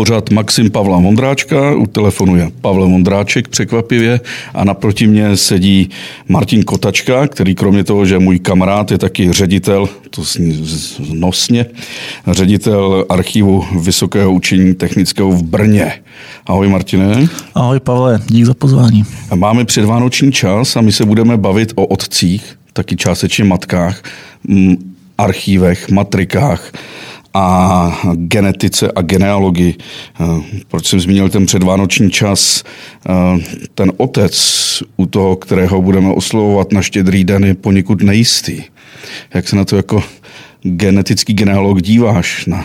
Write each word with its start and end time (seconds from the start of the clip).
pořad 0.00 0.30
Maxim 0.30 0.70
Pavla 0.70 0.98
Vondráčka, 0.98 1.74
u 1.74 1.86
telefonu 1.86 2.36
je 2.36 2.50
Pavel 2.60 2.88
Vondráček 2.88 3.48
překvapivě 3.48 4.20
a 4.54 4.64
naproti 4.64 5.06
mě 5.06 5.36
sedí 5.36 5.90
Martin 6.28 6.62
Kotačka, 6.62 7.26
který 7.26 7.54
kromě 7.54 7.84
toho, 7.84 8.06
že 8.06 8.18
můj 8.18 8.38
kamarád 8.38 8.90
je 8.90 8.98
taky 8.98 9.32
ředitel, 9.32 9.88
to 10.10 10.22
zní 10.22 10.64
nosně, 11.12 11.66
ředitel 12.26 13.04
archivu 13.08 13.64
Vysokého 13.80 14.32
učení 14.32 14.74
technického 14.74 15.30
v 15.30 15.42
Brně. 15.42 15.92
Ahoj 16.46 16.68
Martine. 16.68 17.28
Ahoj 17.54 17.80
Pavle, 17.80 18.20
dík 18.26 18.44
za 18.44 18.54
pozvání. 18.54 19.04
Máme 19.34 19.64
předvánoční 19.64 20.32
čas 20.32 20.76
a 20.76 20.80
my 20.80 20.92
se 20.92 21.04
budeme 21.04 21.36
bavit 21.36 21.72
o 21.74 21.86
otcích, 21.86 22.56
taky 22.72 22.96
částečně 22.96 23.44
matkách, 23.44 24.02
archívech, 25.18 25.90
matrikách 25.90 26.72
a 27.34 27.92
genetice 28.14 28.92
a 28.92 29.02
genealogii. 29.02 29.74
Eh, 30.20 30.24
proč 30.68 30.86
jsem 30.86 31.00
zmínil 31.00 31.28
ten 31.28 31.46
předvánoční 31.46 32.10
čas? 32.10 32.64
Eh, 33.08 33.40
ten 33.74 33.92
otec, 33.96 34.34
u 34.96 35.06
toho, 35.06 35.36
kterého 35.36 35.82
budeme 35.82 36.14
oslovovat 36.14 36.72
na 36.72 36.82
štědrý 36.82 37.24
den, 37.24 37.44
je 37.44 37.54
poněkud 37.54 38.02
nejistý. 38.02 38.62
Jak 39.34 39.48
se 39.48 39.56
na 39.56 39.64
to 39.64 39.76
jako 39.76 40.02
genetický 40.62 41.32
genealog 41.34 41.82
díváš? 41.82 42.46
Na 42.46 42.64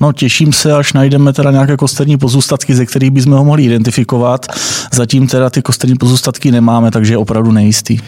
No 0.00 0.12
těším 0.12 0.52
se, 0.52 0.72
až 0.72 0.92
najdeme 0.92 1.32
teda 1.32 1.50
nějaké 1.50 1.76
kosterní 1.76 2.18
pozůstatky, 2.18 2.74
ze 2.74 2.86
kterých 2.86 3.10
bychom 3.10 3.32
ho 3.32 3.44
mohli 3.44 3.64
identifikovat. 3.64 4.46
Zatím 4.92 5.26
teda 5.26 5.50
ty 5.50 5.62
kosterní 5.62 5.96
pozůstatky 5.96 6.50
nemáme, 6.50 6.90
takže 6.90 7.12
je 7.12 7.18
opravdu 7.18 7.52
nejistý. 7.52 7.98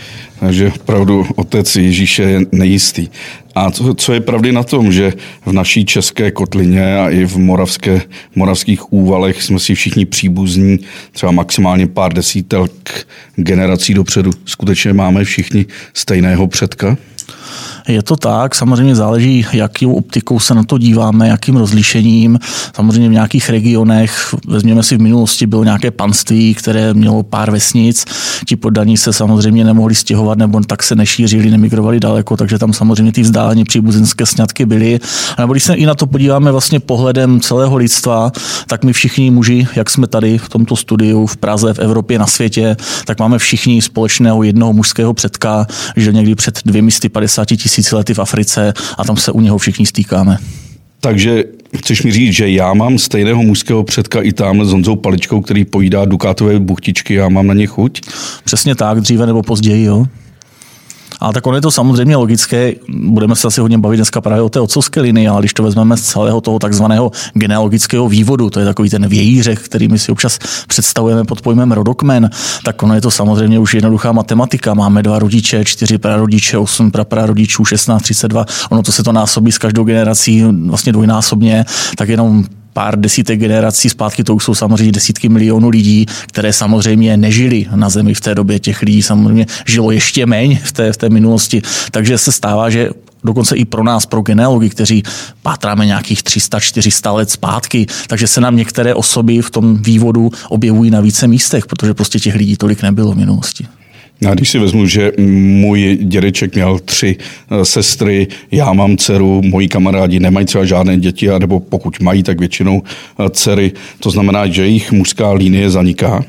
Takže 0.41 0.73
opravdu 0.81 1.27
otec 1.35 1.77
Ježíše 1.77 2.23
je 2.23 2.41
nejistý. 2.53 3.09
A 3.55 3.71
co, 3.71 3.95
co 3.95 4.13
je 4.13 4.21
pravdy 4.21 4.53
na 4.53 4.63
tom, 4.63 4.93
že 4.93 5.13
v 5.47 5.53
naší 5.53 5.85
české 5.85 6.31
kotlině 6.31 6.99
a 6.99 7.11
i 7.11 7.25
v 7.25 7.37
moravské, 7.37 8.01
moravských 8.35 8.93
úvalech 8.93 9.43
jsme 9.43 9.59
si 9.59 9.75
všichni 9.75 10.05
příbuzní, 10.05 10.79
třeba 11.13 11.33
maximálně 11.33 11.87
pár 11.87 12.13
desítek 12.13 13.07
generací 13.37 13.95
dopředu. 13.95 14.31
Skutečně 14.47 14.93
máme 14.93 15.25
všichni 15.25 15.67
stejného 15.95 16.47
předka? 16.47 16.97
Je 17.89 18.03
to 18.03 18.17
tak, 18.17 18.55
samozřejmě 18.55 18.95
záleží, 18.95 19.47
jakou 19.53 19.95
optikou 19.95 20.41
se 20.41 20.55
na 20.55 20.65
to 20.65 20.79
díváme, 20.79 21.29
jakým 21.29 21.57
rozlišením. 21.57 22.39
Samozřejmě 22.75 23.09
v 23.09 23.13
nějakých 23.13 23.51
regionech, 23.51 24.35
vezměme 24.47 24.83
si 24.83 24.97
v 24.97 25.01
minulosti, 25.01 25.47
bylo 25.47 25.65
nějaké 25.65 25.91
panství, 25.91 26.55
které 26.55 26.72
mělo 26.93 27.23
pár 27.23 27.51
vesnic. 27.51 28.05
Ti 28.47 28.57
poddaní 28.57 28.97
se 28.97 29.13
samozřejmě 29.13 29.65
nemohli 29.65 29.95
stěhovat 29.95 30.39
nebo 30.39 30.61
tak 30.61 30.83
se 30.83 30.95
nešířili, 30.95 31.51
nemigrovali 31.51 32.01
daleko, 32.01 32.37
takže 32.37 32.59
tam 32.59 32.73
samozřejmě 32.73 33.13
ty 33.13 33.23
vzdálení 33.23 33.65
příbuzenské 33.65 34.27
sňatky 34.27 34.67
byly. 34.67 35.01
A 35.37 35.41
nebo 35.43 35.53
když 35.53 35.65
se 35.65 35.75
i 35.75 35.87
na 35.87 35.95
to 35.95 36.07
podíváme 36.07 36.53
vlastně 36.53 36.81
pohledem 36.81 37.41
celého 37.41 37.77
lidstva, 37.77 38.33
tak 38.67 38.85
my 38.85 38.93
všichni 38.93 39.31
muži, 39.31 39.67
jak 39.77 39.91
jsme 39.91 40.07
tady 40.07 40.39
v 40.39 40.49
tomto 40.49 40.77
studiu 40.77 41.27
v 41.27 41.37
Praze, 41.37 41.75
v 41.75 41.79
Evropě, 41.79 42.19
na 42.19 42.27
světě, 42.27 42.77
tak 43.05 43.19
máme 43.19 43.39
všichni 43.39 43.83
společného 43.83 44.43
jednoho 44.43 44.73
mužského 44.73 45.15
předka, 45.15 45.67
že 45.97 46.13
někdy 46.13 46.35
před 46.35 46.61
250 46.65 47.45
tisíc 47.45 47.73
tisíci 47.73 47.97
lety 47.97 48.15
v 48.15 48.19
Africe 48.19 48.75
a 48.99 49.05
tam 49.05 49.17
se 49.17 49.33
u 49.33 49.41
něho 49.41 49.59
všichni 49.59 49.87
stýkáme. 49.87 50.39
Takže 51.01 51.45
chceš 51.77 52.03
mi 52.03 52.13
říct, 52.13 52.33
že 52.33 52.49
já 52.49 52.75
mám 52.75 52.99
stejného 52.99 53.43
mužského 53.43 53.85
předka 53.85 54.23
i 54.23 54.33
tamhle 54.33 54.67
s 54.67 54.73
Honzou 54.73 54.97
Paličkou, 54.97 55.41
který 55.41 55.65
pojídá 55.65 56.05
dukátové 56.05 56.59
buchtičky, 56.59 57.15
já 57.15 57.29
mám 57.29 57.47
na 57.47 57.55
ně 57.55 57.67
chuť? 57.67 58.01
Přesně 58.45 58.75
tak, 58.75 59.01
dříve 59.01 59.27
nebo 59.27 59.43
později, 59.43 59.85
jo. 59.85 60.07
A 61.23 61.33
tak 61.33 61.47
ono 61.47 61.57
je 61.57 61.61
to 61.61 61.71
samozřejmě 61.71 62.17
logické, 62.17 62.75
budeme 62.89 63.37
se 63.37 63.47
asi 63.47 63.61
hodně 63.61 63.79
bavit 63.79 63.97
dneska 63.97 64.21
právě 64.21 64.43
o 64.43 64.49
té 64.49 64.61
otcovské 64.61 65.01
linii, 65.01 65.29
ale 65.29 65.41
když 65.41 65.55
to 65.55 65.63
vezmeme 65.63 65.97
z 65.97 66.03
celého 66.03 66.41
toho 66.41 66.59
takzvaného 66.59 67.11
genealogického 67.35 68.09
vývodu, 68.09 68.51
to 68.51 68.61
je 68.61 68.67
takový 68.67 68.91
ten 68.91 69.09
vějířek, 69.09 69.61
který 69.61 69.89
my 69.89 69.99
si 69.99 70.13
občas 70.13 70.39
představujeme 70.69 71.25
pod 71.25 71.41
pojmem 71.41 71.73
rodokmen, 71.73 72.31
tak 72.65 72.83
ono 72.83 72.95
je 72.95 73.01
to 73.01 73.11
samozřejmě 73.11 73.59
už 73.59 73.75
jednoduchá 73.75 74.13
matematika. 74.13 74.75
Máme 74.75 75.03
dva 75.03 75.19
rodiče, 75.19 75.65
čtyři 75.65 75.99
prarodiče, 75.99 76.59
osm 76.59 76.91
praprarodičů, 76.91 77.65
16, 77.65 78.03
32. 78.03 78.47
Ono 78.71 78.83
to 78.83 78.93
se 78.93 79.03
to 79.03 79.13
násobí 79.13 79.53
s 79.53 79.59
každou 79.59 79.85
generací 79.85 80.45
vlastně 80.67 80.93
dvojnásobně, 80.93 81.65
tak 81.97 82.09
jenom 82.09 82.45
pár 82.73 83.01
desítek 83.01 83.41
generací 83.41 83.89
zpátky, 83.89 84.25
to 84.25 84.35
už 84.35 84.45
jsou 84.45 84.55
samozřejmě 84.55 84.93
desítky 84.93 85.29
milionů 85.29 85.69
lidí, 85.69 86.07
které 86.27 86.53
samozřejmě 86.53 87.17
nežili 87.17 87.67
na 87.75 87.89
Zemi 87.89 88.15
v 88.15 88.21
té 88.21 88.35
době. 88.35 88.59
Těch 88.59 88.83
lidí 88.83 89.03
samozřejmě 89.03 89.47
žilo 89.67 89.91
ještě 89.91 90.27
méně 90.27 90.61
v 90.65 90.73
té, 90.73 90.93
v 90.93 90.97
té 90.97 91.09
minulosti. 91.09 91.63
Takže 91.91 92.19
se 92.19 92.33
stává, 92.33 92.71
že 92.71 92.91
dokonce 93.25 93.57
i 93.57 93.65
pro 93.65 93.85
nás, 93.85 94.07
pro 94.07 94.23
genealogy, 94.23 94.71
kteří 94.71 95.03
pátráme 95.43 95.87
nějakých 95.87 96.23
300-400 96.23 97.15
let 97.15 97.31
zpátky, 97.31 97.87
takže 98.07 98.29
se 98.29 98.41
nám 98.41 98.57
některé 98.57 98.95
osoby 98.95 99.43
v 99.43 99.51
tom 99.51 99.83
vývodu 99.83 100.31
objevují 100.49 100.91
na 100.91 101.01
více 101.01 101.29
místech, 101.29 101.67
protože 101.67 101.95
prostě 101.95 102.19
těch 102.19 102.35
lidí 102.35 102.57
tolik 102.57 102.83
nebylo 102.83 103.13
v 103.13 103.17
minulosti. 103.17 103.67
A 104.31 104.35
když 104.35 104.51
si 104.51 104.59
vezmu, 104.59 104.87
že 104.87 105.13
můj 105.19 105.99
dědeček 106.03 106.55
měl 106.55 106.79
tři 106.79 107.17
eh, 107.17 107.65
sestry, 107.65 108.29
já 108.51 108.73
mám 108.73 108.97
dceru, 108.97 109.43
moji 109.45 109.69
kamarádi 109.69 110.21
nemají 110.21 110.47
třeba 110.47 110.65
žádné 110.65 110.97
děti, 110.97 111.29
nebo 111.39 111.61
pokud 111.61 112.01
mají, 112.01 112.23
tak 112.23 112.41
většinou 112.41 112.83
eh, 112.83 113.31
dcery. 113.31 113.73
To 114.01 114.11
znamená, 114.11 114.47
že 114.47 114.63
jejich 114.63 114.93
mužská 114.93 115.33
linie 115.33 115.71
zaniká. 115.71 116.25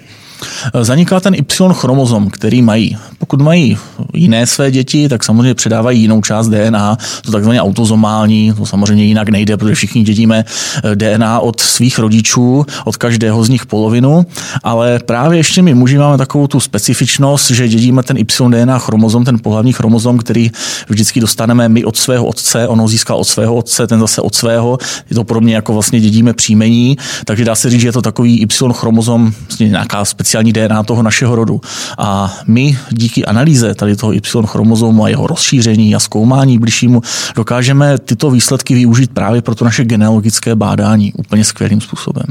Zaniká 0.81 1.19
ten 1.19 1.35
Y 1.35 1.73
chromozom, 1.73 2.29
který 2.29 2.61
mají. 2.61 2.97
Pokud 3.17 3.41
mají 3.41 3.77
jiné 4.13 4.47
své 4.47 4.71
děti, 4.71 5.09
tak 5.09 5.23
samozřejmě 5.23 5.53
předávají 5.53 6.01
jinou 6.01 6.21
část 6.21 6.47
DNA, 6.47 6.97
to 7.25 7.31
takzvaně 7.31 7.61
autozomální, 7.61 8.53
to 8.57 8.65
samozřejmě 8.65 9.03
jinak 9.05 9.29
nejde, 9.29 9.57
protože 9.57 9.75
všichni 9.75 10.03
dědíme 10.03 10.45
eh, 10.83 10.95
DNA 10.95 11.39
od 11.39 11.59
svých 11.59 11.99
rodičů, 11.99 12.65
od 12.85 12.97
každého 12.97 13.43
z 13.43 13.49
nich 13.49 13.65
polovinu, 13.65 14.25
ale 14.63 14.99
právě 15.05 15.39
ještě 15.39 15.61
my 15.61 15.73
muži 15.73 15.97
máme 15.97 16.17
takovou 16.17 16.47
tu 16.47 16.59
specifičnost, 16.59 17.51
že 17.51 17.67
dědíme 17.67 18.03
ten 18.03 18.17
Y 18.17 18.49
DNA 18.49 18.79
chromozom, 18.79 19.25
ten 19.25 19.39
pohlavní 19.39 19.73
chromozom, 19.73 20.17
který 20.17 20.51
vždycky 20.89 21.19
dostaneme 21.19 21.69
my 21.69 21.85
od 21.85 21.97
svého 21.97 22.25
otce, 22.25 22.67
ono 22.67 22.87
získal 22.87 23.17
od 23.17 23.27
svého 23.27 23.55
otce, 23.55 23.87
ten 23.87 23.99
zase 23.99 24.21
od 24.21 24.35
svého, 24.35 24.77
je 25.09 25.15
to 25.15 25.23
podobně 25.23 25.55
jako 25.55 25.73
vlastně 25.73 25.99
dědíme 25.99 26.33
příjmení, 26.33 26.97
takže 27.25 27.45
dá 27.45 27.55
se 27.55 27.69
říct, 27.69 27.81
že 27.81 27.87
je 27.87 27.91
to 27.91 28.01
takový 28.01 28.41
Y 28.41 28.73
chromozom, 28.73 29.33
vlastně 29.47 29.69
nějaká 29.69 30.05
speciální 30.05 30.32
speciální 30.33 30.53
DNA 30.53 30.83
toho 30.83 31.03
našeho 31.03 31.35
rodu. 31.35 31.61
A 31.97 32.33
my 32.47 32.77
díky 32.89 33.25
analýze 33.25 33.75
tady 33.75 33.95
toho 33.95 34.13
Y 34.13 34.47
chromozomu 34.47 35.03
a 35.03 35.09
jeho 35.09 35.27
rozšíření 35.27 35.95
a 35.95 35.99
zkoumání 35.99 36.59
bližšímu 36.59 37.01
dokážeme 37.35 37.97
tyto 37.97 38.31
výsledky 38.31 38.73
využít 38.73 39.11
právě 39.13 39.41
pro 39.41 39.55
to 39.55 39.65
naše 39.65 39.85
genealogické 39.85 40.55
bádání 40.55 41.13
úplně 41.13 41.43
skvělým 41.43 41.81
způsobem. 41.81 42.25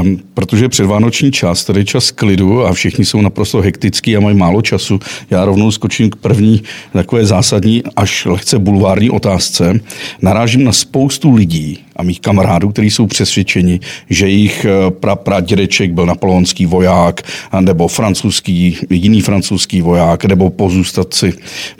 Um, 0.00 0.18
protože 0.34 0.68
předvánoční 0.68 1.32
čas, 1.32 1.64
tady 1.64 1.84
čas 1.84 2.10
klidu 2.10 2.66
a 2.66 2.72
všichni 2.72 3.04
jsou 3.04 3.20
naprosto 3.20 3.60
hektický 3.60 4.16
a 4.16 4.20
mají 4.20 4.36
málo 4.36 4.62
času, 4.62 5.00
já 5.30 5.44
rovnou 5.44 5.70
skočím 5.70 6.10
k 6.10 6.16
první 6.16 6.62
takové 6.92 7.26
zásadní 7.26 7.82
až 7.96 8.24
lehce 8.24 8.58
bulvární 8.58 9.10
otázce. 9.10 9.80
Narážím 10.22 10.64
na 10.64 10.72
spoustu 10.72 11.34
lidí, 11.34 11.78
a 11.98 12.02
mých 12.02 12.20
kamarádů, 12.20 12.68
kteří 12.68 12.90
jsou 12.90 13.06
přesvědčeni, 13.06 13.80
že 14.10 14.28
jejich 14.28 14.64
eh, 14.64 14.90
pra, 14.90 15.16
pradědeček 15.16 15.92
byl 15.92 16.06
napoleonský 16.06 16.66
voják, 16.66 17.22
nebo 17.60 17.88
francouzský, 17.88 18.76
jiný 18.90 19.20
francouzský 19.20 19.80
voják, 19.80 20.24
nebo 20.24 20.50
pozůstatci, 20.50 21.32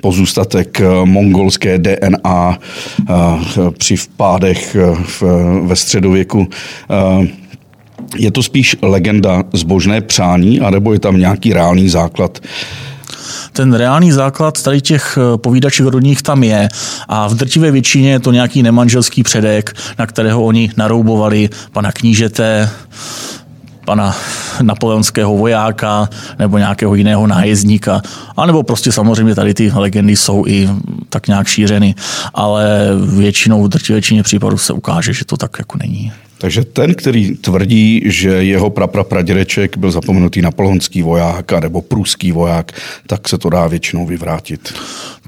pozůstatek 0.03 0.81
eh, 0.81 0.84
mongolské 1.05 1.79
DNA 1.79 2.59
eh, 2.59 3.15
při 3.79 3.97
vpádech 3.97 4.77
ve 5.62 5.77
středověku. 5.77 6.49
Je 8.17 8.31
to 8.31 8.43
spíš 8.43 8.77
legenda 8.83 9.45
zbožné 9.53 10.00
přání, 10.00 10.61
anebo 10.61 10.93
je 10.93 10.99
tam 10.99 11.19
nějaký 11.19 11.53
reálný 11.53 11.89
základ 11.89 12.39
ten 13.53 13.75
reálný 13.75 14.13
základ 14.13 14.63
tady 14.63 14.81
těch 14.81 15.19
eh, 15.19 15.39
povídačů 15.39 15.91
rodních 15.91 16.23
tam 16.23 16.43
je 16.43 16.69
a 17.09 17.29
v 17.29 17.35
drtivé 17.35 17.71
většině 17.71 18.11
je 18.11 18.21
to 18.21 18.33
nějaký 18.33 18.62
nemanželský 18.62 19.23
předek, 19.23 19.77
na 19.99 20.06
kterého 20.06 20.45
oni 20.45 20.71
naroubovali 20.77 21.50
pana 21.73 21.93
knížete, 21.93 22.71
pana 23.89 24.17
napoleonského 24.62 25.37
vojáka 25.37 26.09
nebo 26.39 26.59
nějakého 26.59 26.95
jiného 26.95 27.27
nájezdníka. 27.27 28.03
A 28.37 28.47
nebo 28.47 28.62
prostě 28.62 28.93
samozřejmě 28.93 29.35
tady 29.35 29.55
ty 29.55 29.73
legendy 29.75 30.17
jsou 30.17 30.44
i 30.47 30.69
tak 31.09 31.29
nějak 31.29 31.47
šířeny, 31.47 31.94
ale 32.35 32.89
většinou 33.17 33.65
v 33.65 33.69
drtivé 33.69 33.94
většině 33.94 34.23
případů 34.23 34.59
se 34.59 34.73
ukáže, 34.73 35.12
že 35.12 35.25
to 35.25 35.37
tak 35.37 35.59
jako 35.59 35.79
není. 35.79 36.12
Takže 36.38 36.64
ten, 36.64 36.94
který 36.94 37.37
tvrdí, 37.37 38.02
že 38.05 38.29
jeho 38.29 38.70
praprapradědeček 38.70 39.76
byl 39.76 39.90
zapomenutý 39.90 40.43
napoleonský 40.43 41.02
voják 41.02 41.52
nebo 41.52 41.82
pruský 41.82 42.32
voják, 42.32 42.73
tak 43.06 43.29
se 43.29 43.38
to 43.38 43.50
dá 43.50 43.67
většinou 43.67 44.06
vyvrátit. 44.06 44.75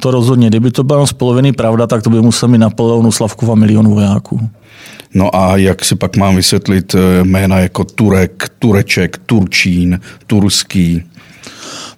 To 0.01 0.11
rozhodně. 0.11 0.49
Kdyby 0.49 0.71
to 0.71 0.85
bylo 0.85 1.07
z 1.07 1.13
poloviny 1.13 1.53
pravda, 1.53 1.87
tak 1.87 2.03
to 2.03 2.11
by 2.11 2.21
musel 2.21 2.49
mít 2.49 2.59
Napoleonu 2.59 3.13
Slavkova 3.13 3.55
milion 3.55 3.89
vojáků. 3.89 4.51
No 5.15 5.37
a 5.37 5.57
jak 5.57 5.85
si 5.85 5.95
pak 5.97 6.17
mám 6.17 6.37
vysvětlit 6.37 6.95
eh, 6.95 7.25
jména 7.25 7.59
jako 7.59 7.85
Turek, 7.85 8.51
Tureček, 8.59 9.19
Turčín, 9.27 10.01
Turský? 10.27 11.03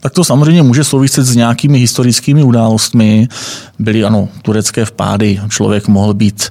Tak 0.00 0.12
to 0.12 0.24
samozřejmě 0.24 0.62
může 0.62 0.84
souviset 0.84 1.26
s 1.26 1.36
nějakými 1.36 1.78
historickými 1.78 2.42
událostmi. 2.42 3.28
Byly 3.78 4.04
ano 4.04 4.28
turecké 4.42 4.84
vpády, 4.84 5.40
člověk 5.48 5.88
mohl 5.88 6.14
být 6.14 6.50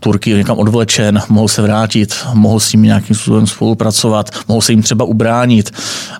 Turky 0.00 0.34
někam 0.34 0.58
odvlečen, 0.58 1.22
mohl 1.28 1.48
se 1.48 1.62
vrátit, 1.62 2.14
mohl 2.34 2.60
s 2.60 2.72
nimi 2.72 2.86
nějakým 2.86 3.16
způsobem 3.16 3.46
spolupracovat, 3.46 4.30
mohl 4.48 4.60
se 4.60 4.72
jim 4.72 4.82
třeba 4.82 5.04
ubránit. 5.04 5.70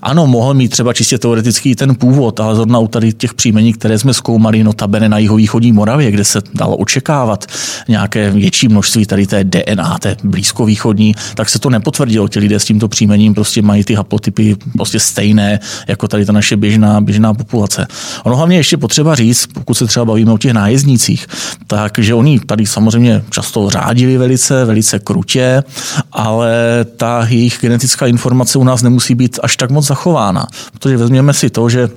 Ano, 0.03 0.27
mohl 0.27 0.55
mít 0.55 0.69
třeba 0.69 0.93
čistě 0.93 1.19
teoretický 1.19 1.75
ten 1.75 1.95
původ, 1.95 2.41
ale 2.41 2.55
zrovna 2.55 2.79
u 2.79 2.89
tady 2.89 3.13
těch 3.13 3.35
příjmení, 3.35 3.73
které 3.73 3.99
jsme 3.99 4.15
zkoumali, 4.15 4.65
notabene 4.65 5.09
na 5.09 5.19
jihovýchodní 5.19 5.73
Moravě, 5.73 6.11
kde 6.11 6.25
se 6.25 6.43
dalo 6.55 6.77
očekávat 6.77 7.47
nějaké 7.89 8.31
větší 8.31 8.69
množství 8.69 9.07
tady 9.07 9.27
té 9.27 9.45
DNA, 9.45 9.99
té 9.99 10.17
blízkovýchodní, 10.25 11.15
tak 11.35 11.49
se 11.49 11.59
to 11.59 11.71
nepotvrdilo. 11.71 12.29
Ti 12.29 12.39
lidé 12.39 12.61
s 12.61 12.65
tímto 12.65 12.89
příjmením 12.89 13.35
prostě 13.35 13.63
mají 13.63 13.85
ty 13.85 13.95
haplotypy 13.95 14.57
prostě 14.73 15.01
stejné 15.01 15.61
jako 15.89 16.09
tady 16.09 16.25
ta 16.25 16.33
naše 16.33 16.57
běžná, 16.57 17.01
běžná 17.01 17.35
populace. 17.35 17.87
Ono 18.25 18.37
hlavně 18.37 18.57
ještě 18.57 18.77
potřeba 18.77 19.15
říct, 19.15 19.47
pokud 19.47 19.75
se 19.75 19.87
třeba 19.87 20.05
bavíme 20.05 20.33
o 20.33 20.39
těch 20.39 20.53
nájezdnících, 20.53 21.27
takže 21.67 22.15
oni 22.15 22.41
tady 22.41 22.67
samozřejmě 22.67 23.23
často 23.31 23.71
řádili 23.71 24.19
velice, 24.19 24.65
velice 24.65 24.99
krutě, 24.99 25.65
ale 26.13 26.55
ta 26.97 27.27
jejich 27.29 27.59
genetická 27.61 28.07
informace 28.07 28.59
u 28.59 28.65
nás 28.65 28.83
nemusí 28.83 29.15
být 29.15 29.39
až 29.43 29.57
tak 29.57 29.71
moc 29.71 29.87
zachována. 29.87 30.47
Protože 30.73 30.97
vezměme 30.97 31.35
si 31.35 31.51
to, 31.51 31.69
že 31.69 31.89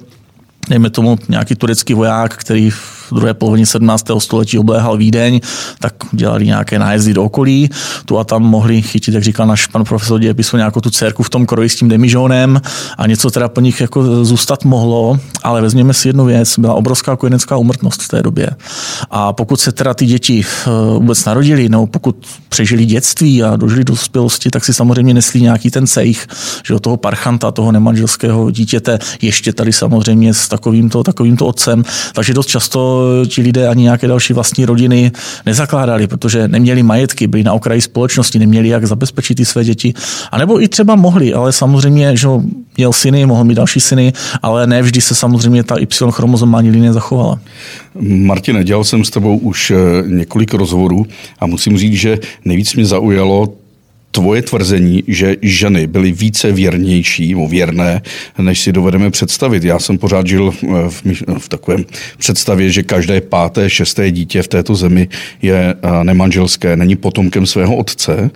dejme 0.69 0.89
tomu 0.89 1.18
nějaký 1.30 1.56
turecký 1.56 1.94
voják, 1.94 2.38
který 2.38 2.71
druhé 3.15 3.33
polovině 3.33 3.65
17. 3.65 4.06
století 4.17 4.59
obléhal 4.59 4.97
Vídeň, 4.97 5.39
tak 5.79 5.94
dělali 6.11 6.45
nějaké 6.45 6.79
nájezdy 6.79 7.13
do 7.13 7.23
okolí. 7.23 7.69
Tu 8.06 8.19
a 8.19 8.23
tam 8.23 8.44
mohli 8.44 8.81
chytit, 8.81 9.13
jak 9.13 9.23
říkal 9.23 9.47
náš 9.47 9.67
pan 9.67 9.83
profesor 9.83 10.19
dějepisu, 10.19 10.57
nějakou 10.57 10.81
tu 10.81 10.89
dcerku 10.89 11.23
v 11.23 11.29
tom 11.29 11.45
kroji 11.45 11.69
s 11.69 11.75
tím 11.75 11.89
demižónem 11.89 12.61
a 12.97 13.07
něco 13.07 13.31
teda 13.31 13.50
po 13.50 13.61
nich 13.61 13.81
jako 13.81 14.25
zůstat 14.25 14.65
mohlo, 14.65 15.19
ale 15.44 15.61
vezměme 15.61 15.94
si 15.94 16.09
jednu 16.09 16.25
věc, 16.25 16.59
byla 16.59 16.73
obrovská 16.73 17.15
kojenecká 17.15 17.57
umrtnost 17.57 18.01
v 18.01 18.07
té 18.07 18.23
době. 18.23 18.50
A 19.09 19.33
pokud 19.33 19.59
se 19.59 19.71
teda 19.71 19.94
ty 19.94 20.06
děti 20.06 20.45
eh, 20.45 20.69
vůbec 21.00 21.25
narodili, 21.25 21.69
nebo 21.69 21.88
pokud 21.88 22.15
přežili 22.50 22.85
dětství 22.85 23.44
a 23.44 23.56
dožili 23.56 23.83
do 23.83 23.94
dospělosti, 23.94 24.50
tak 24.50 24.65
si 24.65 24.73
samozřejmě 24.73 25.13
neslí 25.13 25.41
nějaký 25.41 25.71
ten 25.71 25.88
cejch, 25.88 26.27
že 26.65 26.73
od 26.75 26.79
toho 26.79 26.97
parchanta, 26.97 27.51
toho 27.51 27.71
nemanželského 27.71 28.51
dítěte, 28.51 29.00
ještě 29.21 29.53
tady 29.53 29.73
samozřejmě 29.73 30.33
s 30.33 30.47
takovýmto, 30.47 31.03
takovýmto 31.03 31.45
otcem. 31.45 31.83
Takže 32.13 32.33
dost 32.33 32.47
často 32.47 32.99
ti 33.28 33.42
lidé 33.42 33.68
ani 33.68 33.84
nějaké 33.84 34.07
další 34.07 34.34
vlastní 34.34 34.66
rodiny 34.66 35.12
nezakládali, 35.46 36.07
protože 36.07 36.48
neměli 36.48 36.84
majetky, 36.84 37.28
byli 37.28 37.44
na 37.44 37.54
okraji 37.54 37.81
společnosti, 37.81 38.40
neměli 38.40 38.68
jak 38.68 38.86
zabezpečit 38.88 39.36
ty 39.36 39.46
své 39.46 39.63
děti. 39.63 39.94
A 40.31 40.38
nebo 40.38 40.62
i 40.63 40.68
třeba 40.68 40.96
mohli, 40.96 41.34
ale 41.34 41.51
samozřejmě, 41.51 42.18
že 42.18 42.28
měl 42.78 42.94
syny, 42.94 43.25
mohl 43.25 43.44
mít 43.44 43.56
další 43.56 43.80
syny, 43.80 44.13
ale 44.42 44.68
ne 44.68 44.81
vždy 44.81 45.01
se 45.01 45.16
samozřejmě 45.16 45.63
ta 45.63 45.75
Y 45.78 46.12
chromozomální 46.12 46.72
linie 46.72 46.94
zachovala. 46.94 47.40
Martine, 48.01 48.63
dělal 48.63 48.84
jsem 48.84 49.04
s 49.04 49.10
tebou 49.10 49.38
už 49.38 49.72
eh, 49.72 49.75
několik 50.07 50.54
rozhovorů 50.54 51.06
a 51.40 51.45
musím 51.45 51.78
říct, 51.78 51.94
že 51.94 52.18
nejvíc 52.45 52.75
mě 52.75 52.86
zaujalo 52.86 53.54
tvoje 54.11 54.41
tvrzení, 54.41 55.03
že 55.07 55.35
ženy 55.41 55.88
byly 55.88 56.11
více 56.11 56.51
věrnější, 56.51 57.35
o 57.35 57.47
věrné, 57.47 58.01
než 58.38 58.59
si 58.59 58.71
dovedeme 58.71 59.09
představit. 59.11 59.63
Já 59.63 59.79
jsem 59.79 59.97
pořád 59.97 60.27
žil 60.27 60.53
eh, 60.63 60.67
v, 60.89 61.03
v 61.38 61.50
takovém 61.50 61.85
představě, 62.17 62.69
že 62.69 62.83
každé 62.83 63.21
páté, 63.21 63.69
šesté 63.69 64.11
dítě 64.11 64.41
v 64.41 64.47
této 64.47 64.75
zemi 64.75 65.07
je 65.41 65.75
eh, 65.81 66.03
nemanželské, 66.03 66.75
není 66.75 66.95
potomkem 66.95 67.45
svého 67.45 67.75
otce, 67.75 68.31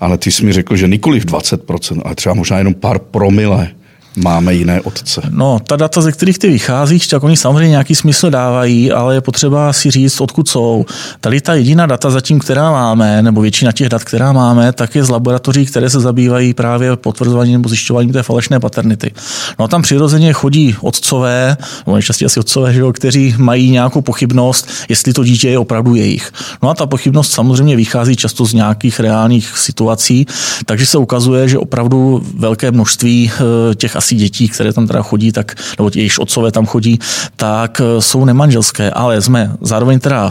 ale 0.00 0.18
ty 0.18 0.32
jsi 0.32 0.44
mi 0.44 0.52
řekl, 0.52 0.76
že 0.76 0.88
nikoli 0.88 1.20
v 1.20 1.26
20%, 1.26 2.00
ale 2.04 2.14
třeba 2.14 2.34
možná 2.34 2.58
jenom 2.58 2.74
pár 2.74 2.98
promile 2.98 3.70
máme 4.16 4.54
jiné 4.54 4.80
otce? 4.80 5.20
No, 5.30 5.60
ta 5.66 5.76
data, 5.76 6.00
ze 6.00 6.12
kterých 6.12 6.38
ty 6.38 6.48
vycházíš, 6.48 7.06
tak 7.06 7.22
oni 7.22 7.36
samozřejmě 7.36 7.68
nějaký 7.68 7.94
smysl 7.94 8.30
dávají, 8.30 8.92
ale 8.92 9.14
je 9.14 9.20
potřeba 9.20 9.72
si 9.72 9.90
říct, 9.90 10.20
odkud 10.20 10.48
jsou. 10.48 10.86
Tady 11.20 11.40
ta 11.40 11.54
jediná 11.54 11.86
data 11.86 12.10
zatím, 12.10 12.38
která 12.38 12.70
máme, 12.70 13.22
nebo 13.22 13.40
většina 13.40 13.72
těch 13.72 13.88
dat, 13.88 14.04
která 14.04 14.32
máme, 14.32 14.72
tak 14.72 14.94
je 14.94 15.04
z 15.04 15.08
laboratoří, 15.08 15.66
které 15.66 15.90
se 15.90 16.00
zabývají 16.00 16.54
právě 16.54 16.96
potvrzováním 16.96 17.52
nebo 17.52 17.68
zjišťováním 17.68 18.12
té 18.12 18.22
falešné 18.22 18.60
paternity. 18.60 19.12
No 19.58 19.64
a 19.64 19.68
tam 19.68 19.82
přirozeně 19.82 20.32
chodí 20.32 20.76
otcové, 20.80 21.56
nebo 21.86 21.96
nejčastěji 21.96 22.26
asi 22.26 22.40
otcové, 22.40 22.72
že 22.72 22.80
jo, 22.80 22.92
kteří 22.92 23.34
mají 23.38 23.70
nějakou 23.70 24.00
pochybnost, 24.00 24.68
jestli 24.88 25.12
to 25.12 25.24
dítě 25.24 25.48
je 25.48 25.58
opravdu 25.58 25.94
jejich. 25.94 26.32
No 26.62 26.70
a 26.70 26.74
ta 26.74 26.86
pochybnost 26.86 27.32
samozřejmě 27.32 27.76
vychází 27.76 28.16
často 28.16 28.44
z 28.46 28.52
nějakých 28.52 29.00
reálných 29.00 29.58
situací, 29.58 30.26
takže 30.66 30.86
se 30.86 30.98
ukazuje, 30.98 31.48
že 31.48 31.58
opravdu 31.58 32.26
velké 32.38 32.70
množství 32.70 33.30
eh, 33.30 33.74
těch 33.74 33.96
asi 34.06 34.14
dětí, 34.14 34.48
které 34.48 34.72
tam 34.72 34.86
teda 34.86 35.02
chodí, 35.02 35.32
tak, 35.32 35.54
nebo 35.78 35.90
jejichž 35.94 36.18
otcové 36.18 36.52
tam 36.52 36.66
chodí, 36.66 36.98
tak 37.36 37.80
eh, 37.80 38.02
jsou 38.02 38.24
nemanželské, 38.24 38.90
ale 38.90 39.22
jsme 39.22 39.52
zároveň 39.60 39.98
teda 39.98 40.30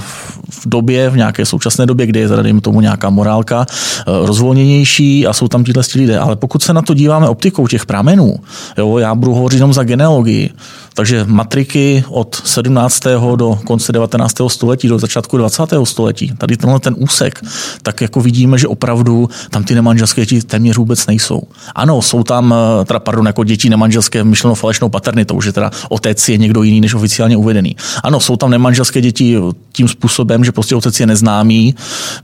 v 0.50 0.66
době, 0.66 1.10
v 1.10 1.18
nějaké 1.18 1.46
současné 1.46 1.86
době, 1.86 2.08
kdy 2.08 2.20
je 2.20 2.28
teda 2.28 2.42
dejme 2.42 2.62
tomu 2.62 2.82
nějaká 2.82 3.10
morálka 3.10 3.66
eh, 3.68 4.04
rozvolněnější 4.08 5.28
a 5.28 5.34
jsou 5.34 5.48
tam 5.48 5.64
tyhle 5.64 5.84
lidé. 5.96 6.20
Ale 6.20 6.36
pokud 6.36 6.64
se 6.64 6.74
na 6.74 6.82
to 6.82 6.94
díváme 6.94 7.28
optikou 7.28 7.68
těch 7.68 7.86
pramenů, 7.86 8.36
jo, 8.78 8.98
já 8.98 9.16
budu 9.16 9.34
hovořit 9.34 9.58
jenom 9.58 9.74
za 9.74 9.84
genealogii, 9.84 10.50
takže 10.94 11.26
matriky 11.28 12.04
od 12.08 12.36
17. 12.46 13.04
do 13.36 13.60
konce 13.66 13.92
19. 13.92 14.36
století, 14.48 14.88
do 14.88 15.00
začátku 15.00 15.38
20. 15.38 15.64
století, 15.84 16.32
tady 16.38 16.58
tenhle 16.58 16.80
ten 16.80 16.96
úsek, 16.98 17.42
tak 17.82 18.02
jako 18.02 18.22
vidíme, 18.22 18.58
že 18.58 18.68
opravdu 18.68 19.30
tam 19.50 19.64
ty 19.64 19.76
nemanželské 19.76 20.22
děti 20.22 20.42
téměř 20.42 20.78
vůbec 20.78 21.08
nejsou. 21.08 21.42
Ano, 21.76 22.02
jsou 22.02 22.24
tam, 22.24 22.54
eh, 22.54 22.86
teda 22.86 23.00
pardon, 23.00 23.28
jako 23.28 23.44
děti 23.44 23.65
nemanželské 23.70 24.24
myšleno 24.24 24.56
falešnou 24.56 24.90
paternitou, 24.90 25.42
že 25.42 25.52
teda 25.52 25.72
otec 25.90 26.30
je 26.30 26.38
někdo 26.38 26.64
jiný 26.64 26.82
než 26.82 26.94
oficiálně 26.94 27.38
uvedený. 27.38 27.76
Ano, 28.04 28.20
jsou 28.20 28.36
tam 28.36 28.50
nemanželské 28.50 29.02
děti 29.02 29.38
tím 29.72 29.88
způsobem, 29.88 30.44
že 30.44 30.52
prostě 30.52 30.76
otec 30.76 31.00
je 31.00 31.06
neznámý, 31.06 31.76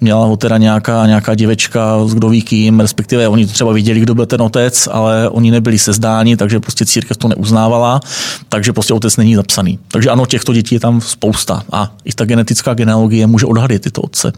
měla 0.02 0.26
ho 0.26 0.38
teda 0.38 0.58
nějaká, 0.58 1.06
nějaká 1.06 1.36
děvečka 1.36 2.08
s 2.08 2.14
kdo 2.14 2.30
ví 2.30 2.42
kým, 2.42 2.80
respektive 2.80 3.28
oni 3.28 3.46
třeba 3.46 3.74
viděli, 3.74 4.00
kdo 4.00 4.16
byl 4.16 4.26
ten 4.26 4.42
otec, 4.42 4.88
ale 4.92 5.30
oni 5.30 5.52
nebyli 5.52 5.80
sezdáni, 5.80 6.38
takže 6.38 6.60
prostě 6.60 6.86
církev 6.86 7.18
to 7.18 7.28
neuznávala. 7.28 8.00
Tak 8.50 8.62
takže 8.62 8.74
prostě 8.74 8.94
otec 8.94 9.18
není 9.18 9.36
zapsaný. 9.36 9.80
Takže 9.88 10.10
ano, 10.10 10.26
těchto 10.26 10.54
dětí 10.54 10.76
je 10.76 10.80
tam 10.80 11.02
spousta 11.02 11.64
a 11.72 11.92
i 12.06 12.14
ta 12.14 12.26
genetická 12.26 12.74
genealogie 12.74 13.28
může 13.28 13.46
odhadit 13.46 13.82
tyto 13.82 14.02
otce. 14.02 14.34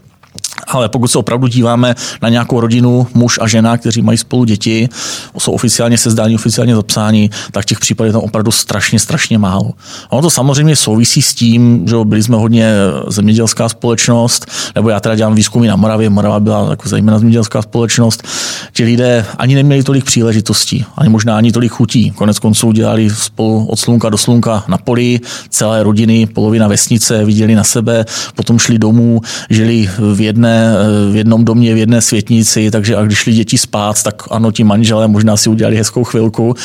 Ale 0.68 0.90
pokud 0.90 1.08
se 1.08 1.18
opravdu 1.18 1.48
díváme 1.48 1.96
na 2.22 2.30
nějakou 2.30 2.60
rodinu, 2.60 3.08
muž 3.14 3.40
a 3.42 3.48
žena, 3.48 3.78
kteří 3.78 4.02
mají 4.02 4.18
spolu 4.18 4.46
děti, 4.46 4.90
jsou 5.38 5.52
oficiálně 5.52 5.98
sezdání, 5.98 6.36
oficiálně 6.36 6.76
zapsáni, 6.76 7.30
tak 7.52 7.66
těch 7.66 7.80
případů 7.80 8.08
je 8.08 8.14
tam 8.14 8.22
opravdu 8.22 8.52
strašně, 8.52 9.00
strašně 9.00 9.38
málo. 9.38 9.72
A 10.10 10.12
ono 10.12 10.22
to 10.22 10.30
samozřejmě 10.30 10.76
souvisí 10.76 11.22
s 11.22 11.34
tím, 11.34 11.88
že 11.88 11.96
byli 12.04 12.24
jsme 12.24 12.38
hodně 12.38 12.74
zemědělská 13.08 13.70
společnost, 13.70 14.46
nebo 14.76 14.90
já 14.90 15.00
teda 15.00 15.16
dělám 15.16 15.36
výzkumy 15.36 15.68
na 15.68 15.76
Moravě, 15.76 16.10
Morava 16.10 16.40
byla 16.40 16.70
jako 16.70 16.90
zejména 16.90 17.20
zemědělská 17.20 17.62
společnost. 17.62 18.24
Ti 18.74 18.84
lidé 18.84 19.26
ani 19.38 19.56
neměli 19.56 19.84
tolik 19.84 20.06
příležitostí, 20.06 20.86
ani 20.98 21.10
možná 21.10 21.38
ani 21.38 21.52
tolik 21.52 21.72
chutí. 21.72 22.12
Konec 22.12 22.40
konců 22.40 22.72
dělali 22.72 23.10
spolu 23.10 23.66
od 23.66 23.80
slunka 23.80 24.10
do 24.10 24.18
slunka 24.18 24.64
na 24.68 24.78
poli, 24.78 25.20
celé 25.50 25.84
rodiny, 25.84 26.26
polovina 26.26 26.68
vesnice, 26.68 27.26
viděli 27.26 27.56
na 27.56 27.64
sebe, 27.64 28.06
potom 28.36 28.60
šli 28.60 28.80
domů, 28.80 29.22
žili 29.50 29.90
v 29.98 30.22
jedné, 30.24 30.74
v 31.12 31.16
jednom 31.16 31.46
domě, 31.46 31.74
v 31.74 31.78
jedné 31.78 32.02
světnici, 32.02 32.72
takže 32.72 32.96
a 32.96 33.06
když 33.06 33.18
šli 33.18 33.34
děti 33.34 33.58
spát, 33.58 34.04
tak 34.04 34.24
ano, 34.32 34.52
ti 34.52 34.64
manželé 34.64 35.08
možná 35.08 35.38
si 35.38 35.50
udělali 35.50 35.78
hezkou 35.78 36.04
chvilku 36.04 36.56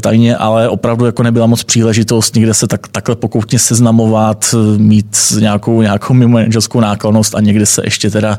tajně, 0.00 0.36
ale 0.36 0.68
opravdu 0.68 1.06
jako 1.06 1.22
nebyla 1.22 1.46
moc 1.46 1.64
příležitost 1.64 2.34
někde 2.34 2.54
se 2.54 2.66
tak, 2.66 2.88
takhle 2.88 3.16
pokoutně 3.16 3.58
seznamovat, 3.58 4.54
mít 4.76 5.16
nějakou, 5.40 5.82
nějakou 5.82 6.14
mimo 6.14 6.32
manželskou 6.32 6.80
náklonost 6.80 7.34
a 7.34 7.40
někde 7.40 7.66
se 7.66 7.82
ještě 7.84 8.10
teda 8.10 8.38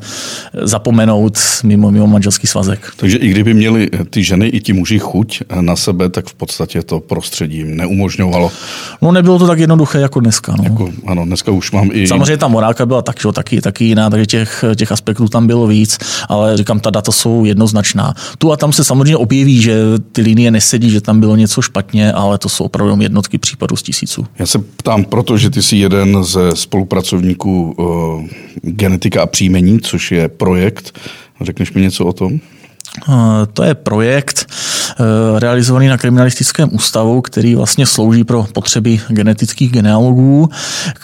zapomenout 0.63 1.38
mimo, 1.63 1.91
mimo 1.91 2.07
manželský 2.07 2.47
svazek. 2.47 2.91
Takže 2.97 3.17
i 3.17 3.29
kdyby 3.29 3.53
měli 3.53 3.89
ty 4.09 4.24
ženy 4.24 4.47
i 4.47 4.62
ti 4.62 4.74
muži 4.74 5.00
chuť 5.00 5.41
na 5.62 5.75
sebe, 5.75 6.09
tak 6.09 6.27
v 6.27 6.33
podstatě 6.33 6.81
to 6.81 7.00
prostředí 7.00 7.57
jim 7.57 7.77
neumožňovalo. 7.77 8.51
No 9.01 9.12
nebylo 9.12 9.39
to 9.39 9.47
tak 9.47 9.59
jednoduché 9.59 10.00
jako 10.00 10.19
dneska. 10.19 10.55
No. 10.57 10.63
Jako, 10.63 10.89
ano, 11.05 11.25
dneska 11.25 11.51
už 11.51 11.71
mám 11.71 11.89
i... 11.93 12.07
Samozřejmě 12.07 12.38
ta 12.38 12.47
morálka 12.47 12.86
byla 12.86 13.01
tak, 13.01 13.21
že, 13.21 13.31
taky, 13.31 13.62
taky 13.62 13.86
jiná, 13.86 14.09
takže 14.09 14.25
těch 14.25 14.57
těch, 14.76 14.92
aspektů 14.92 15.28
tam 15.28 15.48
bylo 15.48 15.68
víc, 15.68 15.98
ale 16.30 16.58
říkám, 16.58 16.80
ta 16.80 16.90
data 16.90 17.12
jsou 17.12 17.46
jednoznačná. 17.46 18.14
Tu 18.38 18.52
a 18.52 18.58
tam 18.58 18.74
se 18.74 18.84
samozřejmě 18.84 19.18
objeví, 19.18 19.62
že 19.62 19.76
ty 20.12 20.22
linie 20.22 20.52
nesedí, 20.52 20.90
že 20.90 21.02
tam 21.02 21.20
bylo 21.20 21.36
něco 21.36 21.62
špatně, 21.62 22.14
ale 22.14 22.38
to 22.38 22.50
jsou 22.50 22.64
opravdu 22.64 23.02
jednotky 23.02 23.38
případů 23.38 23.76
z 23.76 23.84
tisíců. 23.84 24.26
Já 24.40 24.46
se 24.46 24.60
ptám, 24.60 25.04
protože 25.06 25.50
ty 25.50 25.62
jsi 25.62 25.78
jeden 25.78 26.24
ze 26.24 26.56
spolupracovníků 26.56 27.76
uh, 27.78 28.26
Genetika 28.62 29.22
a 29.22 29.26
příjmení, 29.26 29.80
což 29.80 30.12
je 30.12 30.28
projekt. 30.28 31.00
Řekneš 31.42 31.74
mi 31.74 31.82
něco 31.82 32.06
o 32.06 32.14
tom? 32.14 32.40
Eh, 33.10 33.46
to 33.54 33.64
je 33.64 33.76
projekt, 33.76 34.54
realizovaný 35.39 35.88
na 35.88 35.98
kriminalistickém 35.98 36.70
ústavu, 36.72 37.22
který 37.22 37.56
vlastně 37.56 37.86
slouží 37.86 38.24
pro 38.24 38.48
potřeby 38.54 39.00
genetických 39.08 39.72
genealogů, 39.72 40.50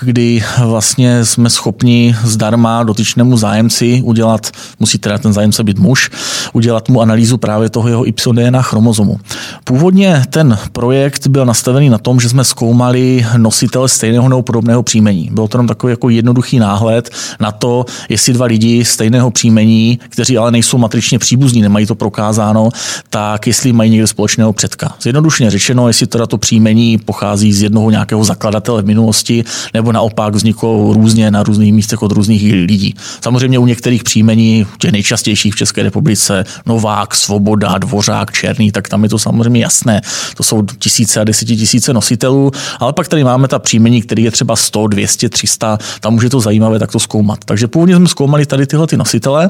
kdy 0.01 0.43
vlastně 0.65 1.25
jsme 1.25 1.49
schopni 1.49 2.15
zdarma 2.23 2.83
dotyčnému 2.83 3.37
zájemci 3.37 4.01
udělat, 4.05 4.51
musí 4.79 4.97
teda 4.97 5.17
ten 5.17 5.33
zájemce 5.33 5.63
být 5.63 5.79
muž, 5.79 6.09
udělat 6.53 6.89
mu 6.89 7.01
analýzu 7.01 7.37
právě 7.37 7.69
toho 7.69 7.87
jeho 7.87 8.05
YDNA 8.05 8.61
chromozomu. 8.61 9.19
Původně 9.63 10.23
ten 10.29 10.57
projekt 10.71 11.27
byl 11.27 11.45
nastavený 11.45 11.89
na 11.89 11.97
tom, 11.97 12.19
že 12.19 12.29
jsme 12.29 12.43
zkoumali 12.43 13.25
nositele 13.37 13.89
stejného 13.89 14.29
nebo 14.29 14.41
podobného 14.41 14.83
příjmení. 14.83 15.29
Bylo 15.31 15.47
to 15.47 15.57
jenom 15.57 15.67
takový 15.67 15.91
jako 15.91 16.09
jednoduchý 16.09 16.59
náhled 16.59 17.09
na 17.39 17.51
to, 17.51 17.85
jestli 18.09 18.33
dva 18.33 18.45
lidi 18.45 18.85
stejného 18.85 19.31
příjmení, 19.31 19.99
kteří 20.09 20.37
ale 20.37 20.51
nejsou 20.51 20.77
matričně 20.77 21.19
příbuzní, 21.19 21.61
nemají 21.61 21.85
to 21.85 21.95
prokázáno, 21.95 22.69
tak 23.09 23.47
jestli 23.47 23.73
mají 23.73 23.82
někde 23.89 24.07
společného 24.07 24.53
předka. 24.53 24.95
Zjednodušeně 25.01 25.51
řečeno, 25.51 25.87
jestli 25.87 26.07
teda 26.07 26.25
to 26.25 26.37
příjmení 26.37 26.97
pochází 26.97 27.53
z 27.53 27.61
jednoho 27.61 27.89
nějakého 27.89 28.23
zakladatele 28.23 28.81
v 28.81 28.85
minulosti, 28.85 29.43
nebo 29.73 29.91
naopak 29.91 30.35
vzniklo 30.35 30.93
různě 30.93 31.31
na 31.31 31.43
různých 31.43 31.73
místech 31.73 32.01
od 32.01 32.11
různých 32.11 32.53
lidí. 32.53 32.95
Samozřejmě 33.21 33.59
u 33.59 33.65
některých 33.65 34.03
příjmení, 34.03 34.65
těch 34.79 34.91
nejčastějších 34.91 35.53
v 35.53 35.57
České 35.57 35.83
republice, 35.83 36.45
Novák, 36.65 37.15
Svoboda, 37.15 37.77
Dvořák, 37.77 38.31
Černý, 38.31 38.71
tak 38.71 38.89
tam 38.89 39.03
je 39.03 39.09
to 39.09 39.19
samozřejmě 39.19 39.59
jasné. 39.59 40.01
To 40.37 40.43
jsou 40.43 40.61
tisíce 40.79 41.21
a 41.21 41.23
desetitisíce 41.23 41.93
nositelů, 41.93 42.51
ale 42.79 42.93
pak 42.93 43.07
tady 43.07 43.23
máme 43.23 43.47
ta 43.47 43.59
příjmení, 43.59 44.01
který 44.01 44.23
je 44.23 44.31
třeba 44.31 44.55
100, 44.55 44.87
200, 44.87 45.29
300, 45.29 45.77
tam 45.99 46.15
už 46.15 46.23
je 46.23 46.29
to 46.29 46.39
zajímavé 46.39 46.79
tak 46.79 46.91
to 46.91 46.99
zkoumat. 46.99 47.39
Takže 47.45 47.67
původně 47.67 47.95
jsme 47.95 48.07
zkoumali 48.07 48.45
tady 48.45 48.67
tyhle 48.67 48.87
ty 48.87 48.97
nositele, 48.97 49.49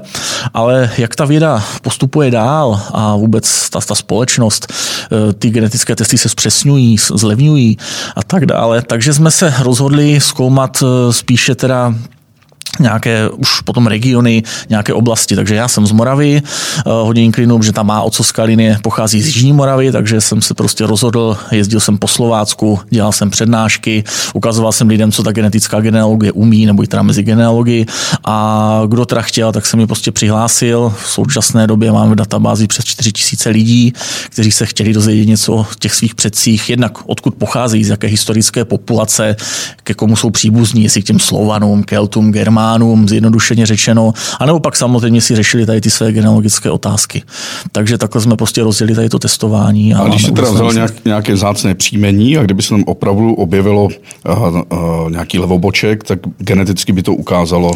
ale 0.53 0.89
jak 0.97 1.15
ta 1.15 1.25
věda 1.25 1.63
postupuje 1.81 2.31
dál 2.31 2.81
a 2.91 3.15
vůbec 3.15 3.69
ta, 3.69 3.79
ta 3.79 3.95
společnost, 3.95 4.22
eh, 4.71 5.33
ty 5.33 5.49
genetické 5.49 5.95
testy 5.95 6.17
se 6.17 6.29
zpřesňují, 6.29 6.97
zlevňují 7.13 7.77
a 8.15 8.23
tak 8.23 8.45
dále, 8.45 8.81
takže 8.81 9.13
jsme 9.13 9.31
se 9.31 9.53
rozhodli 9.59 10.19
zkoumat 10.19 10.83
eh, 10.83 11.13
spíše 11.13 11.55
teda 11.55 11.95
nějaké 12.79 13.29
už 13.29 13.61
potom 13.61 13.87
regiony, 13.87 14.43
nějaké 14.69 14.93
oblasti. 14.93 15.35
Takže 15.35 15.55
já 15.55 15.67
jsem 15.67 15.87
z 15.87 15.91
Moravy, 15.91 16.41
eh, 16.45 16.81
hodně 16.85 17.23
inklinu, 17.23 17.61
že 17.61 17.71
tam 17.71 17.87
má 17.87 18.01
ocovská 18.01 18.43
linie 18.43 18.77
pochází 18.81 19.21
z 19.21 19.25
Jižní 19.25 19.53
Moravy, 19.53 19.91
takže 19.91 20.21
jsem 20.21 20.41
se 20.41 20.53
prostě 20.53 20.85
rozhodl, 20.85 21.37
jezdil 21.51 21.79
jsem 21.79 21.97
po 21.97 22.07
Slovácku, 22.07 22.79
dělal 22.89 23.11
jsem 23.11 23.29
přednášky, 23.29 24.03
ukazoval 24.33 24.71
jsem 24.71 24.87
lidem, 24.87 25.11
co 25.11 25.23
ta 25.23 25.31
genetická 25.31 25.81
genealogie 25.81 26.31
umí, 26.31 26.65
nebo 26.65 26.83
i 26.83 26.87
teda 26.87 27.03
mezi 27.03 27.23
genealogii 27.23 27.85
a 28.25 28.81
kdo 28.87 29.05
teda 29.05 29.21
chtěl, 29.21 29.51
tak 29.51 29.65
se 29.65 29.77
mi 29.77 29.87
prostě 29.87 30.11
přihlásil. 30.11 30.93
V 31.03 31.09
současné 31.09 31.67
době 31.67 31.91
máme 31.91 32.11
v 32.11 32.15
databázi 32.15 32.67
přes 32.67 32.85
4000 32.85 33.49
lidí, 33.49 33.93
kteří 34.29 34.51
se 34.51 34.65
chtěli 34.65 34.93
dozvědět 34.93 35.25
něco 35.25 35.53
o 35.53 35.65
těch 35.79 35.93
svých 35.93 36.15
předcích, 36.15 36.69
jednak 36.69 36.91
odkud 37.05 37.35
pocházejí, 37.35 37.83
z 37.83 37.89
jaké 37.89 38.07
historické 38.07 38.65
populace, 38.65 39.35
ke 39.83 39.93
komu 39.93 40.15
jsou 40.15 40.29
příbuzní, 40.29 40.83
jestli 40.83 41.01
k 41.01 41.05
těm 41.05 41.19
Slovanům, 41.19 41.83
Keltům, 41.83 42.31
Germánům, 42.31 42.62
Germánům, 42.63 43.09
zjednodušeně 43.09 43.65
řečeno, 43.65 44.13
anebo 44.39 44.59
pak 44.59 44.75
samozřejmě 44.75 45.21
si 45.21 45.35
řešili 45.35 45.65
tady 45.65 45.81
ty 45.81 45.89
své 45.89 46.11
genealogické 46.11 46.71
otázky. 46.71 47.23
Takže 47.71 47.97
takhle 47.97 48.21
jsme 48.21 48.35
prostě 48.35 48.63
rozdělili 48.63 48.95
tady 48.95 49.09
to 49.09 49.19
testování. 49.19 49.93
A, 49.93 49.99
a 49.99 50.07
když 50.07 50.25
se 50.25 50.31
teda 50.31 50.51
vzal 50.51 50.73
nějak, 50.73 51.05
nějaké 51.05 51.37
zácné 51.37 51.75
příjmení 51.75 52.37
a 52.37 52.43
kdyby 52.43 52.63
se 52.63 52.69
tam 52.69 52.83
opravdu 52.87 53.33
objevilo 53.33 53.83
uh, 53.83 54.61
uh, 54.71 55.11
nějaký 55.11 55.39
levoboček, 55.39 56.03
tak 56.03 56.19
geneticky 56.37 56.91
by 56.91 57.03
to 57.03 57.13
ukázalo 57.13 57.71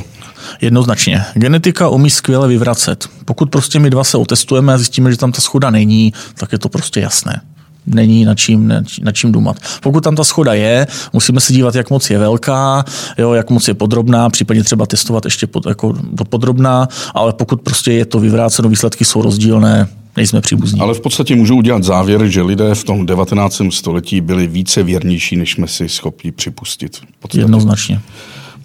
Jednoznačně. 0.62 1.24
Genetika 1.34 1.90
umí 1.90 2.10
skvěle 2.10 2.48
vyvracet. 2.48 3.10
Pokud 3.26 3.50
prostě 3.50 3.80
my 3.80 3.90
dva 3.90 4.04
se 4.04 4.18
otestujeme 4.18 4.74
a 4.74 4.78
zjistíme, 4.78 5.12
že 5.12 5.18
tam 5.18 5.32
ta 5.32 5.42
schoda 5.42 5.70
není, 5.70 6.14
tak 6.36 6.52
je 6.52 6.60
to 6.60 6.70
prostě 6.70 7.00
jasné 7.00 7.42
není 7.88 8.26
na 8.26 8.36
čím, 8.36 8.74
na 9.04 9.12
čím 9.12 9.32
dumat. 9.32 9.58
Pokud 9.82 10.04
tam 10.04 10.16
ta 10.16 10.24
schoda 10.24 10.54
je, 10.54 10.88
musíme 11.14 11.40
se 11.42 11.54
dívat, 11.54 11.76
jak 11.76 11.90
moc 11.90 12.10
je 12.10 12.18
velká, 12.18 12.86
jo, 13.18 13.34
jak 13.34 13.50
moc 13.50 13.68
je 13.68 13.74
podrobná, 13.74 14.30
případně 14.30 14.64
třeba 14.64 14.86
testovat 14.86 15.26
ještě 15.26 15.48
pod, 15.48 15.66
jako 15.66 15.94
do 16.12 16.26
podrobná, 16.26 16.88
ale 17.14 17.34
pokud 17.34 17.62
prostě 17.62 17.92
je 17.92 18.06
to 18.06 18.20
vyvráceno, 18.20 18.70
výsledky 18.70 19.06
jsou 19.06 19.22
rozdílné, 19.22 19.88
nejsme 20.18 20.42
příbuzní. 20.42 20.80
Ale 20.80 20.94
v 20.94 21.02
podstatě 21.02 21.36
můžu 21.36 21.56
udělat 21.56 21.84
závěr, 21.84 22.28
že 22.28 22.42
lidé 22.42 22.76
v 22.76 22.84
tom 22.84 23.06
19. 23.06 23.62
století 23.70 24.22
byli 24.22 24.48
více 24.48 24.84
věrnější, 24.84 25.36
než 25.36 25.52
jsme 25.52 25.68
si 25.68 25.90
schopni 25.90 26.32
připustit. 26.32 26.98
Jednoznačně. 27.34 28.02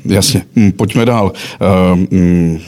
Jasně, 0.04 0.42
hm, 0.56 0.72
pojďme 0.72 1.04
dál. 1.04 1.32
Hm, 2.10 2.58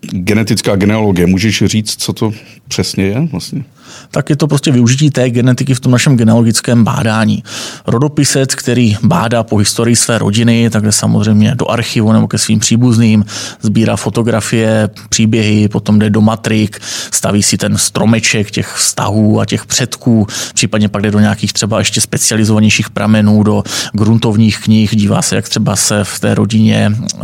genetická 0.00 0.76
genealogie, 0.76 1.26
můžeš 1.26 1.62
říct, 1.66 2.02
co 2.02 2.12
to 2.12 2.32
přesně 2.68 3.04
je 3.04 3.28
vlastně? 3.32 3.64
tak 4.10 4.30
je 4.30 4.36
to 4.36 4.46
prostě 4.46 4.72
využití 4.72 5.10
té 5.10 5.30
genetiky 5.30 5.74
v 5.74 5.80
tom 5.80 5.92
našem 5.92 6.16
genealogickém 6.16 6.84
bádání. 6.84 7.42
Rodopisec, 7.86 8.54
který 8.54 8.96
bádá 9.02 9.42
po 9.42 9.56
historii 9.56 9.96
své 9.96 10.18
rodiny, 10.18 10.70
takhle 10.70 10.92
samozřejmě 10.92 11.54
do 11.54 11.70
archivu 11.70 12.12
nebo 12.12 12.28
ke 12.28 12.38
svým 12.38 12.58
příbuzným, 12.58 13.24
sbírá 13.62 13.96
fotografie, 13.96 14.90
příběhy, 15.08 15.68
potom 15.68 15.98
jde 15.98 16.10
do 16.10 16.20
matrik, 16.20 16.78
staví 17.10 17.42
si 17.42 17.56
ten 17.56 17.78
stromeček 17.78 18.50
těch 18.50 18.74
vztahů 18.74 19.40
a 19.40 19.46
těch 19.46 19.66
předků, 19.66 20.26
případně 20.54 20.88
pak 20.88 21.02
jde 21.02 21.10
do 21.10 21.20
nějakých 21.20 21.52
třeba 21.52 21.78
ještě 21.78 22.00
specializovanějších 22.00 22.90
pramenů, 22.90 23.42
do 23.42 23.62
gruntovních 23.92 24.58
knih, 24.58 24.96
dívá 24.96 25.22
se, 25.22 25.36
jak 25.36 25.48
třeba 25.48 25.76
se 25.76 26.04
v 26.04 26.20
té 26.20 26.34
rodině 26.34 26.92
uh, 27.14 27.20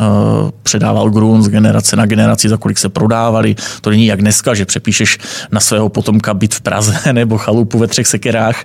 předával 0.63 1.11
grunt 1.11 1.45
z 1.45 1.49
generace 1.49 1.97
na 1.97 2.07
generaci, 2.07 2.49
za 2.49 2.57
kolik 2.57 2.79
se 2.79 2.89
prodávali. 2.89 3.57
To 3.81 3.91
není 3.91 4.07
jak 4.07 4.21
dneska, 4.21 4.55
že 4.55 4.65
přepíšeš 4.65 5.19
na 5.53 5.61
svého 5.61 5.89
potomka 5.89 6.35
byt 6.35 6.55
v 6.55 6.61
Praze 6.61 6.95
nebo 7.13 7.39
chalupu 7.39 7.79
ve 7.79 7.87
třech 7.87 8.07
sekerách, 8.07 8.65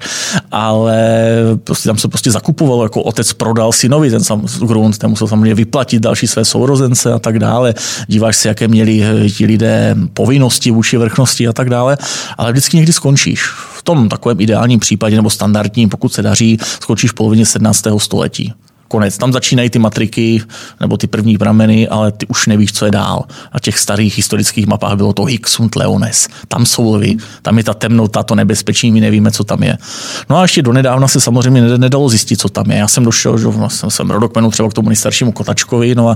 ale 0.52 1.20
prostě 1.64 1.90
tam 1.90 1.98
se 1.98 2.08
prostě 2.08 2.32
zakupovalo, 2.32 2.84
jako 2.84 3.02
otec 3.02 3.34
prodal 3.34 3.72
synovi 3.72 4.10
ten 4.10 4.24
sam 4.24 4.46
grunt, 4.68 4.98
ten 4.98 5.10
musel 5.10 5.28
samozřejmě 5.28 5.56
vyplatit 5.56 6.02
další 6.02 6.28
své 6.28 6.46
sourozence 6.46 7.14
a 7.14 7.20
tak 7.20 7.40
dále. 7.40 7.74
Díváš 8.08 8.38
se, 8.38 8.48
jaké 8.48 8.68
měli 8.68 9.04
eh, 9.04 9.30
ti 9.30 9.46
lidé 9.46 9.96
povinnosti 10.14 10.72
vůči 10.72 10.98
vrchnosti 10.98 11.48
a 11.48 11.54
tak 11.54 11.70
dále, 11.70 11.98
ale 12.38 12.52
vždycky 12.52 12.78
někdy 12.78 12.94
skončíš. 12.94 13.46
V 13.78 13.84
tom 13.84 14.10
takovém 14.10 14.42
ideálním 14.42 14.80
případě 14.80 15.16
nebo 15.16 15.30
standardním, 15.30 15.90
pokud 15.90 16.14
se 16.14 16.22
daří, 16.22 16.58
skončíš 16.82 17.12
v 17.12 17.14
polovině 17.14 17.46
17. 17.46 17.84
století 17.98 18.54
konec. 18.90 19.18
Tam 19.18 19.34
začínají 19.34 19.70
ty 19.70 19.80
matriky 19.80 20.42
nebo 20.82 20.98
ty 20.98 21.08
první 21.08 21.38
prameny, 21.38 21.88
ale 21.88 22.12
ty 22.12 22.28
už 22.28 22.48
nevíš, 22.48 22.74
co 22.74 22.86
je 22.86 22.92
dál. 22.92 23.24
Na 23.54 23.60
těch 23.60 23.80
starých 23.80 24.18
historických 24.18 24.68
mapách 24.68 24.96
bylo 24.96 25.14
to 25.14 25.24
Hixunt 25.24 25.76
Leones. 25.76 26.28
Tam 26.48 26.66
jsou 26.66 26.94
lvy, 26.94 27.18
tam 27.42 27.58
je 27.58 27.64
ta 27.64 27.74
temnota, 27.74 28.24
to 28.24 28.36
nebezpečí, 28.36 28.92
my 28.92 29.02
nevíme, 29.02 29.32
co 29.32 29.44
tam 29.44 29.64
je. 29.64 29.78
No 30.30 30.38
a 30.38 30.42
ještě 30.42 30.62
donedávna 30.62 31.08
se 31.08 31.22
samozřejmě 31.22 31.62
nedalo 31.62 32.10
zjistit, 32.10 32.42
co 32.42 32.50
tam 32.50 32.72
je. 32.72 32.78
Já 32.78 32.88
jsem 32.88 33.04
došel, 33.04 33.38
že 33.38 33.48
jsem, 33.68 33.90
jsem 33.90 34.10
rodokmenu 34.10 34.52
třeba 34.52 34.70
k 34.70 34.74
tomu 34.74 34.90
nejstaršímu 34.90 35.32
Kotačkovi, 35.32 35.96
no 35.96 36.10
a 36.10 36.16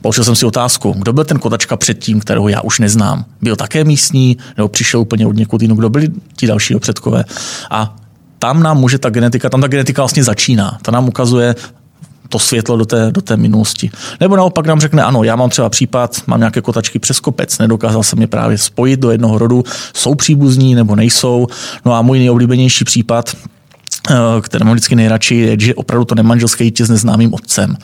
položil 0.00 0.24
jsem 0.24 0.36
si 0.36 0.46
otázku, 0.46 0.94
kdo 0.98 1.12
byl 1.12 1.24
ten 1.24 1.38
Kotačka 1.38 1.76
předtím, 1.76 2.20
kterého 2.20 2.48
já 2.48 2.60
už 2.60 2.78
neznám. 2.78 3.24
Byl 3.42 3.56
také 3.56 3.84
místní, 3.84 4.36
nebo 4.56 4.68
přišel 4.68 5.00
úplně 5.00 5.26
od 5.26 5.36
někud 5.36 5.62
jinou, 5.62 5.74
kdo 5.74 5.90
byli 5.90 6.08
ti 6.36 6.46
další 6.46 6.74
předkové. 6.78 7.24
A 7.70 7.96
tam 8.38 8.62
nám 8.62 8.78
může 8.78 8.98
ta 8.98 9.10
genetika, 9.10 9.48
tam 9.48 9.60
ta 9.60 9.68
genetika 9.68 10.02
vlastně 10.02 10.24
začíná. 10.24 10.78
Ta 10.82 10.92
nám 10.92 11.08
ukazuje, 11.08 11.54
to 12.30 12.38
světlo 12.38 12.76
do 12.76 12.84
té, 12.84 13.10
do 13.10 13.20
té 13.20 13.36
minulosti. 13.36 13.90
Nebo 14.20 14.36
naopak 14.36 14.66
nám 14.66 14.80
řekne, 14.80 15.02
ano, 15.02 15.22
já 15.22 15.36
mám 15.36 15.50
třeba 15.50 15.68
případ, 15.68 16.22
mám 16.26 16.38
nějaké 16.40 16.60
kotačky 16.60 16.98
přes 16.98 17.20
kopec, 17.20 17.58
nedokázal 17.58 18.02
jsem 18.02 18.20
je 18.20 18.26
právě 18.26 18.58
spojit 18.58 19.00
do 19.00 19.10
jednoho 19.10 19.38
rodu, 19.38 19.64
jsou 19.94 20.14
příbuzní 20.14 20.74
nebo 20.74 20.96
nejsou. 20.96 21.46
No 21.84 21.94
a 21.94 22.02
můj 22.02 22.18
nejoblíbenější 22.18 22.84
případ, 22.84 23.36
které 24.40 24.64
mám 24.64 24.74
vždycky 24.74 24.96
nejradši, 24.96 25.34
je, 25.34 25.56
že 25.60 25.74
opravdu 25.74 26.04
to 26.04 26.14
nemanželské 26.14 26.64
dítě 26.64 26.86
s 26.86 26.90
neznámým 26.90 27.34
otcem. 27.34 27.76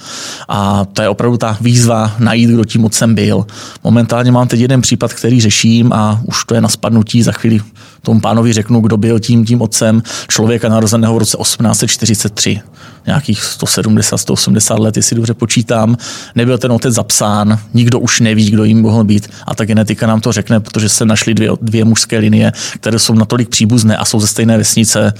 A 0.48 0.84
to 0.84 1.02
je 1.02 1.08
opravdu 1.08 1.36
ta 1.36 1.58
výzva 1.60 2.14
najít, 2.18 2.50
kdo 2.50 2.64
tím 2.64 2.84
otcem 2.84 3.14
byl. 3.14 3.46
Momentálně 3.84 4.32
mám 4.32 4.48
teď 4.48 4.60
jeden 4.60 4.80
případ, 4.80 5.12
který 5.12 5.40
řeším 5.40 5.92
a 5.92 6.20
už 6.24 6.44
to 6.44 6.54
je 6.54 6.60
na 6.60 6.68
spadnutí. 6.68 7.22
Za 7.22 7.32
chvíli 7.32 7.60
tomu 8.02 8.20
pánovi 8.20 8.52
řeknu, 8.52 8.80
kdo 8.80 8.96
byl 8.96 9.20
tím, 9.20 9.44
tím 9.44 9.62
otcem 9.62 10.02
člověka 10.28 10.68
narozeného 10.68 11.14
v 11.14 11.18
roce 11.18 11.36
1843 11.36 12.60
nějakých 13.06 13.44
170, 13.44 14.18
180 14.18 14.78
let, 14.78 14.96
jestli 14.96 15.16
dobře 15.16 15.34
počítám, 15.34 15.96
nebyl 16.34 16.58
ten 16.58 16.72
otec 16.72 16.94
zapsán, 16.94 17.58
nikdo 17.74 17.98
už 17.98 18.20
neví, 18.20 18.50
kdo 18.50 18.64
jim 18.64 18.82
mohl 18.82 19.04
být 19.04 19.30
a 19.46 19.54
ta 19.54 19.64
genetika 19.64 20.06
nám 20.06 20.20
to 20.20 20.32
řekne, 20.32 20.60
protože 20.60 20.88
se 20.88 21.04
našly 21.04 21.34
dvě, 21.34 21.50
dvě 21.62 21.84
mužské 21.84 22.18
linie, 22.18 22.52
které 22.74 22.98
jsou 22.98 23.14
natolik 23.14 23.48
příbuzné 23.48 23.96
a 23.96 24.04
jsou 24.04 24.20
ze 24.20 24.26
stejné 24.26 24.58
vesnice, 24.58 25.12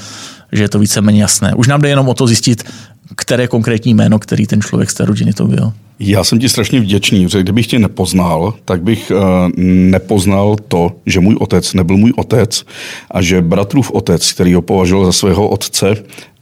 že 0.53 0.62
je 0.62 0.69
to 0.69 0.79
víceméně 0.79 1.23
jasné. 1.23 1.55
Už 1.55 1.69
nám 1.69 1.81
jde 1.81 1.88
jenom 1.88 2.09
o 2.09 2.15
to 2.15 2.26
zjistit, 2.26 2.65
které 3.17 3.47
konkrétní 3.47 3.95
jméno, 3.95 4.19
který 4.19 4.47
ten 4.47 4.62
člověk 4.62 4.91
z 4.91 4.95
té 4.95 5.05
rodiny 5.05 5.33
to 5.33 5.47
byl. 5.47 5.73
Já 5.99 6.25
jsem 6.25 6.38
ti 6.38 6.49
strašně 6.49 6.81
vděčný, 6.81 7.29
že 7.29 7.41
kdybych 7.41 7.67
tě 7.67 7.79
nepoznal, 7.79 8.55
tak 8.65 8.83
bych 8.83 9.11
uh, 9.11 9.19
nepoznal 9.65 10.57
to, 10.69 10.93
že 11.07 11.21
můj 11.21 11.37
otec 11.41 11.75
nebyl 11.75 11.97
můj 11.97 12.12
otec 12.17 12.65
a 13.11 13.23
že 13.23 13.43
bratrův 13.43 13.91
otec, 13.91 14.33
který 14.33 14.55
ho 14.55 14.62
považoval 14.62 15.07
za 15.07 15.12
svého 15.12 15.49
otce, 15.49 15.97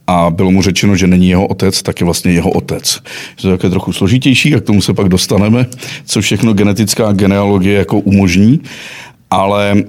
a 0.07 0.29
bylo 0.29 0.51
mu 0.51 0.61
řečeno, 0.61 0.95
že 0.95 1.07
není 1.07 1.29
jeho 1.29 1.47
otec, 1.47 1.81
tak 1.81 1.99
je 1.99 2.05
vlastně 2.05 2.31
jeho 2.31 2.49
otec. 2.49 2.99
To 3.41 3.49
je 3.49 3.57
také 3.57 3.69
trochu 3.69 3.93
složitější 3.93 4.55
a 4.55 4.59
k 4.59 4.63
tomu 4.63 4.81
se 4.81 4.93
pak 4.93 5.09
dostaneme, 5.09 5.65
co 6.05 6.21
všechno 6.21 6.53
genetická 6.53 7.11
genealogie 7.11 7.77
jako 7.77 7.99
umožní. 7.99 8.59
Ale 9.35 9.83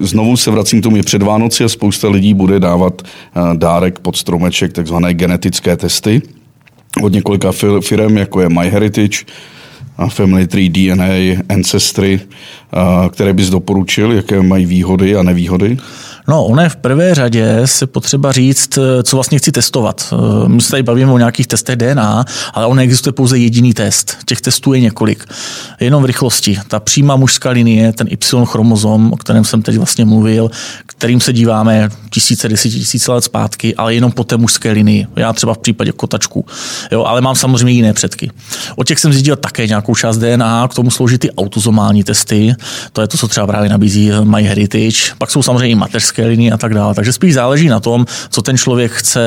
znovu 0.00 0.36
se 0.36 0.50
vracím 0.50 0.80
k 0.80 0.82
tomu, 0.82 0.96
je 0.96 1.02
před 1.02 1.22
Vánoci 1.22 1.64
a 1.64 1.68
spousta 1.68 2.08
lidí 2.08 2.34
bude 2.34 2.60
dávat 2.60 3.02
dárek 3.54 3.98
pod 3.98 4.16
stromeček, 4.16 4.72
takzvané 4.72 5.14
genetické 5.14 5.76
testy 5.76 6.22
od 7.02 7.12
několika 7.12 7.52
firm, 7.80 8.16
jako 8.16 8.40
je 8.40 8.48
MyHeritage, 8.48 9.18
Family 10.08 10.46
Tree, 10.46 10.68
DNA, 10.68 11.42
Ancestry, 11.48 12.20
které 13.10 13.32
bys 13.32 13.50
doporučil, 13.50 14.12
jaké 14.12 14.42
mají 14.42 14.66
výhody 14.66 15.16
a 15.16 15.22
nevýhody? 15.22 15.76
No, 16.28 16.44
ono 16.44 16.62
je 16.62 16.68
v 16.68 16.76
prvé 16.76 17.14
řadě 17.14 17.60
se 17.64 17.86
potřeba 17.86 18.32
říct, 18.32 18.78
co 19.02 19.16
vlastně 19.16 19.38
chci 19.38 19.52
testovat. 19.52 20.14
My 20.46 20.60
se 20.60 20.70
tady 20.70 20.82
bavíme 20.82 21.12
o 21.12 21.18
nějakých 21.18 21.46
testech 21.46 21.76
DNA, 21.76 22.24
ale 22.54 22.66
on 22.66 22.76
neexistuje 22.76 23.12
pouze 23.12 23.38
jediný 23.38 23.74
test. 23.74 24.16
Těch 24.24 24.40
testů 24.40 24.72
je 24.72 24.80
několik. 24.80 25.24
Jenom 25.80 26.02
v 26.02 26.06
rychlosti. 26.06 26.58
Ta 26.68 26.80
přímá 26.80 27.16
mužská 27.16 27.50
linie, 27.50 27.92
ten 27.92 28.06
Y 28.10 28.44
chromozom, 28.46 29.12
o 29.12 29.16
kterém 29.16 29.44
jsem 29.44 29.62
teď 29.62 29.76
vlastně 29.76 30.04
mluvil, 30.04 30.50
kterým 30.86 31.20
se 31.20 31.32
díváme 31.32 31.88
tisíce, 32.10 32.48
tisíce 32.48 33.12
let 33.12 33.24
zpátky, 33.24 33.74
ale 33.74 33.94
jenom 33.94 34.12
po 34.12 34.24
té 34.24 34.36
mužské 34.36 34.72
linii. 34.72 35.06
Já 35.16 35.32
třeba 35.32 35.54
v 35.54 35.58
případě 35.58 35.92
kotačku. 35.92 36.46
Jo, 36.92 37.04
ale 37.04 37.20
mám 37.20 37.34
samozřejmě 37.34 37.72
jiné 37.72 37.92
předky. 37.92 38.30
O 38.76 38.84
těch 38.84 38.98
jsem 38.98 39.12
zjistil 39.12 39.36
také 39.36 39.66
nějakou 39.66 39.94
část 39.94 40.18
DNA, 40.18 40.68
k 40.68 40.74
tomu 40.74 40.90
slouží 40.90 41.18
ty 41.18 41.30
autozomální 41.30 42.04
testy. 42.04 42.54
To 42.92 43.00
je 43.00 43.08
to, 43.08 43.18
co 43.18 43.28
třeba 43.28 43.46
právě 43.46 43.68
nabízí 43.68 44.10
MyHeritage. 44.24 45.14
Pak 45.18 45.30
jsou 45.30 45.42
samozřejmě 45.42 45.68
i 45.68 45.74
mateřské 45.74 46.15
linie 46.24 46.52
a 46.52 46.56
tak 46.56 46.74
dále. 46.74 46.94
Takže 46.94 47.12
spíš 47.12 47.34
záleží 47.34 47.68
na 47.68 47.80
tom, 47.80 48.06
co 48.30 48.42
ten 48.42 48.58
člověk 48.58 48.92
chce, 48.92 49.20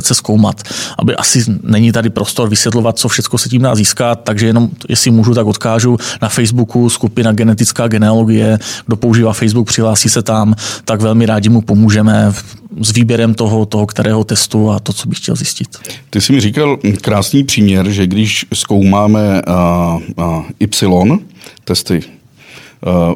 chce 0.00 0.14
zkoumat. 0.14 0.62
Aby 0.98 1.16
asi 1.16 1.44
není 1.62 1.92
tady 1.92 2.10
prostor 2.10 2.48
vysvětlovat, 2.48 2.98
co 2.98 3.08
všechno 3.08 3.38
se 3.38 3.48
tím 3.48 3.62
dá 3.62 3.74
získat, 3.74 4.20
takže 4.22 4.46
jenom, 4.46 4.68
jestli 4.88 5.10
můžu, 5.10 5.34
tak 5.34 5.46
odkážu 5.46 5.96
na 6.22 6.28
Facebooku 6.28 6.90
skupina 6.90 7.32
genetická 7.32 7.88
genealogie. 7.88 8.58
Kdo 8.86 8.96
používá 8.96 9.32
Facebook, 9.32 9.66
přihlásí 9.66 10.08
se 10.08 10.22
tam, 10.22 10.54
tak 10.84 11.00
velmi 11.00 11.26
rádi 11.26 11.48
mu 11.48 11.60
pomůžeme 11.60 12.32
s 12.82 12.92
výběrem 12.92 13.34
toho, 13.34 13.66
toho 13.66 13.86
kterého 13.86 14.24
testu 14.24 14.70
a 14.70 14.80
to, 14.80 14.92
co 14.92 15.08
bych 15.08 15.18
chtěl 15.18 15.36
zjistit. 15.36 15.68
Ty 16.10 16.20
jsi 16.20 16.32
mi 16.32 16.40
říkal 16.40 16.78
krásný 17.00 17.44
příměr, 17.44 17.90
že 17.90 18.06
když 18.06 18.46
zkoumáme 18.54 19.42
uh, 19.48 20.24
uh, 20.26 20.44
Y 20.60 21.18
testy 21.64 22.02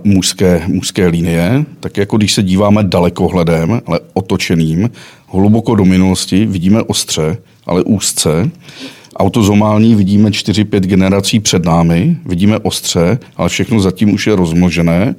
mužské, 0.04 0.62
mužské 0.66 1.06
linie, 1.06 1.64
tak 1.80 1.96
jako 1.96 2.16
když 2.16 2.34
se 2.34 2.42
díváme 2.42 2.82
dalekohledem, 2.82 3.80
ale 3.86 4.00
otočeným, 4.14 4.90
hluboko 5.26 5.74
do 5.74 5.84
minulosti, 5.84 6.46
vidíme 6.46 6.82
ostře, 6.82 7.36
ale 7.66 7.82
úzce, 7.82 8.50
autozomální 9.16 9.94
vidíme 9.94 10.30
4-5 10.30 10.80
generací 10.80 11.40
před 11.40 11.64
námi, 11.64 12.16
vidíme 12.26 12.58
ostře, 12.58 13.18
ale 13.36 13.48
všechno 13.48 13.80
zatím 13.80 14.14
už 14.14 14.26
je 14.26 14.36
rozmnožené. 14.36 15.14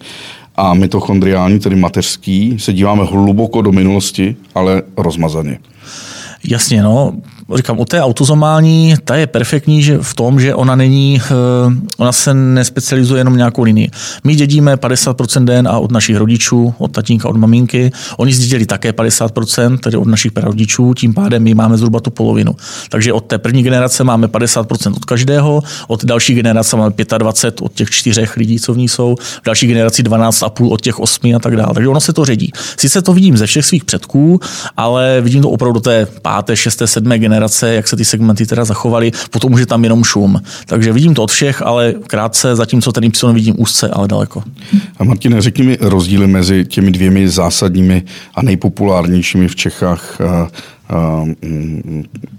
A 0.55 0.73
mitochondriální, 0.73 1.59
tedy 1.59 1.75
mateřský, 1.75 2.59
se 2.59 2.73
díváme 2.73 3.03
hluboko 3.03 3.61
do 3.61 3.71
minulosti, 3.71 4.35
ale 4.55 4.81
rozmazaně. 4.97 5.59
Jasně, 6.49 6.83
no 6.83 7.13
říkám, 7.57 7.79
u 7.79 7.85
té 7.85 8.01
autozomální, 8.01 8.95
ta 9.03 9.15
je 9.15 9.27
perfektní 9.27 9.81
že 9.81 9.97
v 10.01 10.13
tom, 10.13 10.39
že 10.39 10.55
ona 10.55 10.75
není, 10.75 11.21
eh, 11.25 11.33
ona 11.97 12.11
se 12.11 12.33
nespecializuje 12.33 13.19
jenom 13.19 13.37
nějakou 13.37 13.63
linii. 13.63 13.89
My 14.23 14.35
dědíme 14.35 14.77
50% 14.77 15.45
DNA 15.45 15.79
od 15.79 15.91
našich 15.91 16.17
rodičů, 16.17 16.73
od 16.77 16.91
tatínka, 16.91 17.29
od 17.29 17.37
maminky. 17.37 17.91
Oni 18.17 18.33
zdědili 18.33 18.65
také 18.65 18.91
50%, 18.91 19.77
tedy 19.77 19.97
od 19.97 20.07
našich 20.07 20.31
rodičů, 20.35 20.93
tím 20.93 21.13
pádem 21.13 21.43
my 21.43 21.53
máme 21.53 21.77
zhruba 21.77 21.99
tu 21.99 22.11
polovinu. 22.11 22.55
Takže 22.89 23.13
od 23.13 23.25
té 23.25 23.37
první 23.37 23.63
generace 23.63 24.03
máme 24.03 24.27
50% 24.27 24.93
od 24.95 25.05
každého, 25.05 25.63
od 25.87 26.05
další 26.05 26.33
generace 26.33 26.77
máme 26.77 26.93
25 27.17 27.61
od 27.61 27.73
těch 27.73 27.89
čtyřech 27.89 28.37
lidí, 28.37 28.59
co 28.59 28.73
v 28.73 28.77
ní 28.77 28.89
jsou, 28.89 29.15
v 29.15 29.45
další 29.45 29.67
generaci 29.67 30.03
12,5 30.03 30.71
od 30.71 30.81
těch 30.81 30.99
osmi 30.99 31.35
a 31.35 31.39
tak 31.39 31.55
dále. 31.55 31.73
Takže 31.73 31.89
ono 31.89 31.99
se 31.99 32.13
to 32.13 32.25
ředí. 32.25 32.51
Sice 32.77 33.01
to 33.01 33.13
vidím 33.13 33.37
ze 33.37 33.45
všech 33.45 33.65
svých 33.65 33.85
předků, 33.85 34.39
ale 34.77 35.21
vidím 35.21 35.41
to 35.41 35.49
opravdu 35.49 35.73
do 35.73 35.79
té 35.79 36.07
páté, 36.21 36.55
šesté, 36.55 36.87
sedmé 36.87 37.19
generace 37.19 37.40
generace, 37.41 37.73
jak 37.73 37.87
se 37.87 37.95
ty 37.95 38.05
segmenty 38.05 38.45
teda 38.45 38.65
zachovaly, 38.65 39.11
potom 39.29 39.53
už 39.53 39.59
je 39.59 39.65
tam 39.65 39.83
jenom 39.83 40.03
šum. 40.03 40.41
Takže 40.65 40.93
vidím 40.93 41.13
to 41.13 41.23
od 41.23 41.31
všech, 41.31 41.61
ale 41.61 41.93
krátce, 42.07 42.55
zatímco 42.55 42.91
ten 42.91 43.03
Y 43.03 43.33
vidím 43.33 43.55
úzce, 43.57 43.89
ale 43.89 44.07
daleko. 44.07 44.43
A 44.99 45.03
Martine, 45.03 45.41
řekni 45.41 45.63
mi 45.63 45.77
rozdíly 45.81 46.27
mezi 46.27 46.65
těmi 46.65 46.91
dvěmi 46.91 47.29
zásadními 47.29 48.03
a 48.35 48.41
nejpopulárnějšími 48.41 49.47
v 49.47 49.55
Čechách 49.55 50.17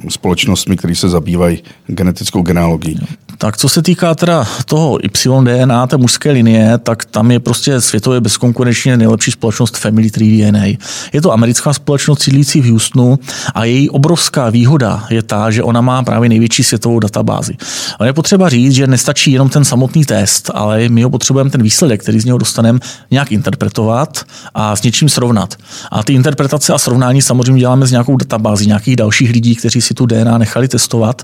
společnostmi, 0.08 0.76
které 0.76 0.94
se 0.94 1.08
zabývají 1.08 1.62
genetickou 1.86 2.42
genealogií. 2.42 3.00
Tak 3.38 3.56
co 3.56 3.68
se 3.68 3.82
týká 3.82 4.14
teda 4.14 4.46
toho 4.64 4.98
YDNA, 5.02 5.86
té 5.86 5.96
mužské 5.96 6.30
linie, 6.30 6.78
tak 6.78 7.04
tam 7.04 7.30
je 7.30 7.40
prostě 7.40 7.80
světově 7.80 8.20
bezkonkurenčně 8.20 8.96
nejlepší 8.96 9.30
společnost 9.30 9.76
Family 9.76 10.10
Tree 10.10 10.50
DNA. 10.50 10.64
Je 11.12 11.20
to 11.22 11.32
americká 11.32 11.72
společnost 11.72 12.22
sídlící 12.22 12.60
v 12.60 12.70
Houstonu 12.70 13.18
a 13.54 13.64
její 13.64 13.90
obrovská 13.90 14.50
výhoda 14.50 15.04
je 15.10 15.22
ta, 15.22 15.50
že 15.50 15.62
ona 15.62 15.80
má 15.80 16.02
právě 16.02 16.28
největší 16.28 16.64
světovou 16.64 16.98
databázi. 16.98 17.56
Ale 17.98 18.08
je 18.08 18.12
potřeba 18.12 18.48
říct, 18.48 18.72
že 18.72 18.86
nestačí 18.86 19.32
jenom 19.32 19.48
ten 19.48 19.64
samotný 19.64 20.04
test, 20.04 20.50
ale 20.54 20.88
my 20.88 21.02
ho 21.02 21.10
potřebujeme 21.10 21.50
ten 21.50 21.62
výsledek, 21.62 22.02
který 22.02 22.20
z 22.20 22.24
něho 22.24 22.38
dostaneme, 22.38 22.78
nějak 23.10 23.32
interpretovat 23.32 24.24
a 24.54 24.76
s 24.76 24.82
něčím 24.82 25.08
srovnat. 25.08 25.56
A 25.90 26.02
ty 26.02 26.12
interpretace 26.12 26.72
a 26.72 26.78
srovnání 26.78 27.22
samozřejmě 27.22 27.60
děláme 27.60 27.86
s 27.86 27.90
nějakou 27.90 28.16
databází 28.16 28.41
nějakých 28.66 28.96
dalších 28.96 29.30
lidí, 29.30 29.56
kteří 29.56 29.80
si 29.80 29.94
tu 29.94 30.06
DNA 30.06 30.38
nechali 30.38 30.68
testovat. 30.68 31.22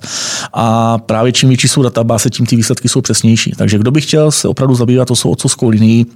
A 0.53 0.99
právě 0.99 1.33
čím 1.33 1.49
větší 1.49 1.69
jsou 1.69 1.83
databáze, 1.83 2.31
tím 2.31 2.47
ty 2.47 2.57
výsledky 2.57 2.89
jsou 2.89 3.01
přesnější. 3.01 3.53
Takže 3.57 3.79
kdo 3.79 3.91
by 3.91 4.01
chtěl 4.01 4.31
se 4.31 4.49
opravdu 4.49 4.75
zabývat 4.75 5.09
to 5.09 5.17
svou 5.17 5.31
otcovskou 5.31 5.69
linií, 5.69 6.07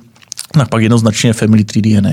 tak 0.53 0.69
pak 0.69 0.83
jednoznačně 0.83 1.33
Family 1.33 1.65
3 1.65 1.83
DNA. 1.83 2.11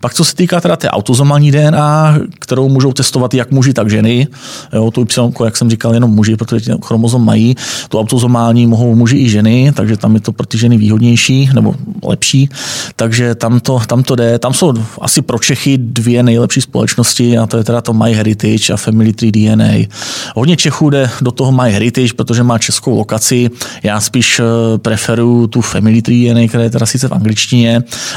Pak 0.00 0.14
co 0.14 0.24
se 0.24 0.34
týká 0.34 0.60
teda 0.60 0.76
té 0.76 0.90
autozomální 0.90 1.52
DNA, 1.52 2.18
kterou 2.38 2.68
můžou 2.68 2.92
testovat 2.92 3.34
jak 3.34 3.50
muži, 3.50 3.72
tak 3.72 3.90
ženy, 3.90 4.28
jo, 4.72 4.90
to 4.90 5.00
Y, 5.00 5.44
jak 5.44 5.56
jsem 5.56 5.70
říkal, 5.70 5.94
jenom 5.94 6.10
muži, 6.10 6.36
protože 6.36 6.64
ten 6.64 6.78
chromozom 6.84 7.24
mají, 7.24 7.56
tu 7.88 8.00
autozomální 8.00 8.66
mohou 8.66 8.94
muži 8.94 9.16
i 9.16 9.28
ženy, 9.28 9.72
takže 9.74 9.96
tam 9.96 10.14
je 10.14 10.20
to 10.20 10.32
pro 10.32 10.46
ty 10.46 10.58
ženy 10.58 10.76
výhodnější 10.76 11.50
nebo 11.54 11.74
lepší, 12.04 12.48
takže 12.96 13.34
tam 13.34 13.60
to, 13.60 13.80
tam 13.86 14.02
to 14.02 14.16
jde. 14.16 14.38
Tam 14.38 14.54
jsou 14.54 14.74
asi 15.00 15.22
pro 15.22 15.38
Čechy 15.38 15.78
dvě 15.78 16.22
nejlepší 16.22 16.60
společnosti 16.60 17.38
a 17.38 17.46
to 17.46 17.56
je 17.56 17.64
teda 17.64 17.80
to 17.80 17.92
MyHeritage 17.92 18.72
a 18.72 18.76
Family 18.76 19.12
3 19.12 19.32
DNA. 19.32 19.72
Hodně 20.34 20.56
Čechů 20.56 20.90
jde 20.90 21.10
do 21.20 21.30
toho 21.30 21.52
MyHeritage, 21.52 22.14
protože 22.16 22.42
má 22.42 22.58
českou 22.58 22.96
lokaci. 22.96 23.50
Já 23.82 24.00
spíš 24.00 24.40
eh, 24.40 24.78
preferuju 24.78 25.46
tu 25.46 25.60
Family 25.60 26.02
3 26.02 26.28
DNA, 26.28 26.48
která 26.48 26.64
je 26.64 26.70
teda 26.70 26.86
sice 26.86 27.08
v 27.08 27.12
angličtině, 27.12 27.51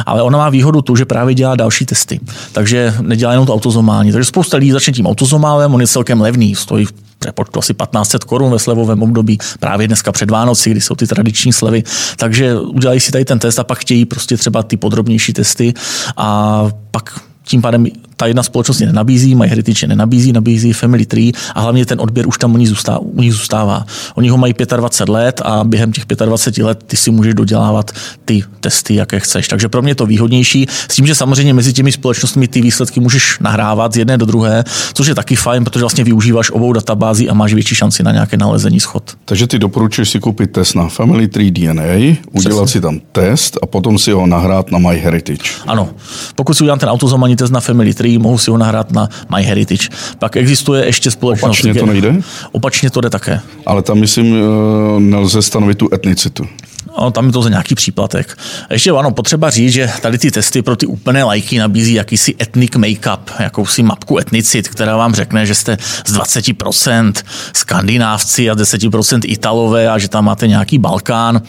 ale 0.06 0.22
ona 0.22 0.38
má 0.38 0.50
výhodu 0.50 0.82
tu, 0.82 0.96
že 0.96 1.06
právě 1.06 1.36
dělá 1.36 1.56
další 1.56 1.86
testy. 1.86 2.20
Takže 2.52 2.94
nedělá 3.02 3.32
jenom 3.32 3.46
to 3.46 3.54
autozomální. 3.54 4.12
Takže 4.12 4.26
spousta 4.26 4.58
lidí 4.58 4.72
začne 4.72 4.94
tím 4.94 5.08
autozomálem, 5.08 5.74
on 5.74 5.82
je 5.82 5.88
celkem 5.88 6.22
levný, 6.22 6.56
stojí 6.56 6.88
přepočtu 7.20 7.60
asi 7.60 7.74
1500 7.74 8.24
korun 8.24 8.52
ve 8.52 8.60
slevovém 8.60 9.04
období, 9.04 9.38
právě 9.60 9.88
dneska 9.88 10.12
před 10.12 10.32
Vánoci, 10.32 10.72
kdy 10.72 10.82
jsou 10.82 10.96
ty 10.96 11.08
tradiční 11.08 11.54
slevy. 11.54 11.84
Takže 12.16 12.60
udělají 12.60 13.00
si 13.00 13.12
tady 13.12 13.26
ten 13.26 13.40
test 13.40 13.60
a 13.60 13.64
pak 13.64 13.78
chtějí 13.78 14.06
prostě 14.06 14.38
třeba 14.38 14.64
ty 14.64 14.78
podrobnější 14.78 15.34
testy 15.34 15.74
a 16.18 16.64
pak 16.92 17.20
tím 17.44 17.62
pádem 17.62 17.86
ta 18.18 18.28
jedna 18.28 18.44
společnost 18.44 18.82
je 18.82 18.88
nenabízí, 18.88 19.36
mají 19.36 19.50
Heritage 19.50 19.88
nenabízí, 19.88 20.34
nabízí 20.34 20.74
Family 20.74 21.06
Tree 21.06 21.32
a 21.56 21.62
hlavně 21.62 21.86
ten 21.86 22.02
odběr 22.02 22.28
už 22.28 22.38
tam 22.38 22.54
u 22.54 22.58
nich 22.58 22.70
zůstává. 22.70 23.00
U 23.00 23.22
nich 23.22 23.34
zůstává. 23.34 23.86
Oni 24.16 24.30
ho 24.30 24.38
mají 24.38 24.54
25 24.78 25.14
let 25.14 25.42
a 25.46 25.64
během 25.64 25.92
těch 25.92 26.06
25 26.06 26.66
let 26.66 26.84
ty 26.88 26.98
si 26.98 27.12
můžeš 27.12 27.34
dodělávat 27.34 27.92
ty 28.26 28.44
testy, 28.60 28.96
jaké 28.96 29.20
chceš. 29.20 29.48
Takže 29.48 29.70
pro 29.70 29.82
mě 29.82 29.92
je 29.92 29.96
to 29.96 30.06
výhodnější. 30.06 30.68
S 30.70 30.96
tím, 30.96 31.08
že 31.08 31.16
samozřejmě 31.16 31.54
mezi 31.54 31.74
těmi 31.74 31.92
společnostmi 31.92 32.48
ty 32.48 32.62
výsledky 32.62 33.00
můžeš 33.00 33.40
nahrávat 33.40 33.94
z 33.94 33.98
jedné 33.98 34.18
do 34.18 34.26
druhé, 34.26 34.64
což 34.94 35.08
je 35.08 35.16
taky 35.16 35.36
fajn, 35.36 35.64
protože 35.64 35.80
vlastně 35.80 36.04
využíváš 36.04 36.52
obou 36.52 36.74
databází 36.74 37.30
a 37.30 37.34
máš 37.34 37.54
větší 37.54 37.76
šanci 37.76 38.04
na 38.04 38.12
nějaké 38.12 38.38
nalezení 38.38 38.80
schod. 38.80 39.18
Takže 39.26 39.48
ty 39.48 39.60
doporučuješ 39.60 40.10
si 40.10 40.20
koupit 40.20 40.52
test 40.52 40.74
na 40.74 40.88
Family 40.88 41.28
Tree 41.28 41.52
DNA, 41.52 41.84
udělat 42.32 42.66
Přesně. 42.66 42.68
si 42.68 42.82
tam 42.82 43.00
test 43.12 43.58
a 43.62 43.66
potom 43.66 44.00
si 44.00 44.12
ho 44.12 44.28
nahrát 44.28 44.72
na 44.72 44.80
MyHeritage. 44.80 45.50
Ano. 45.68 45.90
Pokud 46.36 46.54
si 46.54 46.64
udělám 46.64 46.80
ten 46.80 46.90
autozomální 46.90 47.36
test 47.36 47.52
na 47.52 47.60
Family 47.60 47.94
Tree, 47.94 48.05
který 48.06 48.18
mohou 48.18 48.38
si 48.38 48.52
ho 48.52 48.58
nahrát 48.58 48.92
na 48.92 49.10
MyHeritage. 49.36 49.90
Pak 50.20 50.38
existuje 50.38 50.86
ještě 50.86 51.12
společnost. 51.12 51.50
Opačně 51.50 51.74
to 51.74 51.86
nejde? 51.86 52.16
Opačně 52.52 52.90
to 52.90 53.02
jde 53.02 53.10
také. 53.10 53.40
Ale 53.66 53.82
tam, 53.82 54.00
myslím, 54.00 54.36
eh, 54.36 55.00
nelze 55.00 55.42
stanovit 55.42 55.78
tu 55.78 55.90
etnicitu. 55.94 56.48
No, 56.98 57.12
tam 57.12 57.26
je 57.26 57.32
to 57.32 57.42
za 57.42 57.50
nějaký 57.50 57.76
příplatek. 57.76 58.38
Ještě 58.70 58.92
ano, 58.92 59.12
potřeba 59.12 59.50
říct, 59.50 59.72
že 59.72 59.90
tady 60.02 60.18
ty 60.18 60.32
testy 60.32 60.62
pro 60.62 60.76
ty 60.76 60.86
úplné 60.86 61.24
lajky 61.24 61.60
nabízí 61.60 61.94
jakýsi 61.94 62.36
ethnic 62.40 62.72
make-up, 62.72 63.20
jakousi 63.40 63.84
mapku 63.84 64.20
etnicit, 64.20 64.68
která 64.68 64.98
vám 64.98 65.16
řekne, 65.16 65.46
že 65.46 65.56
jste 65.56 65.78
z 66.06 66.14
20% 66.14 67.14
skandinávci 67.54 68.50
a 68.50 68.56
10% 68.56 69.20
italové 69.26 69.90
a 69.90 69.98
že 69.98 70.08
tam 70.08 70.26
máte 70.26 70.48
nějaký 70.48 70.78
Balkán. 70.78 71.42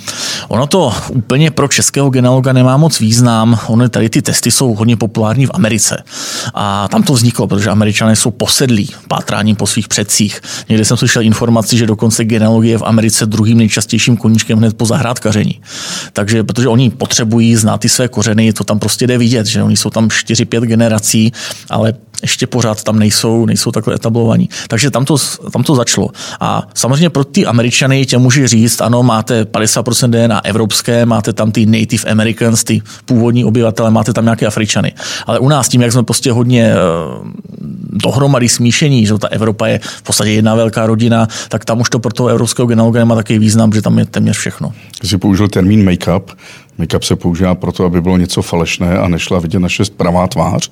Ono 0.49 0.67
to 0.67 0.95
úplně 1.09 1.51
pro 1.51 1.69
českého 1.69 2.11
genealoga 2.11 2.53
nemá 2.53 2.77
moc 2.77 3.01
význam. 3.01 3.59
Ono 3.67 3.89
tady 3.89 4.09
ty 4.09 4.23
testy 4.23 4.51
jsou 4.51 4.75
hodně 4.75 4.97
populární 4.97 5.47
v 5.47 5.51
Americe. 5.55 6.03
A 6.55 6.89
tam 6.89 7.03
to 7.03 7.13
vzniklo, 7.13 7.47
protože 7.47 7.71
američané 7.71 8.17
jsou 8.17 8.31
posedlí 8.31 8.91
pátráním 9.09 9.57
po 9.57 9.67
svých 9.67 9.89
předcích. 9.89 10.41
Někde 10.69 10.85
jsem 10.85 10.97
slyšel 10.97 11.23
informaci, 11.23 11.77
že 11.77 11.87
dokonce 11.87 12.25
genealogie 12.25 12.79
v 12.79 12.83
Americe 12.83 13.27
druhým 13.27 13.59
nejčastějším 13.59 14.17
koníčkem 14.17 14.59
hned 14.59 14.77
po 14.77 14.87
zahrádkaři 14.87 15.36
vaření. 15.37 15.61
Takže, 16.13 16.45
protože 16.45 16.69
oni 16.69 16.91
potřebují 16.91 17.57
znát 17.57 17.81
ty 17.81 17.89
své 17.89 18.09
kořeny, 18.09 18.53
to 18.53 18.65
tam 18.65 18.79
prostě 18.79 19.07
jde 19.07 19.19
vidět, 19.19 19.47
že 19.47 19.63
oni 19.63 19.77
jsou 19.77 19.91
tam 19.91 20.09
4-5 20.09 20.61
generací, 20.61 21.33
ale 21.71 21.95
ještě 22.23 22.47
pořád 22.47 22.83
tam 22.83 22.99
nejsou, 22.99 23.47
nejsou 23.47 23.71
takhle 23.71 23.95
etablovaní. 23.95 24.49
Takže 24.69 24.91
tam 24.91 25.05
to, 25.05 25.17
tam 25.53 25.63
to 25.63 25.75
začalo. 25.75 26.09
A 26.41 26.63
samozřejmě 26.75 27.11
pro 27.11 27.25
ty 27.25 27.47
Američany 27.47 28.07
tě 28.07 28.19
může 28.19 28.49
říct, 28.49 28.81
ano, 28.81 29.03
máte 29.03 29.45
50% 29.45 30.11
DNA 30.11 30.45
evropské, 30.45 31.07
máte 31.07 31.33
tam 31.33 31.53
ty 31.53 31.67
Native 31.67 32.11
Americans, 32.11 32.65
ty 32.65 32.83
původní 33.05 33.45
obyvatele, 33.45 33.91
máte 33.91 34.13
tam 34.13 34.25
nějaké 34.25 34.47
Afričany. 34.47 34.93
Ale 35.27 35.39
u 35.39 35.49
nás 35.49 35.69
tím, 35.69 35.83
jak 35.83 35.93
jsme 35.93 36.03
prostě 36.03 36.33
hodně 36.33 36.73
eh, 36.73 36.77
dohromady 37.93 38.49
smíšení, 38.49 39.07
že 39.07 39.19
ta 39.19 39.29
Evropa 39.29 39.67
je 39.67 39.81
v 39.83 40.03
podstatě 40.03 40.31
jedna 40.31 40.55
velká 40.55 40.87
rodina, 40.87 41.29
tak 41.49 41.65
tam 41.65 41.81
už 41.81 41.91
to 41.91 41.99
pro 41.99 42.13
toho 42.13 42.29
evropského 42.29 42.67
genealoga 42.67 43.05
má 43.05 43.15
takový 43.15 43.39
význam, 43.39 43.73
že 43.73 43.83
tam 43.83 43.99
je 43.99 44.07
téměř 44.07 44.37
všechno. 44.37 44.73
Jsi 45.05 45.19
použil 45.19 45.49
termín 45.49 45.89
make-up. 45.89 46.23
Make-up 46.79 47.03
se 47.03 47.17
používá 47.17 47.55
proto, 47.55 47.85
aby 47.85 48.01
bylo 48.01 48.17
něco 48.17 48.43
falešné 48.43 48.99
a 48.99 49.09
nešla 49.09 49.39
vidět 49.39 49.59
naše 49.59 49.83
pravá 49.97 50.27
tvář. 50.27 50.71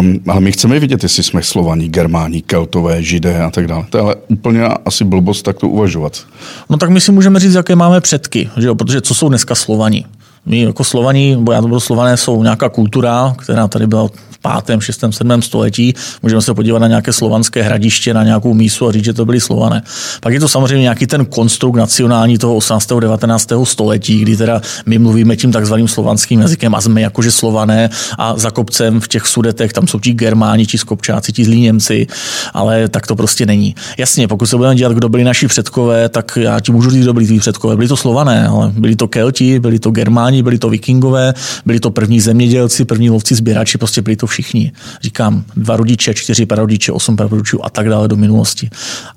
Um, 0.00 0.20
ale 0.28 0.40
my 0.40 0.52
chceme 0.52 0.80
vidět, 0.80 1.02
jestli 1.02 1.22
jsme 1.22 1.42
slovaní, 1.42 1.88
germáni, 1.88 2.42
keltové, 2.42 3.02
židé 3.02 3.42
a 3.42 3.50
tak 3.50 3.66
dále. 3.66 3.84
To 3.90 3.98
je 3.98 4.02
ale 4.02 4.16
úplně 4.28 4.64
asi 4.64 5.04
blbost 5.04 5.42
tak 5.42 5.58
to 5.58 5.68
uvažovat. 5.68 6.26
No 6.70 6.76
tak 6.76 6.90
my 6.90 7.00
si 7.00 7.12
můžeme 7.12 7.40
říct, 7.40 7.54
jaké 7.54 7.76
máme 7.76 8.00
předky, 8.00 8.50
že 8.56 8.66
jo? 8.66 8.74
protože 8.74 9.00
co 9.00 9.14
jsou 9.14 9.28
dneska 9.28 9.54
slovaní? 9.54 10.06
My 10.48 10.60
jako 10.60 10.84
slovaní, 10.84 11.36
bo 11.40 11.52
já 11.52 11.60
to 11.60 11.68
budu 11.68 11.80
slované, 11.80 12.16
jsou 12.16 12.42
nějaká 12.42 12.68
kultura, 12.68 13.34
která 13.38 13.68
tady 13.68 13.86
byla 13.86 14.08
pátém, 14.42 14.80
šestém, 14.80 15.12
sedmém 15.12 15.42
století. 15.42 15.94
Můžeme 16.22 16.42
se 16.42 16.54
podívat 16.54 16.78
na 16.78 16.88
nějaké 16.88 17.12
slovanské 17.12 17.62
hradiště, 17.62 18.14
na 18.14 18.24
nějakou 18.24 18.54
mísu 18.54 18.88
a 18.88 18.92
říct, 18.92 19.04
že 19.04 19.12
to 19.12 19.24
byly 19.24 19.40
slované. 19.40 19.82
Pak 20.20 20.32
je 20.32 20.40
to 20.40 20.48
samozřejmě 20.48 20.82
nějaký 20.82 21.06
ten 21.06 21.26
konstrukt 21.26 21.76
nacionální 21.76 22.38
toho 22.38 22.54
18. 22.54 22.88
19. 23.00 23.48
století, 23.64 24.20
kdy 24.20 24.36
teda 24.36 24.60
my 24.86 24.98
mluvíme 24.98 25.36
tím 25.36 25.52
takzvaným 25.52 25.88
slovanským 25.88 26.40
jazykem 26.40 26.74
a 26.74 26.80
jsme 26.80 27.00
jakože 27.00 27.30
slované 27.30 27.90
a 28.18 28.38
za 28.38 28.50
kopcem 28.50 29.00
v 29.00 29.08
těch 29.08 29.26
sudetech 29.26 29.72
tam 29.72 29.86
jsou 29.86 30.00
ti 30.00 30.12
germáni, 30.12 30.66
ti 30.66 30.78
skopčáci, 30.78 31.32
ti 31.32 31.44
zlí 31.44 31.60
Němci, 31.60 32.06
ale 32.54 32.88
tak 32.88 33.06
to 33.06 33.16
prostě 33.16 33.46
není. 33.46 33.74
Jasně, 33.98 34.28
pokud 34.28 34.46
se 34.46 34.56
budeme 34.56 34.74
dělat, 34.74 34.92
kdo 34.92 35.08
byli 35.08 35.24
naši 35.24 35.48
předkové, 35.48 36.08
tak 36.08 36.38
já 36.40 36.60
ti 36.60 36.72
můžu 36.72 36.90
říct, 36.90 37.02
kdo 37.02 37.12
byli 37.12 37.26
tví 37.26 37.38
předkové. 37.38 37.76
Byli 37.76 37.88
to 37.88 37.96
slované, 37.96 38.48
ale 38.48 38.72
byli 38.74 38.96
to 38.96 39.08
kelti, 39.08 39.60
byli 39.60 39.78
to 39.78 39.90
germáni, 39.90 40.37
byli 40.42 40.58
to 40.58 40.68
vikingové, 40.68 41.34
byli 41.66 41.80
to 41.80 41.90
první 41.90 42.20
zemědělci, 42.20 42.84
první 42.84 43.10
lovci, 43.10 43.34
sběrači, 43.34 43.78
prostě 43.78 44.02
byli 44.02 44.16
to 44.16 44.26
všichni. 44.26 44.72
Říkám, 45.02 45.44
dva 45.56 45.76
rodiče, 45.76 46.14
čtyři 46.14 46.46
prarodiče, 46.46 46.92
osm 46.92 47.16
prarodičů 47.16 47.64
a 47.64 47.70
tak 47.70 47.88
dále 47.88 48.08
do 48.08 48.16
minulosti. 48.16 48.70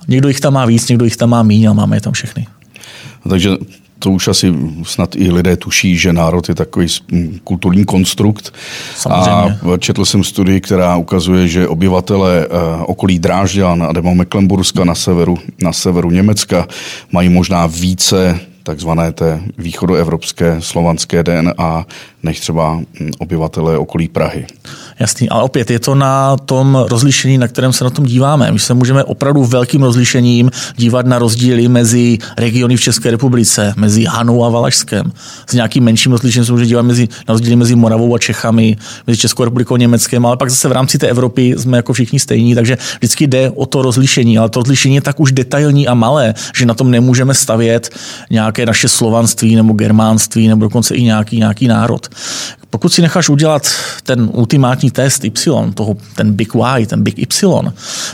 Někdo 0.07 0.27
jich 0.27 0.39
tam 0.39 0.53
má 0.53 0.65
víc, 0.65 0.87
někdo 0.87 1.05
jich 1.05 1.17
tam 1.17 1.29
má 1.29 1.43
míň, 1.43 1.65
ale 1.65 1.75
máme 1.75 1.97
je 1.97 2.01
tam 2.01 2.13
všechny. 2.13 2.47
Takže 3.29 3.49
to 4.01 4.11
už 4.11 4.27
asi 4.27 4.53
snad 4.83 5.15
i 5.15 5.31
lidé 5.31 5.57
tuší, 5.57 5.97
že 5.97 6.13
národ 6.13 6.49
je 6.49 6.55
takový 6.55 6.87
kulturní 7.43 7.85
konstrukt. 7.85 8.53
Samozřejmě. 8.95 9.59
A 9.73 9.77
četl 9.77 10.05
jsem 10.05 10.23
studii, 10.23 10.61
která 10.61 10.95
ukazuje, 10.95 11.47
že 11.47 11.67
obyvatele 11.67 12.45
eh, 12.45 12.47
okolí 12.85 13.19
Drážďan 13.19 13.83
a 13.83 13.91
nebo 13.93 14.15
Mecklenburska 14.15 14.83
na 14.83 14.95
severu, 14.95 15.37
na 15.61 15.73
severu 15.73 16.11
Německa 16.11 16.67
mají 17.11 17.29
možná 17.29 17.67
více 17.67 18.39
takzvané 18.63 19.11
té 19.11 19.41
východoevropské 19.57 20.61
slovanské 20.61 21.23
DNA 21.23 21.85
než 22.23 22.39
třeba 22.39 22.73
hm, 22.75 23.11
obyvatele 23.19 23.77
okolí 23.77 24.07
Prahy. 24.07 24.45
Jasný, 25.01 25.29
ale 25.29 25.43
opět 25.43 25.71
je 25.71 25.79
to 25.79 25.95
na 25.95 26.37
tom 26.37 26.85
rozlišení, 26.89 27.37
na 27.37 27.47
kterém 27.47 27.73
se 27.73 27.83
na 27.83 27.89
tom 27.89 28.05
díváme. 28.05 28.51
My 28.51 28.59
se 28.59 28.73
můžeme 28.73 29.03
opravdu 29.03 29.43
velkým 29.43 29.83
rozlišením 29.83 30.51
dívat 30.75 31.05
na 31.05 31.19
rozdíly 31.19 31.67
mezi 31.67 32.17
regiony 32.37 32.77
v 32.77 32.81
České 32.81 33.11
republice, 33.11 33.73
mezi 33.77 34.03
Hanou 34.03 34.45
a 34.45 34.49
Valašskem. 34.49 35.11
S 35.47 35.53
nějakým 35.53 35.83
menším 35.83 36.11
rozlišením 36.11 36.45
se 36.45 36.51
může 36.51 36.65
dívat 36.65 36.81
mezi, 36.81 37.07
na 37.27 37.33
rozdíly 37.33 37.55
mezi 37.55 37.75
Moravou 37.75 38.15
a 38.15 38.19
Čechami, 38.19 38.77
mezi 39.07 39.19
Českou 39.19 39.43
republikou 39.43 39.75
a 39.75 39.77
Německem, 39.77 40.25
ale 40.25 40.37
pak 40.37 40.49
zase 40.49 40.69
v 40.69 40.71
rámci 40.71 40.97
té 40.97 41.07
Evropy 41.07 41.55
jsme 41.57 41.77
jako 41.77 41.93
všichni 41.93 42.19
stejní, 42.19 42.55
takže 42.55 42.77
vždycky 42.97 43.27
jde 43.27 43.49
o 43.49 43.65
to 43.65 43.81
rozlišení, 43.81 44.37
ale 44.37 44.49
to 44.49 44.59
rozlišení 44.59 44.95
je 44.95 45.01
tak 45.01 45.19
už 45.19 45.31
detailní 45.31 45.87
a 45.87 45.93
malé, 45.93 46.33
že 46.55 46.65
na 46.65 46.73
tom 46.73 46.91
nemůžeme 46.91 47.33
stavět 47.33 47.89
nějaké 48.29 48.65
naše 48.65 48.87
slovanství 48.87 49.55
nebo 49.55 49.73
germánství 49.73 50.47
nebo 50.47 50.65
dokonce 50.65 50.95
i 50.95 51.03
nějaký, 51.03 51.37
nějaký 51.37 51.67
národ. 51.67 52.07
Pokud 52.71 52.93
si 52.93 53.01
necháš 53.01 53.29
udělat 53.29 53.67
ten 54.03 54.29
ultimátní 54.33 54.91
test 54.91 55.25
Y, 55.25 55.31
toho, 55.73 55.97
ten 56.15 56.33
Big 56.33 56.55
Y, 56.79 56.85
ten 56.85 57.03
Big 57.03 57.19
Y, 57.19 57.71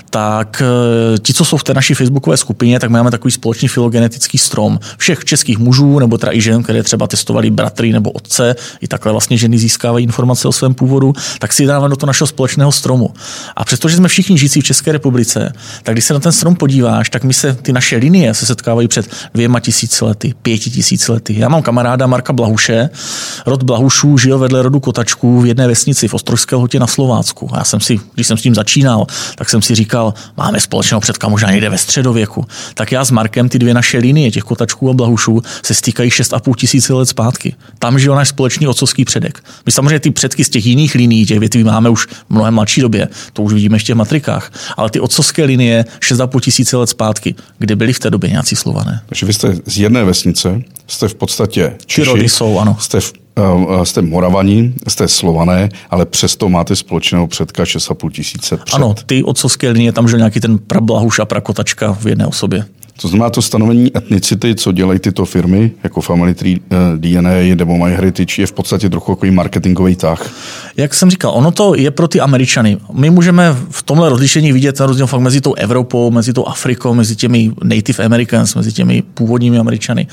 tak 0.09 0.61
eh, 0.61 1.19
ti, 1.19 1.33
co 1.33 1.45
jsou 1.45 1.57
v 1.57 1.63
té 1.63 1.73
naší 1.73 1.93
facebookové 1.93 2.37
skupině, 2.37 2.79
tak 2.79 2.89
máme 2.89 3.11
takový 3.11 3.31
společný 3.31 3.67
filogenetický 3.67 4.37
strom 4.37 4.79
všech 4.97 5.25
českých 5.25 5.57
mužů 5.57 5.99
nebo 5.99 6.17
teda 6.17 6.33
i 6.33 6.41
žen, 6.41 6.63
které 6.63 6.83
třeba 6.83 7.07
testovali 7.07 7.49
bratry 7.49 7.91
nebo 7.91 8.11
otce, 8.11 8.55
i 8.81 8.87
takhle 8.87 9.11
vlastně 9.11 9.37
ženy 9.37 9.57
získávají 9.57 10.03
informace 10.03 10.47
o 10.47 10.51
svém 10.51 10.73
původu, 10.73 11.13
tak 11.39 11.53
si 11.53 11.65
dáváme 11.65 11.89
do 11.89 11.95
toho 11.95 12.07
našeho 12.07 12.27
společného 12.27 12.71
stromu. 12.71 13.13
A 13.55 13.65
přestože 13.65 13.97
jsme 13.97 14.07
všichni 14.07 14.37
žijící 14.37 14.61
v 14.61 14.63
České 14.63 14.91
republice, 14.91 15.53
tak 15.83 15.95
když 15.95 16.05
se 16.05 16.13
na 16.13 16.19
ten 16.19 16.31
strom 16.31 16.55
podíváš, 16.55 17.09
tak 17.09 17.23
my 17.23 17.33
se 17.33 17.53
ty 17.53 17.73
naše 17.73 17.97
linie 17.97 18.33
se 18.33 18.45
setkávají 18.45 18.87
před 18.87 19.09
dvěma 19.33 19.59
tisíci 19.59 20.05
lety, 20.05 20.33
pěti 20.41 20.69
tisíci 20.69 21.11
lety. 21.11 21.35
Já 21.39 21.49
mám 21.49 21.61
kamaráda 21.61 22.07
Marka 22.07 22.33
Blahuše, 22.33 22.89
rod 23.45 23.63
Blahušů 23.63 24.17
žil 24.17 24.46
vedle 24.47 24.61
rodu 24.61 24.79
Kotačků 24.79 25.41
v 25.41 25.45
jedné 25.45 25.67
vesnici 25.67 26.07
v 26.07 26.13
Ostrožské 26.13 26.55
lhotě 26.55 26.79
na 26.79 26.87
Slovácku. 26.87 27.49
A 27.53 27.57
já 27.57 27.63
jsem 27.63 27.79
si, 27.79 27.99
když 28.13 28.27
jsem 28.27 28.37
s 28.37 28.41
tím 28.41 28.55
začínal, 28.55 29.05
tak 29.35 29.49
jsem 29.49 29.61
si 29.61 29.75
říkal, 29.75 30.13
máme 30.37 30.59
společného 30.59 31.01
předka 31.01 31.27
možná 31.27 31.51
někde 31.51 31.69
ve 31.69 31.77
středověku. 31.77 32.45
Tak 32.73 32.91
já 32.91 33.05
s 33.05 33.11
Markem 33.11 33.49
ty 33.49 33.59
dvě 33.59 33.73
naše 33.73 33.97
linie, 33.97 34.31
těch 34.31 34.43
Kotačků 34.43 34.89
a 34.89 34.93
Blahušů, 34.93 35.41
se 35.63 35.73
stýkají 35.73 36.09
6,5 36.09 36.55
tisíce 36.55 36.93
let 36.93 37.05
zpátky. 37.05 37.55
Tam 37.79 37.99
žil 37.99 38.15
náš 38.15 38.29
společný 38.29 38.67
otcovský 38.67 39.05
předek. 39.05 39.43
My 39.65 39.71
samozřejmě 39.71 39.99
ty 39.99 40.11
předky 40.11 40.43
z 40.43 40.49
těch 40.49 40.65
jiných 40.65 40.95
linií, 40.95 41.25
těch 41.25 41.39
větví 41.39 41.63
máme 41.63 41.89
už 41.89 42.05
v 42.05 42.29
mnohem 42.29 42.53
mladší 42.53 42.81
době, 42.81 43.07
to 43.33 43.41
už 43.41 43.53
vidíme 43.53 43.75
ještě 43.75 43.93
v 43.93 43.97
matrikách, 43.97 44.51
ale 44.77 44.89
ty 44.89 44.99
otcovské 44.99 45.43
linie 45.43 45.85
6,5 45.99 46.39
tisíce 46.39 46.77
let 46.77 46.89
zpátky, 46.89 47.35
kde 47.57 47.75
byli 47.75 47.93
v 47.93 47.99
té 47.99 48.09
době 48.09 48.29
nějací 48.29 48.55
slované. 48.55 49.01
Takže 49.05 49.25
vy 49.25 49.33
jste 49.33 49.55
z 49.65 49.77
jedné 49.77 50.03
vesnice, 50.03 50.61
jste 50.87 51.07
v 51.07 51.15
podstatě 51.15 51.75
Češi, 51.85 52.01
Ty 52.01 52.07
rody 52.07 52.29
jsou, 52.29 52.59
ano. 52.59 52.77
Jste 52.79 52.99
v 52.99 53.13
jste 53.83 54.01
Moravaní, 54.01 54.73
jste 54.87 55.07
Slované, 55.07 55.69
ale 55.89 56.05
přesto 56.05 56.49
máte 56.49 56.75
společného 56.75 57.27
předka 57.27 57.63
6,5 57.63 58.11
tisíce 58.11 58.57
před. 58.57 58.75
Ano, 58.75 58.95
ty 59.05 59.23
otcovské 59.23 59.69
linie, 59.69 59.91
tam 59.91 60.07
žil 60.07 60.17
nějaký 60.17 60.39
ten 60.39 60.57
prablahuš 60.57 61.19
a 61.19 61.25
prakotačka 61.25 61.93
v 61.93 62.07
jedné 62.07 62.27
osobě. 62.27 62.65
To 63.01 63.07
znamená 63.07 63.29
to 63.29 63.41
stanovení 63.41 63.97
etnicity, 63.97 64.55
co 64.55 64.71
dělají 64.71 64.99
tyto 64.99 65.25
firmy, 65.25 65.71
jako 65.83 66.01
Family 66.01 66.33
Tree 66.33 66.57
eh, 66.71 66.75
DNA 66.97 67.55
nebo 67.55 67.77
MyHeritage, 67.77 68.41
je 68.41 68.47
v 68.47 68.51
podstatě 68.51 68.89
trochu 68.89 69.11
jako 69.11 69.25
marketingový 69.31 69.95
tah. 69.95 70.31
Jak 70.77 70.93
jsem 70.93 71.09
říkal, 71.09 71.31
ono 71.35 71.51
to 71.51 71.75
je 71.75 71.91
pro 71.91 72.07
ty 72.07 72.19
Američany. 72.19 72.77
My 72.93 73.09
můžeme 73.09 73.55
v 73.69 73.83
tomhle 73.83 74.09
rozlišení 74.09 74.51
vidět 74.51 74.77
ten 74.77 74.87
rozdíl 74.87 75.07
fakt 75.07 75.21
mezi 75.21 75.41
tou 75.41 75.53
Evropou, 75.53 76.11
mezi 76.11 76.33
tou 76.33 76.45
Afrikou, 76.45 76.93
mezi 76.93 77.15
těmi 77.15 77.51
Native 77.63 78.05
Americans, 78.05 78.55
mezi 78.55 78.71
těmi 78.71 79.03
původními 79.13 79.57
Američany. 79.57 80.07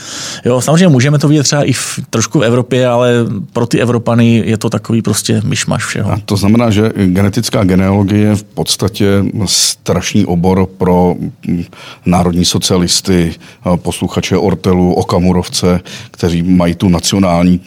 Jo, 0.44 0.60
samozřejmě 0.60 0.88
můžeme 0.88 1.18
to 1.18 1.28
vidět 1.28 1.42
třeba 1.42 1.62
i 1.62 1.72
v, 1.72 2.00
trošku 2.10 2.38
v 2.38 2.44
Evropě, 2.44 2.88
ale 2.88 3.12
pro 3.52 3.66
ty 3.66 3.80
Evropany 3.80 4.42
je 4.46 4.56
to 4.56 4.70
takový 4.70 5.02
prostě 5.02 5.42
myšmaš 5.44 5.84
všeho. 5.84 6.12
A 6.12 6.20
to 6.24 6.36
znamená, 6.36 6.70
že 6.70 6.92
genetická 6.96 7.64
genealogie 7.64 8.20
je 8.20 8.36
v 8.36 8.42
podstatě 8.42 9.24
strašný 9.44 10.26
obor 10.26 10.66
pro 10.66 11.14
hm, 11.48 11.64
národní 12.06 12.44
sociální 12.44 12.73
socialisty, 12.74 13.34
posluchače 13.76 14.36
Ortelu, 14.36 14.94
Okamurovce, 14.94 15.80
kteří 16.10 16.42
mají 16.42 16.74
tu 16.74 16.88
nacionální. 16.88 17.60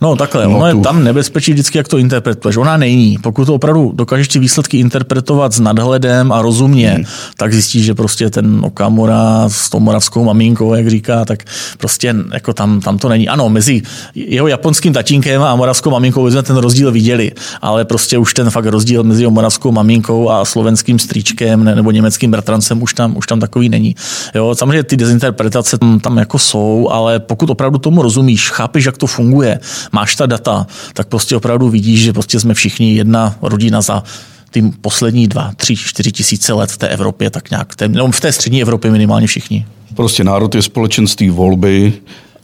No 0.00 0.16
takhle, 0.16 0.44
notu. 0.44 0.56
ono 0.56 0.66
je 0.66 0.74
tam 0.74 1.04
nebezpečí 1.04 1.52
vždycky, 1.52 1.78
jak 1.78 1.88
to 1.88 1.98
interpretuješ. 1.98 2.56
Ona 2.56 2.76
není. 2.76 3.18
Pokud 3.22 3.44
to 3.44 3.54
opravdu 3.54 3.92
dokážeš 3.94 4.28
ty 4.28 4.38
výsledky 4.38 4.78
interpretovat 4.78 5.52
s 5.52 5.60
nadhledem 5.60 6.32
a 6.32 6.42
rozumně, 6.42 6.90
hmm. 6.90 7.04
tak 7.36 7.52
zjistíš, 7.52 7.84
že 7.84 7.94
prostě 7.94 8.30
ten 8.30 8.60
Okamura 8.64 9.48
s 9.48 9.70
tou 9.70 9.80
moravskou 9.80 10.24
maminkou, 10.24 10.74
jak 10.74 10.88
říká, 10.88 11.24
tak 11.24 11.44
prostě 11.78 12.14
jako 12.32 12.52
tam, 12.52 12.80
tam 12.80 12.98
to 12.98 13.08
není. 13.08 13.28
Ano, 13.28 13.48
mezi 13.48 13.82
jeho 14.14 14.48
japonským 14.48 14.92
tatínkem 14.92 15.42
a 15.42 15.56
moravskou 15.56 15.90
maminkou 15.90 16.30
jsme 16.30 16.42
ten 16.42 16.56
rozdíl 16.56 16.92
viděli, 16.92 17.32
ale 17.62 17.84
prostě 17.84 18.18
už 18.18 18.34
ten 18.34 18.50
fakt 18.50 18.66
rozdíl 18.66 19.04
mezi 19.04 19.22
jeho 19.22 19.30
moravskou 19.30 19.72
maminkou 19.72 20.30
a 20.30 20.44
slovenským 20.44 20.98
strýčkem 20.98 21.64
nebo 21.64 21.90
německým 21.90 22.30
bratrancem 22.30 22.82
už 22.82 22.94
tam, 22.94 23.16
už 23.16 23.26
tam 23.26 23.40
takový 23.40 23.68
není. 23.68 23.94
Jo, 24.38 24.54
samozřejmě 24.54 24.82
ty 24.82 24.96
dezinterpretace 24.96 25.78
tam, 25.78 26.00
tam 26.00 26.18
jako 26.18 26.38
jsou, 26.38 26.88
ale 26.90 27.20
pokud 27.20 27.50
opravdu 27.50 27.78
tomu 27.78 28.02
rozumíš, 28.02 28.50
chápeš, 28.50 28.84
jak 28.84 28.98
to 28.98 29.06
funguje, 29.06 29.60
máš 29.92 30.16
ta 30.16 30.26
data, 30.26 30.66
tak 30.94 31.08
prostě 31.08 31.36
opravdu 31.36 31.68
vidíš, 31.68 32.02
že 32.02 32.12
prostě 32.12 32.40
jsme 32.40 32.54
všichni 32.54 32.94
jedna 32.94 33.34
rodina 33.42 33.80
za 33.80 34.02
ty 34.50 34.62
poslední 34.80 35.28
dva, 35.28 35.52
tři, 35.56 35.76
čtyři 35.76 36.12
tisíce 36.12 36.52
let 36.52 36.70
v 36.70 36.78
té 36.78 36.88
Evropě, 36.88 37.30
tak 37.30 37.50
nějak, 37.50 37.76
té, 37.76 37.88
no, 37.88 38.10
v 38.12 38.20
té 38.20 38.32
střední 38.32 38.62
Evropě 38.62 38.90
minimálně 38.90 39.26
všichni. 39.26 39.66
Prostě 39.94 40.24
národ 40.24 40.54
je 40.54 40.62
společenství 40.62 41.30
volby 41.30 41.92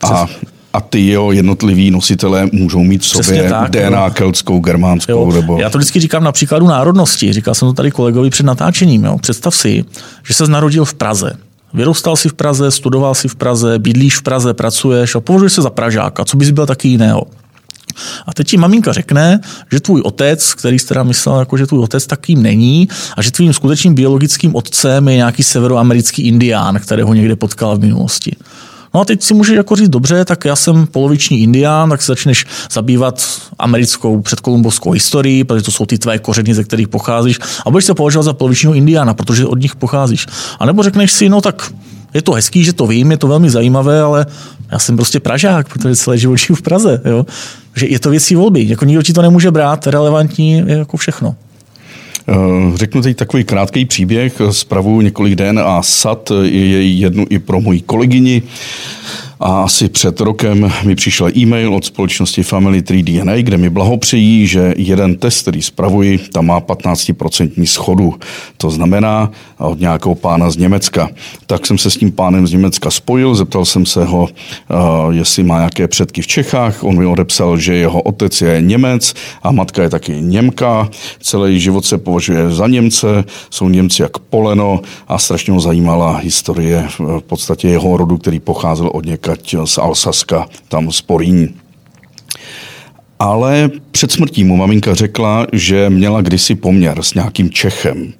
a 0.02 0.26
a 0.74 0.80
ty 0.80 1.00
jeho 1.00 1.32
jednotliví 1.32 1.90
nositelé 1.90 2.48
můžou 2.52 2.82
mít 2.82 3.02
v 3.02 3.06
sobě 3.06 3.48
tak, 3.48 3.70
DNA 3.70 4.04
jo. 4.04 4.10
keltskou, 4.10 4.60
germánskou. 4.60 5.12
Jo. 5.12 5.32
Nebo... 5.32 5.58
Já 5.60 5.70
to 5.70 5.78
vždycky 5.78 6.00
říkám 6.00 6.24
na 6.24 6.32
příkladu 6.32 6.66
národnosti. 6.66 7.32
Říkal 7.32 7.54
jsem 7.54 7.68
to 7.68 7.72
tady 7.72 7.90
kolegovi 7.90 8.30
před 8.30 8.46
natáčením. 8.46 9.04
Jo. 9.04 9.18
Představ 9.18 9.54
si, 9.54 9.84
že 10.26 10.34
se 10.34 10.46
narodil 10.46 10.84
v 10.84 10.94
Praze 10.94 11.32
Vyrůstal 11.74 12.16
si 12.16 12.28
v 12.28 12.34
Praze, 12.34 12.70
studoval 12.70 13.14
si 13.14 13.28
v 13.28 13.34
Praze, 13.34 13.78
bydlíš 13.78 14.16
v 14.16 14.22
Praze, 14.22 14.54
pracuješ 14.54 15.14
a 15.14 15.20
považuješ 15.20 15.52
se 15.52 15.62
za 15.62 15.70
Pražáka. 15.70 16.24
Co 16.24 16.36
bys 16.36 16.50
byl 16.50 16.66
taky 16.66 16.88
jiného? 16.88 17.22
A 18.26 18.34
teď 18.34 18.48
ti 18.48 18.56
maminka 18.56 18.92
řekne, 18.92 19.40
že 19.72 19.80
tvůj 19.80 20.00
otec, 20.00 20.54
který 20.54 20.78
jsi 20.78 20.86
teda 20.86 21.02
myslel, 21.02 21.38
jako, 21.38 21.56
že 21.56 21.66
tvůj 21.66 21.80
otec 21.80 22.06
takým 22.06 22.42
není 22.42 22.88
a 23.16 23.22
že 23.22 23.30
tvým 23.30 23.52
skutečným 23.52 23.94
biologickým 23.94 24.54
otcem 24.54 25.08
je 25.08 25.16
nějaký 25.16 25.42
severoamerický 25.42 26.22
indián, 26.22 26.80
kterého 26.80 27.14
někde 27.14 27.36
potkal 27.36 27.76
v 27.76 27.80
minulosti. 27.80 28.36
No 28.94 29.00
a 29.00 29.04
teď 29.04 29.22
si 29.22 29.34
můžeš 29.34 29.56
jako 29.56 29.76
říct, 29.76 29.88
dobře, 29.88 30.24
tak 30.24 30.44
já 30.44 30.56
jsem 30.56 30.86
poloviční 30.86 31.42
indián, 31.42 31.90
tak 31.90 32.02
se 32.02 32.12
začneš 32.12 32.46
zabývat 32.72 33.24
americkou 33.58 34.20
předkolumbovskou 34.20 34.90
historií, 34.90 35.44
protože 35.44 35.64
to 35.64 35.70
jsou 35.70 35.86
ty 35.86 35.98
tvé 35.98 36.18
kořeny, 36.18 36.54
ze 36.54 36.64
kterých 36.64 36.88
pocházíš, 36.88 37.38
a 37.66 37.70
budeš 37.70 37.84
se 37.84 37.94
považovat 37.94 38.22
za 38.22 38.32
polovičního 38.32 38.74
indiána, 38.74 39.14
protože 39.14 39.46
od 39.46 39.60
nich 39.60 39.76
pocházíš. 39.76 40.26
A 40.58 40.66
nebo 40.66 40.82
řekneš 40.82 41.12
si, 41.12 41.28
no 41.28 41.40
tak 41.40 41.72
je 42.14 42.22
to 42.22 42.32
hezký, 42.32 42.64
že 42.64 42.72
to 42.72 42.86
vím, 42.86 43.10
je 43.10 43.16
to 43.16 43.28
velmi 43.28 43.50
zajímavé, 43.50 44.02
ale 44.02 44.26
já 44.72 44.78
jsem 44.78 44.96
prostě 44.96 45.20
Pražák, 45.20 45.68
protože 45.68 45.96
celé 45.96 46.18
život 46.18 46.36
žiju 46.36 46.56
v 46.56 46.62
Praze. 46.62 47.00
Jo? 47.04 47.26
Že 47.74 47.86
je 47.86 47.98
to 47.98 48.10
věcí 48.10 48.34
volby. 48.34 48.68
Jako 48.68 48.84
nikdo 48.84 49.02
ti 49.02 49.12
to 49.12 49.22
nemůže 49.22 49.50
brát, 49.50 49.86
relevantní 49.86 50.52
je 50.52 50.78
jako 50.78 50.96
všechno. 50.96 51.36
Eh, 52.28 52.76
řeknu 52.76 53.02
teď 53.02 53.16
takový 53.16 53.44
krátký 53.44 53.84
příběh. 53.84 54.40
Zpravu 54.50 55.00
několik 55.00 55.34
den 55.34 55.58
a 55.58 55.82
sad 55.82 56.32
je 56.42 56.90
jednu 56.90 57.26
i 57.30 57.38
pro 57.38 57.60
moji 57.60 57.80
kolegyni. 57.80 58.42
A 59.40 59.62
asi 59.62 59.88
před 59.88 60.20
rokem 60.20 60.72
mi 60.84 60.94
přišel 60.94 61.30
e-mail 61.36 61.74
od 61.74 61.84
společnosti 61.84 62.42
Family 62.42 62.82
3 62.82 63.02
DNA, 63.02 63.36
kde 63.36 63.56
mi 63.56 63.70
blahopřejí, 63.70 64.46
že 64.46 64.74
jeden 64.76 65.16
test, 65.16 65.42
který 65.42 65.62
spravuji, 65.62 66.18
tam 66.18 66.46
má 66.46 66.60
15% 66.60 67.64
schodu. 67.64 68.14
To 68.56 68.70
znamená 68.70 69.30
od 69.58 69.80
nějakého 69.80 70.14
pána 70.14 70.50
z 70.50 70.56
Německa. 70.56 71.08
Tak 71.46 71.66
jsem 71.66 71.78
se 71.78 71.90
s 71.90 71.96
tím 71.96 72.12
pánem 72.12 72.46
z 72.46 72.52
Německa 72.52 72.90
spojil, 72.90 73.34
zeptal 73.34 73.64
jsem 73.64 73.86
se 73.86 74.04
ho, 74.04 74.28
jestli 75.10 75.42
má 75.42 75.56
nějaké 75.56 75.88
předky 75.88 76.22
v 76.22 76.26
Čechách. 76.26 76.84
On 76.84 76.98
mi 76.98 77.06
odepsal, 77.06 77.58
že 77.58 77.74
jeho 77.74 78.02
otec 78.02 78.40
je 78.40 78.62
Němec 78.62 79.14
a 79.42 79.52
matka 79.52 79.82
je 79.82 79.90
taky 79.90 80.12
Němka. 80.20 80.88
Celý 81.20 81.60
život 81.60 81.84
se 81.84 81.98
považuje 81.98 82.50
za 82.50 82.66
Němce, 82.66 83.24
jsou 83.50 83.68
Němci 83.68 84.02
jak 84.02 84.18
poleno 84.18 84.80
a 85.08 85.18
strašně 85.18 85.52
ho 85.52 85.60
zajímala 85.60 86.16
historie 86.16 86.88
v 86.98 87.20
podstatě 87.20 87.68
jeho 87.68 87.96
rodu, 87.96 88.18
který 88.18 88.40
pocházel 88.40 88.90
od 88.92 89.06
něka 89.26 89.66
z 89.66 89.78
Alsaska, 89.78 90.48
tam 90.68 90.92
z 90.92 91.00
Poríní. 91.00 91.54
Ale 93.18 93.70
před 93.90 94.12
smrtí 94.12 94.44
mu 94.44 94.56
maminka 94.56 94.94
řekla, 94.94 95.46
že 95.52 95.90
měla 95.90 96.20
kdysi 96.20 96.54
poměr 96.54 97.02
s 97.02 97.14
nějakým 97.14 97.50
Čechem 97.50 98.12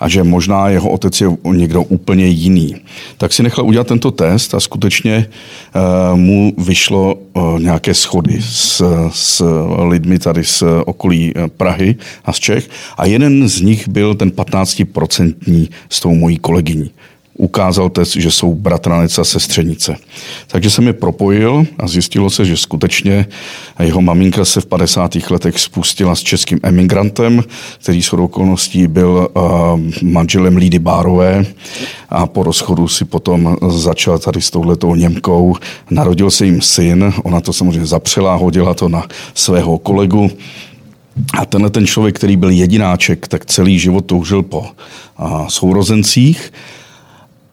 a 0.00 0.08
že 0.08 0.24
možná 0.24 0.68
jeho 0.68 0.90
otec 0.90 1.20
je 1.20 1.28
někdo 1.52 1.82
úplně 1.82 2.26
jiný. 2.26 2.76
Tak 3.16 3.32
si 3.32 3.42
nechal 3.42 3.66
udělat 3.66 3.86
tento 3.86 4.10
test 4.10 4.54
a 4.54 4.60
skutečně 4.60 5.26
uh, 5.26 6.18
mu 6.18 6.52
vyšlo 6.58 7.14
uh, 7.14 7.60
nějaké 7.60 7.94
schody 7.94 8.38
s, 8.40 8.82
s 9.12 9.44
lidmi 9.88 10.18
tady 10.18 10.44
z 10.44 10.62
okolí 10.86 11.32
eh, 11.36 11.48
Prahy 11.48 11.96
a 12.24 12.32
z 12.32 12.38
Čech 12.38 12.70
a 12.96 13.06
jeden 13.06 13.48
z 13.48 13.60
nich 13.60 13.88
byl 13.88 14.14
ten 14.14 14.28
15% 14.28 15.68
s 15.90 16.00
tou 16.00 16.14
mojí 16.14 16.38
kolegyní 16.38 16.90
ukázal 17.38 17.88
test, 17.88 18.12
že 18.16 18.30
jsou 18.30 18.54
bratranec 18.54 19.18
a 19.18 19.24
sestřenice. 19.24 19.96
Takže 20.46 20.70
jsem 20.70 20.86
je 20.86 20.92
propojil 20.92 21.64
a 21.78 21.88
zjistilo 21.88 22.30
se, 22.30 22.44
že 22.44 22.56
skutečně 22.56 23.26
jeho 23.82 24.02
maminka 24.02 24.44
se 24.44 24.60
v 24.60 24.66
50. 24.66 25.16
letech 25.30 25.58
spustila 25.58 26.14
s 26.14 26.20
českým 26.20 26.60
emigrantem, 26.62 27.44
který 27.82 28.02
s 28.02 28.12
okolností 28.12 28.86
byl 28.86 29.28
uh, 29.34 29.42
manželem 30.02 30.56
Lídy 30.56 30.78
Bárové 30.78 31.46
a 32.08 32.26
po 32.26 32.42
rozchodu 32.42 32.88
si 32.88 33.04
potom 33.04 33.56
začal 33.68 34.18
tady 34.18 34.40
s 34.40 34.50
touhletou 34.50 34.94
Němkou. 34.94 35.56
Narodil 35.90 36.30
se 36.30 36.44
jim 36.44 36.62
syn, 36.62 37.12
ona 37.22 37.40
to 37.40 37.52
samozřejmě 37.52 37.86
zapřela, 37.86 38.34
hodila 38.34 38.74
to 38.74 38.88
na 38.88 39.06
svého 39.34 39.78
kolegu, 39.78 40.30
a 41.38 41.46
tenhle 41.46 41.70
ten 41.70 41.86
člověk, 41.86 42.16
který 42.16 42.36
byl 42.36 42.50
jedináček, 42.50 43.28
tak 43.28 43.46
celý 43.46 43.78
život 43.78 44.06
toužil 44.06 44.42
po 44.42 44.66
sourozencích 45.48 46.52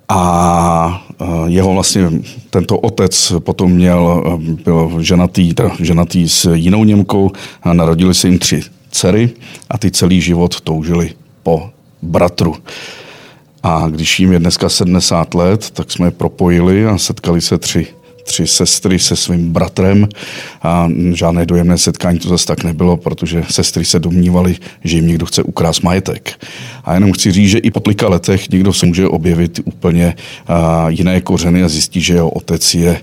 a 0.10 1.06
e, 1.20 1.26
jeho 1.46 1.74
vlastně 1.74 2.12
tento 2.50 2.80
otec 2.80 3.34
potom 3.40 3.72
měl, 3.72 4.24
e, 4.28 4.64
byl 4.64 4.98
ženatý, 5.00 5.54
ženatý 5.80 6.30
s 6.30 6.54
jinou 6.54 6.84
Němkou 6.84 7.32
a 7.64 7.74
narodili 7.74 8.14
se 8.14 8.28
jim 8.28 8.40
tři 8.40 8.62
dcery 8.92 9.30
a 9.70 9.78
ty 9.78 9.92
celý 9.92 10.22
život 10.22 10.62
toužili 10.62 11.14
po 11.44 11.70
bratru. 12.02 12.56
A 13.64 13.88
když 13.90 14.20
jim 14.20 14.34
je 14.34 14.40
dneska 14.40 14.70
70 14.70 15.34
let, 15.34 15.72
tak 15.72 15.92
jsme 15.92 16.08
je 16.08 16.12
propojili 16.12 16.86
a 16.86 16.98
setkali 16.98 17.42
se 17.42 17.58
tři 17.58 17.88
tři 18.26 18.48
sestry 18.48 19.00
se 19.00 19.16
svým 19.16 19.54
bratrem 19.54 20.08
a 20.62 20.90
žádné 21.14 21.46
dojemné 21.46 21.78
setkání 21.78 22.20
to 22.20 22.30
zase 22.30 22.46
tak 22.46 22.64
nebylo, 22.64 22.98
protože 22.98 23.44
sestry 23.50 23.86
se 23.86 24.00
domnívaly, 24.00 24.58
že 24.84 24.98
jim 24.98 25.08
někdo 25.08 25.26
chce 25.26 25.44
ukrást 25.44 25.82
majetek. 25.82 26.46
A 26.84 26.94
jenom 26.94 27.14
chci 27.14 27.32
říct, 27.32 27.50
že 27.50 27.58
i 27.58 27.72
po 27.72 27.80
tolika 27.80 28.10
letech 28.10 28.50
někdo 28.50 28.74
se 28.74 28.86
může 28.86 29.08
objevit 29.08 29.60
úplně 29.66 30.16
jiné 30.88 31.22
kořeny 31.22 31.64
a 31.64 31.68
zjistit, 31.68 32.02
že 32.02 32.14
jeho 32.14 32.30
otec 32.30 32.74
je 32.74 33.02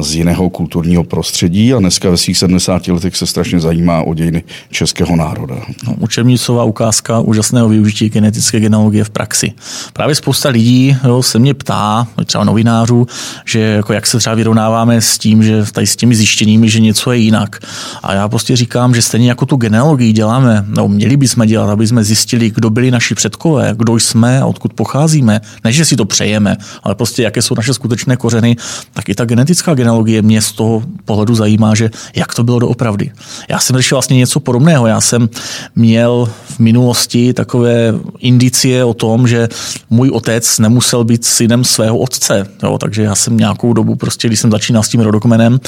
z 0.00 0.14
jiného 0.14 0.50
kulturního 0.50 1.04
prostředí 1.04 1.74
a 1.74 1.78
dneska 1.78 2.10
ve 2.10 2.16
svých 2.16 2.38
70 2.38 2.88
letech 2.88 3.16
se 3.16 3.26
strašně 3.26 3.60
zajímá 3.60 4.02
o 4.02 4.14
dějiny 4.14 4.42
českého 4.70 5.16
národa. 5.16 5.56
No, 5.86 5.94
učebnicová 5.98 6.64
ukázka 6.64 7.20
úžasného 7.20 7.68
využití 7.68 8.08
genetické 8.08 8.60
genealogie 8.60 9.04
v 9.04 9.10
praxi. 9.10 9.52
Právě 9.92 10.14
spousta 10.14 10.48
lidí 10.48 10.96
jo, 11.04 11.22
se 11.22 11.38
mě 11.38 11.54
ptá, 11.54 12.06
třeba 12.26 12.44
novinářů, 12.44 13.06
že 13.46 13.60
jako 13.60 13.92
jak 13.92 14.06
se 14.06 14.18
třeba 14.18 14.34
vyrovná 14.34 14.61
srovnáváme 14.62 15.00
s 15.00 15.18
tím, 15.18 15.42
že 15.42 15.64
tady 15.72 15.86
s 15.86 15.96
těmi 15.96 16.14
zjištěními, 16.14 16.68
že 16.68 16.80
něco 16.80 17.12
je 17.12 17.18
jinak. 17.18 17.58
A 18.02 18.14
já 18.14 18.28
prostě 18.28 18.56
říkám, 18.56 18.94
že 18.94 19.02
stejně 19.02 19.28
jako 19.28 19.46
tu 19.46 19.56
genealogii 19.56 20.12
děláme, 20.12 20.64
nebo 20.68 20.88
měli 20.88 21.16
bychom 21.16 21.46
dělat, 21.46 21.70
aby 21.70 21.86
jsme 21.86 22.04
zjistili, 22.04 22.50
kdo 22.50 22.70
byli 22.70 22.90
naši 22.90 23.14
předkové, 23.14 23.74
kdo 23.76 23.96
jsme 23.96 24.40
a 24.40 24.46
odkud 24.46 24.72
pocházíme. 24.72 25.40
Ne, 25.64 25.72
že 25.72 25.84
si 25.84 25.96
to 25.96 26.04
přejeme, 26.04 26.56
ale 26.82 26.94
prostě 26.94 27.22
jaké 27.22 27.42
jsou 27.42 27.54
naše 27.56 27.74
skutečné 27.74 28.16
kořeny, 28.16 28.56
tak 28.92 29.08
i 29.08 29.14
ta 29.14 29.24
genetická 29.24 29.74
genealogie 29.74 30.22
mě 30.22 30.42
z 30.42 30.52
toho 30.52 30.82
pohledu 31.04 31.34
zajímá, 31.34 31.74
že 31.74 31.90
jak 32.14 32.34
to 32.34 32.44
bylo 32.44 32.58
doopravdy. 32.58 33.10
Já 33.48 33.58
jsem 33.58 33.76
řešil 33.76 33.96
vlastně 33.96 34.16
něco 34.16 34.40
podobného. 34.40 34.86
Já 34.86 35.00
jsem 35.00 35.28
měl 35.76 36.30
v 36.44 36.58
minulosti 36.58 37.32
takové 37.32 37.94
indicie 38.18 38.84
o 38.84 38.94
tom, 38.94 39.28
že 39.28 39.48
můj 39.90 40.10
otec 40.10 40.58
nemusel 40.58 41.04
být 41.04 41.24
synem 41.24 41.64
svého 41.64 41.98
otce. 41.98 42.46
Jo, 42.62 42.78
takže 42.78 43.02
já 43.02 43.14
jsem 43.14 43.36
nějakou 43.36 43.72
dobu 43.72 43.96
prostě, 43.96 44.28
když 44.28 44.40
jsem 44.40 44.50
začínal 44.52 44.82
s 44.82 44.88
tím 44.88 45.00
rodokmenem, 45.00 45.60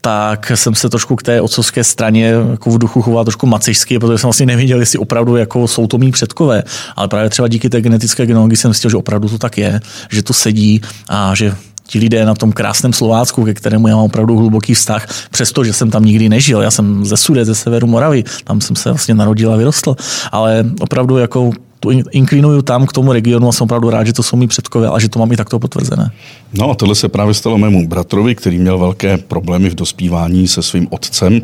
tak 0.00 0.52
jsem 0.54 0.74
se 0.74 0.88
trošku 0.88 1.16
k 1.16 1.22
té 1.22 1.40
otcovské 1.40 1.84
straně 1.84 2.26
jako 2.50 2.70
v 2.70 2.78
duchu 2.78 3.02
choval 3.02 3.24
trošku 3.24 3.46
macešsky, 3.46 3.98
protože 3.98 4.18
jsem 4.18 4.28
vlastně 4.28 4.46
nevěděl, 4.46 4.80
jestli 4.80 4.98
opravdu 4.98 5.36
jako 5.36 5.68
jsou 5.68 5.86
to 5.86 5.98
mý 5.98 6.12
předkové. 6.12 6.62
Ale 6.96 7.08
právě 7.08 7.30
třeba 7.30 7.48
díky 7.48 7.70
té 7.70 7.80
genetické 7.80 8.26
genealogii 8.26 8.56
jsem 8.56 8.72
zjistil, 8.72 8.90
že 8.90 8.96
opravdu 8.96 9.28
to 9.28 9.38
tak 9.38 9.58
je, 9.58 9.80
že 10.10 10.22
to 10.22 10.32
sedí 10.32 10.80
a 11.08 11.34
že 11.34 11.54
ti 11.86 11.98
lidé 11.98 12.24
na 12.24 12.34
tom 12.34 12.52
krásném 12.52 12.92
Slovácku, 12.92 13.44
ke 13.44 13.54
kterému 13.54 13.88
já 13.88 13.96
mám 13.96 14.04
opravdu 14.04 14.36
hluboký 14.36 14.74
vztah, 14.74 15.06
přestože 15.30 15.72
jsem 15.72 15.90
tam 15.90 16.04
nikdy 16.04 16.28
nežil. 16.28 16.62
Já 16.62 16.70
jsem 16.70 17.06
ze 17.06 17.16
Sude, 17.16 17.44
ze 17.44 17.54
severu 17.54 17.86
Moravy, 17.86 18.24
tam 18.44 18.60
jsem 18.60 18.76
se 18.76 18.90
vlastně 18.90 19.14
narodil 19.14 19.52
a 19.52 19.56
vyrostl. 19.56 19.96
Ale 20.32 20.64
opravdu 20.80 21.18
jako 21.18 21.50
tu 21.80 21.90
inklinuju 22.10 22.62
tam 22.62 22.86
k 22.86 22.92
tomu 22.92 23.12
regionu 23.12 23.48
a 23.48 23.52
jsem 23.52 23.64
opravdu 23.64 23.90
rád, 23.90 24.04
že 24.04 24.12
to 24.12 24.22
jsou 24.22 24.36
mý 24.36 24.46
předkové 24.46 24.88
a 24.88 24.98
že 24.98 25.08
to 25.08 25.18
mám 25.18 25.32
i 25.32 25.36
takto 25.36 25.58
potvrzené. 25.58 26.10
No 26.52 26.70
a 26.70 26.74
tohle 26.74 26.94
se 26.94 27.08
právě 27.08 27.34
stalo 27.34 27.58
mému 27.58 27.88
bratrovi, 27.88 28.34
který 28.34 28.58
měl 28.58 28.78
velké 28.78 29.18
problémy 29.18 29.70
v 29.70 29.74
dospívání 29.74 30.48
se 30.48 30.62
svým 30.62 30.86
otcem, 30.90 31.40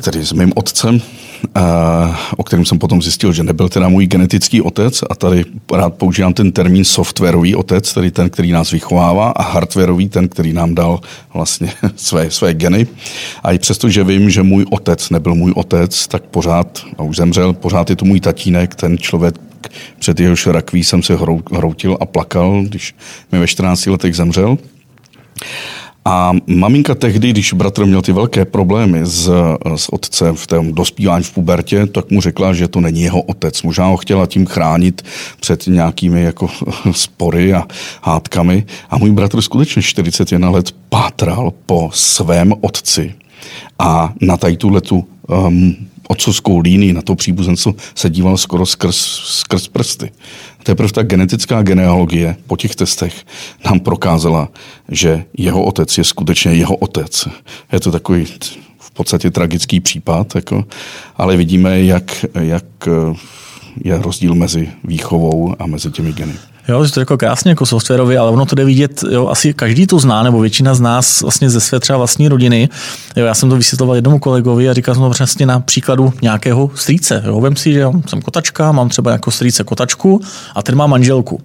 tedy 0.00 0.26
s 0.26 0.32
mým 0.32 0.52
otcem, 0.54 1.00
o 2.36 2.44
kterém 2.44 2.64
jsem 2.64 2.78
potom 2.78 3.02
zjistil, 3.02 3.32
že 3.32 3.42
nebyl 3.42 3.68
teda 3.68 3.88
můj 3.88 4.06
genetický 4.06 4.62
otec 4.62 5.02
a 5.10 5.14
tady 5.14 5.44
rád 5.72 5.94
používám 5.94 6.34
ten 6.34 6.52
termín 6.52 6.84
softwarový 6.84 7.54
otec, 7.54 7.92
tedy 7.92 8.10
ten, 8.10 8.30
který 8.30 8.52
nás 8.52 8.70
vychovává 8.70 9.30
a 9.30 9.42
hardwarový, 9.42 10.08
ten, 10.08 10.28
který 10.28 10.52
nám 10.52 10.74
dal 10.74 11.00
vlastně 11.34 11.72
své, 11.96 12.30
své 12.30 12.54
geny. 12.54 12.86
A 13.42 13.52
i 13.52 13.58
přesto, 13.58 13.88
že 13.88 14.04
vím, 14.04 14.30
že 14.30 14.42
můj 14.42 14.66
otec 14.70 15.10
nebyl 15.10 15.34
můj 15.34 15.52
otec, 15.56 16.06
tak 16.06 16.22
pořád, 16.22 16.84
a 16.98 17.02
už 17.02 17.16
zemřel, 17.16 17.52
pořád 17.52 17.90
je 17.90 17.96
to 17.96 18.04
můj 18.04 18.20
tatínek, 18.20 18.74
ten 18.74 18.98
člověk, 18.98 19.34
před 19.98 20.20
jehož 20.20 20.46
rakví 20.46 20.84
jsem 20.84 21.02
se 21.02 21.16
hroutil 21.52 21.96
a 22.00 22.06
plakal, 22.06 22.62
když 22.62 22.94
mi 23.32 23.38
ve 23.38 23.46
14 23.46 23.86
letech 23.86 24.16
zemřel. 24.16 24.58
A 26.08 26.32
maminka 26.46 26.94
tehdy, 26.94 27.30
když 27.30 27.52
bratr 27.52 27.86
měl 27.86 28.02
ty 28.02 28.12
velké 28.12 28.44
problémy 28.44 29.00
s, 29.02 29.30
s 29.76 29.92
otcem 29.92 30.36
v 30.36 30.46
tom 30.46 30.72
dospívání 30.72 31.24
v 31.24 31.30
pubertě, 31.30 31.86
tak 31.86 32.10
mu 32.10 32.20
řekla, 32.20 32.52
že 32.52 32.68
to 32.68 32.80
není 32.80 33.02
jeho 33.02 33.22
otec. 33.22 33.62
Možná 33.62 33.86
ho 33.86 33.96
chtěla 33.96 34.26
tím 34.26 34.46
chránit 34.46 35.02
před 35.40 35.66
nějakými 35.66 36.22
jako 36.22 36.48
spory 36.92 37.54
a 37.54 37.66
hádkami. 38.02 38.66
A 38.90 38.98
můj 38.98 39.10
bratr 39.10 39.40
skutečně 39.40 39.82
41 39.82 40.50
let 40.50 40.74
pátral 40.88 41.52
po 41.66 41.90
svém 41.92 42.52
otci. 42.60 43.14
A 43.78 44.12
na 44.20 44.36
tady 44.36 44.56
tu 44.56 45.06
um, 45.28 45.76
otcovskou 46.08 46.58
línii, 46.58 46.92
na 46.92 47.02
to 47.02 47.14
příbuzenstvo 47.14 47.74
se 47.94 48.10
díval 48.10 48.36
skoro 48.36 48.66
skrz, 48.66 48.96
skrz 49.24 49.68
prsty. 49.68 50.10
Teprve 50.62 50.92
ta 50.92 51.02
genetická 51.02 51.62
genealogie 51.62 52.36
po 52.46 52.56
těch 52.56 52.76
testech 52.76 53.24
nám 53.64 53.80
prokázala, 53.80 54.48
že 54.88 55.24
jeho 55.36 55.64
otec 55.64 55.98
je 55.98 56.04
skutečně 56.04 56.52
jeho 56.52 56.76
otec. 56.76 57.28
Je 57.72 57.80
to 57.80 57.90
takový 57.90 58.24
v 58.78 58.90
podstatě 58.90 59.30
tragický 59.30 59.80
případ, 59.80 60.34
jako, 60.34 60.64
ale 61.16 61.36
vidíme, 61.36 61.82
jak, 61.82 62.24
jak 62.40 62.64
je 63.84 64.02
rozdíl 64.02 64.34
mezi 64.34 64.68
výchovou 64.84 65.54
a 65.58 65.66
mezi 65.66 65.90
těmi 65.90 66.12
geny. 66.12 66.32
Jo, 66.68 66.84
že 66.84 66.92
to 66.92 67.00
je 67.00 67.02
jako 67.02 67.18
krásně 67.18 67.50
jako 67.50 67.66
softwarově, 67.66 68.18
ale 68.18 68.30
ono 68.30 68.46
to 68.46 68.54
jde 68.54 68.64
vidět, 68.64 69.04
jo, 69.10 69.28
asi 69.28 69.54
každý 69.54 69.86
to 69.86 69.98
zná, 69.98 70.22
nebo 70.22 70.40
většina 70.40 70.74
z 70.74 70.80
nás 70.80 71.22
vlastně 71.22 71.50
ze 71.50 71.60
své 71.60 71.80
třeba 71.80 71.96
vlastní 71.96 72.28
rodiny. 72.28 72.68
Jo, 73.16 73.26
já 73.26 73.34
jsem 73.34 73.48
to 73.50 73.56
vysvětloval 73.56 73.96
jednomu 73.96 74.18
kolegovi 74.18 74.68
a 74.68 74.74
říkal 74.74 74.94
jsem 74.94 75.04
to 75.04 75.10
přesně 75.10 75.46
na 75.46 75.60
příkladu 75.60 76.12
nějakého 76.22 76.70
strýce. 76.74 77.22
Jo, 77.26 77.40
vem 77.40 77.56
si, 77.56 77.72
že 77.72 77.86
jsem 78.06 78.22
kotačka, 78.22 78.72
mám 78.72 78.88
třeba 78.88 79.12
jako 79.12 79.30
strýce 79.30 79.64
kotačku 79.64 80.20
a 80.54 80.62
ten 80.62 80.74
má 80.74 80.86
manželku 80.86 81.40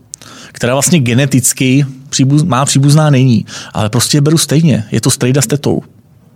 která 0.54 0.74
vlastně 0.74 1.00
geneticky 1.00 1.86
příbuz, 2.10 2.44
má 2.44 2.66
příbuzná 2.66 3.10
není, 3.10 3.46
ale 3.74 3.90
prostě 3.90 4.18
je 4.18 4.22
beru 4.22 4.38
stejně. 4.38 4.84
Je 4.92 5.02
to 5.02 5.12
strejda 5.12 5.42
s 5.42 5.48
tetou. 5.48 5.82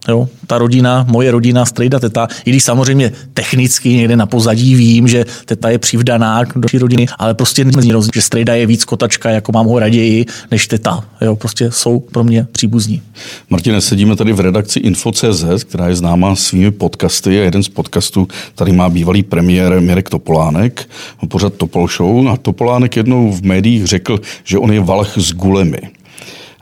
Jo, 0.07 0.29
ta 0.47 0.57
rodina, 0.57 1.05
moje 1.09 1.31
rodina, 1.31 1.65
strejda 1.65 1.99
teta, 1.99 2.27
i 2.45 2.49
když 2.49 2.63
samozřejmě 2.63 3.11
technicky 3.33 3.89
někde 3.89 4.15
na 4.15 4.25
pozadí 4.25 4.75
vím, 4.75 5.07
že 5.07 5.25
teta 5.45 5.69
je 5.69 5.77
přivdaná 5.77 6.43
do 6.55 6.79
rodiny, 6.79 7.07
ale 7.17 7.33
prostě 7.33 7.65
není 7.65 7.91
rozdíl, 7.91 8.11
že 8.15 8.21
strejda 8.21 8.55
je 8.55 8.65
víc 8.65 8.85
kotačka, 8.85 9.29
jako 9.29 9.51
mám 9.51 9.65
ho 9.65 9.79
raději, 9.79 10.25
než 10.51 10.67
teta. 10.67 11.03
Jo, 11.21 11.35
prostě 11.35 11.71
jsou 11.71 11.99
pro 11.99 12.23
mě 12.23 12.47
příbuzní. 12.51 13.01
Martine, 13.49 13.81
sedíme 13.81 14.15
tady 14.15 14.33
v 14.33 14.39
redakci 14.39 14.79
Info.cz, 14.79 15.63
která 15.63 15.87
je 15.87 15.95
známá 15.95 16.35
svými 16.35 16.71
podcasty 16.71 17.39
a 17.39 17.43
jeden 17.43 17.63
z 17.63 17.69
podcastů 17.69 18.27
tady 18.55 18.71
má 18.71 18.89
bývalý 18.89 19.23
premiér 19.23 19.81
Mirek 19.81 20.09
Topolánek, 20.09 20.89
pořad 21.29 21.53
Topol 21.53 21.87
Show 21.87 22.27
a 22.27 22.37
Topolánek 22.37 22.97
jednou 22.97 23.31
v 23.31 23.41
médiích 23.41 23.85
řekl, 23.85 24.19
že 24.43 24.57
on 24.57 24.71
je 24.71 24.79
Valach 24.79 25.17
s 25.17 25.33
gulemi. 25.33 25.79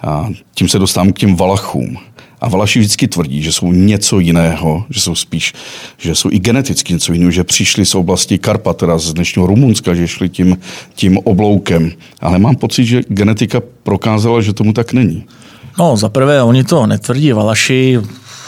A 0.01 0.29
tím 0.55 0.69
se 0.69 0.79
dostávám 0.79 1.13
k 1.13 1.19
těm 1.19 1.35
Valachům. 1.35 1.97
A 2.41 2.49
Valaši 2.49 2.79
vždycky 2.79 3.07
tvrdí, 3.07 3.43
že 3.43 3.51
jsou 3.51 3.71
něco 3.71 4.19
jiného, 4.19 4.85
že 4.89 4.99
jsou 4.99 5.15
spíš, 5.15 5.53
že 5.97 6.15
jsou 6.15 6.29
i 6.31 6.39
geneticky 6.39 6.93
něco 6.93 7.13
jiného, 7.13 7.31
že 7.31 7.43
přišli 7.43 7.85
z 7.85 7.95
oblasti 7.95 8.37
Karpat, 8.37 8.77
teda 8.77 8.97
z 8.97 9.13
dnešního 9.13 9.47
Rumunska, 9.47 9.93
že 9.93 10.07
šli 10.07 10.29
tím, 10.29 10.57
tím 10.95 11.17
obloukem. 11.17 11.91
Ale 12.21 12.39
mám 12.39 12.55
pocit, 12.55 12.85
že 12.85 13.01
genetika 13.07 13.61
prokázala, 13.83 14.41
že 14.41 14.53
tomu 14.53 14.73
tak 14.73 14.93
není. 14.93 15.23
No, 15.77 15.97
za 15.97 16.09
prvé, 16.09 16.43
oni 16.43 16.63
to 16.63 16.87
netvrdí. 16.87 17.33
Valaši 17.33 17.99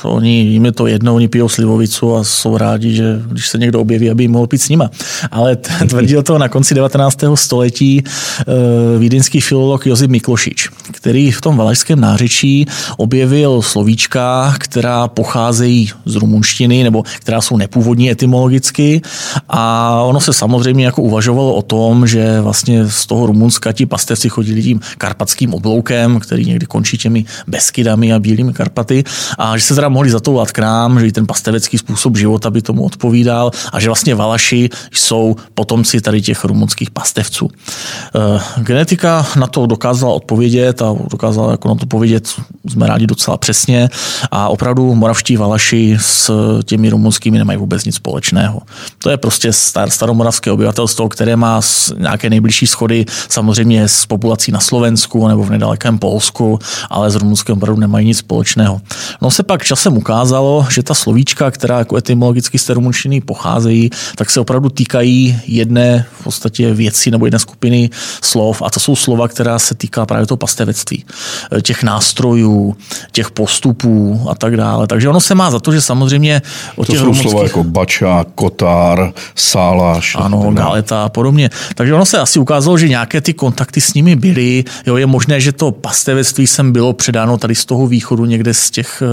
oni, 0.04 0.42
jim 0.42 0.66
je 0.66 0.72
to 0.72 0.88
jedno, 0.88 1.16
oni 1.16 1.28
pijou 1.28 1.50
slivovicu 1.50 2.16
a 2.16 2.24
jsou 2.24 2.58
rádi, 2.58 2.96
že 2.96 3.22
když 3.32 3.48
se 3.48 3.58
někdo 3.58 3.82
objeví, 3.82 4.10
aby 4.10 4.24
jim 4.24 4.32
mohl 4.32 4.48
pít 4.48 4.62
s 4.62 4.70
nima. 4.70 4.90
Ale 5.32 5.56
tvrdil 5.90 6.24
to 6.24 6.38
na 6.38 6.50
konci 6.50 6.76
19. 6.76 7.18
století 7.36 8.04
uh, 8.04 9.00
vídeňský 9.00 9.42
filolog 9.42 9.86
Josip 9.86 10.12
Miklošič, 10.12 10.70
který 10.92 11.32
v 11.32 11.42
tom 11.42 11.58
valašském 11.58 12.00
nářečí 12.00 12.66
objevil 12.98 13.62
slovíčka, 13.62 14.56
která 14.60 15.08
pocházejí 15.08 15.92
z 16.06 16.16
rumunštiny 16.16 16.84
nebo 16.84 17.04
která 17.20 17.42
jsou 17.42 17.58
nepůvodní 17.58 18.12
etymologicky 18.12 19.02
a 19.50 19.92
ono 20.02 20.20
se 20.20 20.34
samozřejmě 20.34 20.86
jako 20.86 21.02
uvažovalo 21.02 21.54
o 21.54 21.62
tom, 21.62 22.08
že 22.08 22.42
vlastně 22.42 22.90
z 22.90 23.06
toho 23.06 23.26
Rumunska 23.26 23.72
ti 23.72 23.86
pastevci 23.86 24.30
chodili 24.30 24.64
tím 24.64 24.80
karpatským 24.98 25.54
obloukem, 25.54 26.20
který 26.20 26.46
někdy 26.46 26.66
končí 26.66 26.98
těmi 26.98 27.17
Beskydami 27.48 28.14
a 28.14 28.20
Bílými 28.20 28.54
Karpaty 28.54 29.04
a 29.38 29.58
že 29.58 29.64
se 29.64 29.76
teda 29.76 29.90
mohli 29.90 30.10
zatoulat 30.10 30.52
k 30.52 30.60
nám, 30.60 31.00
že 31.00 31.08
i 31.08 31.12
ten 31.12 31.28
pastevecký 31.28 31.78
způsob 31.78 32.18
života 32.18 32.50
by 32.50 32.62
tomu 32.62 32.84
odpovídal 32.84 33.52
a 33.74 33.80
že 33.80 33.90
vlastně 33.90 34.16
Valaši 34.16 34.70
jsou 34.92 35.36
potomci 35.54 36.02
tady 36.02 36.22
těch 36.22 36.46
rumunských 36.46 36.92
pastevců. 36.92 37.50
Eh, 38.16 38.42
genetika 38.64 39.26
na 39.40 39.48
to 39.48 39.66
dokázala 39.66 40.14
odpovědět 40.14 40.82
a 40.82 40.96
dokázala 41.12 41.52
jako 41.52 41.68
na 41.68 41.76
to 41.76 41.86
povědět, 41.86 42.28
jsme 42.70 42.88
rádi 42.88 43.08
docela 43.08 43.38
přesně 43.38 43.90
a 44.32 44.50
opravdu 44.50 44.96
moravští 44.96 45.38
Valaši 45.38 45.98
s 46.02 46.32
těmi 46.66 46.90
rumunskými 46.90 47.38
nemají 47.38 47.60
vůbec 47.60 47.86
nic 47.86 47.96
společného. 47.96 48.62
To 49.04 49.10
je 49.10 49.18
prostě 49.18 49.54
star, 49.54 49.90
staromoravské 49.90 50.52
obyvatelstvo, 50.52 51.10
které 51.10 51.36
má 51.36 51.62
nějaké 51.98 52.30
nejbližší 52.30 52.68
schody 52.68 53.06
samozřejmě 53.30 53.88
s 53.88 54.06
populací 54.06 54.52
na 54.52 54.60
Slovensku 54.60 55.28
nebo 55.28 55.44
v 55.44 55.50
nedalekém 55.50 56.00
Polsku, 56.00 56.60
ale 56.90 57.07
s 57.10 57.16
Rumunskem 57.16 57.58
opravdu 57.58 57.82
nemají 57.82 58.08
nic 58.08 58.18
společného. 58.18 58.82
No 59.22 59.32
se 59.32 59.44
pak 59.44 59.64
časem 59.64 59.98
ukázalo, 59.98 60.68
že 60.72 60.84
ta 60.84 60.94
slovíčka, 60.94 61.52
která 61.52 61.80
jako 61.80 61.98
etymologicky 61.98 62.58
z 62.58 62.66
té 62.66 62.74
rumunštiny 62.74 63.22
pocházejí, 63.22 63.90
tak 64.16 64.30
se 64.30 64.40
opravdu 64.40 64.70
týkají 64.70 65.42
jedné 65.48 66.06
v 66.20 66.24
podstatě 66.24 66.74
věci 66.74 67.12
nebo 67.12 67.26
jedné 67.26 67.40
skupiny 67.40 67.90
slov 68.22 68.62
a 68.62 68.70
to 68.70 68.80
jsou 68.80 68.96
slova, 68.96 69.28
která 69.28 69.60
se 69.60 69.76
týká 69.76 70.06
právě 70.06 70.26
toho 70.26 70.38
pastevectví, 70.38 71.06
těch 71.62 71.84
nástrojů, 71.84 72.76
těch 73.12 73.32
postupů 73.32 74.22
a 74.30 74.36
tak 74.36 74.58
dále. 74.58 74.88
Takže 74.88 75.10
ono 75.10 75.20
se 75.20 75.36
má 75.36 75.52
za 75.52 75.60
to, 75.60 75.72
že 75.72 75.82
samozřejmě 75.82 76.42
o 76.76 76.86
těch 76.86 76.96
to 76.96 77.00
jsou 77.00 77.06
rumunských... 77.06 77.32
slova 77.32 77.44
jako 77.44 77.64
bača, 77.64 78.26
kotár, 78.36 79.14
sáláš. 79.36 80.16
Ano, 80.20 80.52
galeta 80.54 81.04
a 81.04 81.10
podobně. 81.10 81.50
Takže 81.76 81.94
ono 81.94 82.06
se 82.06 82.18
asi 82.20 82.40
ukázalo, 82.40 82.78
že 82.78 82.90
nějaké 82.90 83.22
ty 83.22 83.34
kontakty 83.34 83.82
s 83.82 83.94
nimi 83.94 84.16
byly. 84.16 84.64
Jo, 84.86 84.98
je 84.98 85.06
možné, 85.06 85.42
že 85.42 85.52
to 85.52 85.72
pastevectví 85.72 86.48
sem 86.48 86.72
bylo 86.72 86.94
předáno 86.98 87.38
tady 87.38 87.56
z 87.56 87.66
toho 87.66 87.88
východu 87.88 88.26
někde 88.26 88.54
z 88.54 88.72
těch 88.72 89.04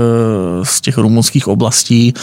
z 0.62 0.80
těch 0.80 0.98
rumunských 0.98 1.48
oblastí, 1.48 2.14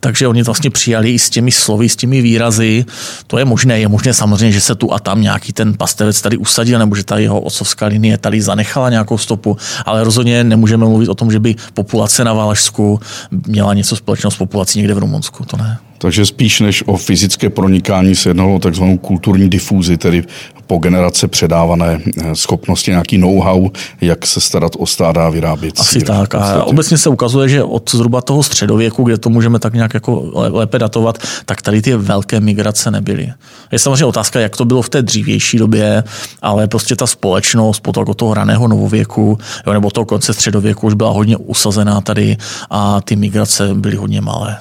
takže 0.00 0.28
oni 0.28 0.42
vlastně 0.42 0.70
přijali 0.70 1.10
i 1.10 1.18
s 1.18 1.30
těmi 1.30 1.52
slovy, 1.52 1.88
s 1.88 1.96
těmi 1.96 2.22
výrazy. 2.22 2.84
To 3.26 3.38
je 3.38 3.44
možné, 3.44 3.80
je 3.80 3.88
možné 3.88 4.14
samozřejmě, 4.14 4.52
že 4.52 4.60
se 4.60 4.74
tu 4.74 4.92
a 4.92 4.98
tam 4.98 5.22
nějaký 5.22 5.52
ten 5.52 5.74
pastevec 5.74 6.20
tady 6.20 6.36
usadil, 6.36 6.78
nebo 6.78 6.96
že 6.96 7.04
ta 7.04 7.18
jeho 7.18 7.40
otcovská 7.40 7.86
linie 7.86 8.18
tady 8.18 8.42
zanechala 8.42 8.90
nějakou 8.90 9.18
stopu, 9.18 9.56
ale 9.84 10.04
rozhodně 10.04 10.44
nemůžeme 10.44 10.86
mluvit 10.86 11.08
o 11.08 11.14
tom, 11.14 11.32
že 11.32 11.40
by 11.40 11.54
populace 11.74 12.24
na 12.24 12.32
Valašsku 12.32 13.00
měla 13.46 13.74
něco 13.74 13.96
společného 13.96 14.30
s 14.30 14.36
populací 14.36 14.78
někde 14.78 14.94
v 14.94 14.98
Rumunsku, 14.98 15.44
to 15.44 15.56
ne. 15.56 15.78
Takže 15.98 16.26
spíš 16.26 16.60
než 16.60 16.84
o 16.86 16.96
fyzické 16.96 17.50
pronikání 17.50 18.14
se 18.14 18.30
jednalo 18.30 18.54
o 18.54 18.58
takzvanou 18.58 18.98
kulturní 18.98 19.50
difuzi, 19.50 19.96
tedy 19.96 20.24
po 20.68 20.78
generace 20.78 21.28
předávané 21.28 22.00
eh, 22.22 22.36
schopnosti, 22.36 22.90
nějaký 22.90 23.18
know-how, 23.18 23.70
jak 24.00 24.26
se 24.26 24.40
starat 24.40 24.72
o 24.78 24.86
stáda 24.86 25.26
a 25.26 25.30
vyrábět. 25.30 25.80
Asi 25.80 25.92
sír. 25.92 26.06
tak. 26.06 26.34
A 26.34 26.64
obecně 26.64 26.98
se 26.98 27.08
ukazuje, 27.08 27.48
že 27.48 27.62
od 27.62 27.90
zhruba 27.90 28.20
toho 28.20 28.42
středověku, 28.42 29.02
kde 29.02 29.18
to 29.18 29.30
můžeme 29.30 29.58
tak 29.58 29.74
nějak 29.74 29.94
jako 29.94 30.30
lépe 30.34 30.78
datovat, 30.78 31.18
tak 31.46 31.62
tady 31.62 31.82
ty 31.82 31.96
velké 31.96 32.40
migrace 32.40 32.90
nebyly. 32.90 33.32
Je 33.72 33.78
samozřejmě 33.78 34.04
otázka, 34.04 34.40
jak 34.40 34.56
to 34.56 34.64
bylo 34.64 34.82
v 34.82 34.88
té 34.88 35.02
dřívější 35.02 35.58
době, 35.58 36.04
ale 36.42 36.68
prostě 36.68 36.96
ta 36.96 37.06
společnost 37.06 37.80
po 37.80 37.92
toho, 37.92 38.14
toho 38.14 38.34
raného 38.34 38.68
novověku 38.68 39.38
jo, 39.66 39.72
nebo 39.72 39.90
toho 39.90 40.04
konce 40.04 40.34
středověku 40.34 40.86
už 40.86 40.94
byla 40.94 41.10
hodně 41.10 41.36
usazená 41.36 42.00
tady 42.00 42.36
a 42.70 43.00
ty 43.00 43.16
migrace 43.16 43.74
byly 43.74 43.96
hodně 43.96 44.20
malé. 44.20 44.56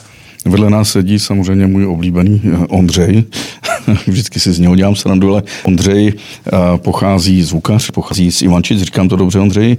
Vedle 0.47 0.69
nás 0.69 0.89
sedí 0.89 1.19
samozřejmě 1.19 1.67
můj 1.67 1.86
oblíbený 1.86 2.41
eh, 2.45 2.57
Ondřej. 2.57 3.23
Vždycky 4.07 4.39
si 4.39 4.53
z 4.53 4.60
něho 4.60 4.75
dělám 4.75 4.95
srandu, 4.95 5.31
ale 5.31 5.43
Ondřej 5.63 6.13
eh, 6.13 6.51
pochází 6.77 7.43
zvukař, 7.43 7.91
pochází 7.91 8.31
z 8.31 8.41
Ivančic, 8.41 8.81
říkám 8.81 9.10
to 9.10 9.15
dobře 9.15 9.39
Ondřej, 9.39 9.77